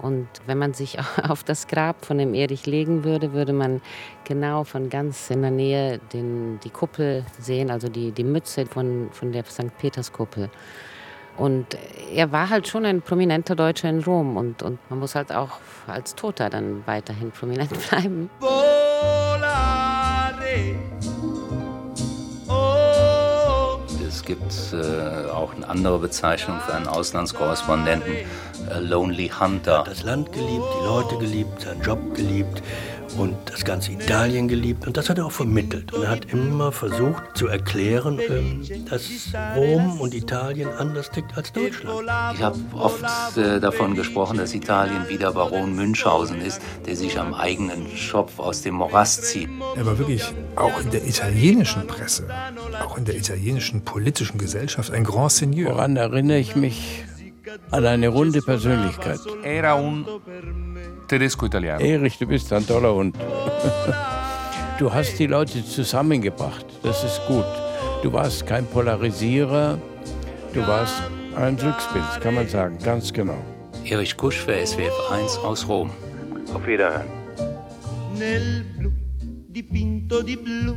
Und 0.00 0.26
wenn 0.46 0.56
man 0.56 0.72
sich 0.72 0.98
auf 1.22 1.44
das 1.44 1.66
Grab 1.66 2.06
von 2.06 2.16
dem 2.16 2.32
Erich 2.32 2.64
legen 2.64 3.04
würde, 3.04 3.34
würde 3.34 3.52
man 3.52 3.82
genau 4.24 4.64
von 4.64 4.88
ganz 4.88 5.28
in 5.28 5.42
der 5.42 5.50
Nähe 5.50 6.00
den, 6.14 6.58
die 6.64 6.70
Kuppel 6.70 7.26
sehen, 7.38 7.70
also 7.70 7.88
die, 7.88 8.12
die 8.12 8.24
Mütze 8.24 8.64
von, 8.64 9.08
von 9.12 9.32
der 9.32 9.44
St. 9.44 9.76
Peterskuppel. 9.76 10.48
Und 11.36 11.76
er 12.14 12.30
war 12.32 12.48
halt 12.48 12.68
schon 12.68 12.84
ein 12.84 13.02
prominenter 13.02 13.56
Deutscher 13.56 13.88
in 13.88 14.02
Rom 14.04 14.36
und, 14.36 14.62
und 14.62 14.78
man 14.88 15.00
muss 15.00 15.14
halt 15.14 15.32
auch 15.32 15.58
als 15.86 16.14
Toter 16.14 16.48
dann 16.48 16.82
weiterhin 16.86 17.30
prominent 17.32 17.70
bleiben. 17.88 18.30
Es 24.24 24.28
gibt 24.28 24.72
äh, 24.72 25.28
auch 25.28 25.54
eine 25.54 25.68
andere 25.68 25.98
Bezeichnung 25.98 26.58
für 26.64 26.72
einen 26.72 26.86
Auslandskorrespondenten, 26.86 28.10
äh, 28.70 28.80
Lonely 28.80 29.30
Hunter. 29.38 29.84
Das 29.86 30.02
Land 30.02 30.32
geliebt, 30.32 30.64
die 30.80 30.86
Leute 30.86 31.18
geliebt, 31.18 31.60
seinen 31.60 31.82
Job 31.82 32.14
geliebt 32.14 32.62
und 33.18 33.36
das 33.46 33.64
ganze 33.64 33.92
Italien 33.92 34.48
geliebt. 34.48 34.86
Und 34.86 34.96
das 34.96 35.08
hat 35.08 35.18
er 35.18 35.26
auch 35.26 35.32
vermittelt. 35.32 35.92
Und 35.92 36.02
er 36.02 36.10
hat 36.10 36.32
immer 36.32 36.72
versucht 36.72 37.22
zu 37.34 37.48
erklären, 37.48 38.18
ähm, 38.28 38.62
dass 38.88 39.08
Rom 39.56 40.00
und 40.00 40.14
Italien 40.14 40.68
anders 40.70 41.10
tickt 41.10 41.36
als 41.36 41.52
Deutschland. 41.52 42.02
Ich 42.34 42.42
habe 42.42 42.58
oft 42.74 43.36
äh, 43.36 43.60
davon 43.60 43.94
gesprochen, 43.94 44.38
dass 44.38 44.54
Italien 44.54 45.04
wie 45.08 45.18
der 45.18 45.32
Baron 45.32 45.74
Münchhausen 45.74 46.40
ist, 46.40 46.60
der 46.86 46.96
sich 46.96 47.18
am 47.18 47.34
eigenen 47.34 47.96
Schopf 47.96 48.38
aus 48.38 48.62
dem 48.62 48.74
Morast 48.74 49.24
zieht. 49.24 49.48
Er 49.76 49.86
war 49.86 49.98
wirklich 49.98 50.24
auch 50.56 50.80
in 50.80 50.90
der 50.90 51.06
italienischen 51.06 51.86
Presse, 51.86 52.26
auch 52.84 52.96
in 52.96 53.04
der 53.04 53.16
italienischen 53.16 53.84
politischen 54.14 54.38
Gesellschaft 54.38 54.92
ein 54.92 55.02
Grand 55.02 55.32
Seigneur. 55.32 55.74
Woran 55.74 55.96
erinnere 55.96 56.38
ich 56.38 56.54
mich? 56.54 57.04
An 57.72 57.84
eine 57.84 58.08
runde 58.08 58.42
Persönlichkeit. 58.42 59.18
Era 59.42 59.74
un 59.74 60.06
tedesco-italiano. 61.08 61.84
Erich, 61.84 62.16
du 62.18 62.26
bist 62.26 62.52
ein 62.52 62.64
toller 62.66 62.94
Hund. 62.94 63.16
Du 64.76 64.92
hast 64.92 65.20
die 65.20 65.28
Leute 65.28 65.64
zusammengebracht. 65.64 66.66
Das 66.82 67.04
ist 67.04 67.20
gut. 67.28 67.44
Du 68.02 68.12
warst 68.12 68.44
kein 68.44 68.66
Polarisierer. 68.66 69.78
Du 70.52 70.66
warst 70.66 71.00
ein 71.36 71.56
Glücksbild, 71.56 72.20
kann 72.20 72.34
man 72.34 72.48
sagen. 72.48 72.76
Ganz 72.82 73.12
genau. 73.12 73.38
Erich 73.84 74.16
Kusch 74.16 74.38
für 74.38 74.66
SWF 74.66 75.12
1 75.12 75.38
aus 75.38 75.68
Rom. 75.68 75.90
Auf 76.52 76.66
Wiederhören. 76.66 77.06
Nel 78.18 78.64
blu 78.76 78.90
dipinto 79.46 80.22
di 80.22 80.36
blu, 80.36 80.74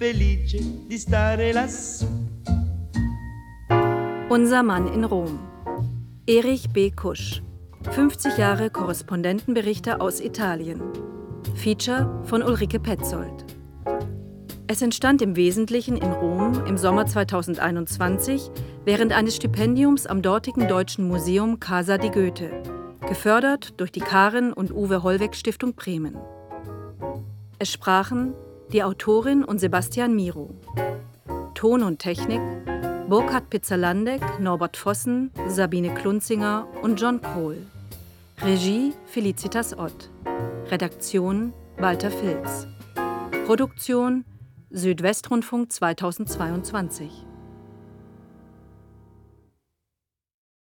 felice 0.00 0.58
di 0.88 0.96
stare 0.96 1.52
lassù. 1.52 2.06
Unser 4.30 4.62
Mann 4.62 4.86
in 4.94 5.04
Rom. 5.04 5.38
Erich 6.26 6.70
B. 6.70 6.90
Kusch. 6.90 7.42
50 7.82 8.38
Jahre 8.38 8.70
Korrespondentenberichte 8.70 10.00
aus 10.00 10.20
Italien. 10.20 10.80
Feature 11.54 12.08
von 12.24 12.42
Ulrike 12.42 12.80
Petzold. 12.80 13.44
Es 14.68 14.80
entstand 14.80 15.20
im 15.20 15.36
Wesentlichen 15.36 15.98
in 15.98 16.12
Rom 16.12 16.64
im 16.66 16.78
Sommer 16.78 17.04
2021 17.04 18.50
während 18.86 19.12
eines 19.12 19.36
Stipendiums 19.36 20.06
am 20.06 20.22
dortigen 20.22 20.66
Deutschen 20.66 21.08
Museum 21.08 21.60
Casa 21.60 21.98
di 21.98 22.08
Goethe, 22.08 22.62
gefördert 23.06 23.78
durch 23.78 23.92
die 23.92 24.00
Karen 24.00 24.54
und 24.54 24.72
Uwe 24.72 25.02
Hollweg 25.02 25.34
Stiftung 25.34 25.74
Bremen. 25.74 26.16
Es 27.58 27.70
sprachen 27.70 28.32
die 28.72 28.82
Autorin 28.82 29.44
und 29.44 29.58
Sebastian 29.58 30.14
Miro. 30.14 30.50
Ton 31.54 31.82
und 31.82 31.98
Technik 31.98 32.40
Burkhard 33.08 33.50
Pizzalandek, 33.50 34.22
Norbert 34.38 34.76
Vossen, 34.76 35.32
Sabine 35.48 35.92
Klunzinger 35.92 36.68
und 36.82 37.00
John 37.00 37.20
Kohl. 37.20 37.58
Regie 38.40 38.92
Felicitas 39.06 39.76
Ott. 39.76 40.10
Redaktion 40.70 41.52
Walter 41.78 42.10
Filz. 42.10 42.68
Produktion 43.46 44.24
Südwestrundfunk 44.70 45.72
2022. 45.72 47.29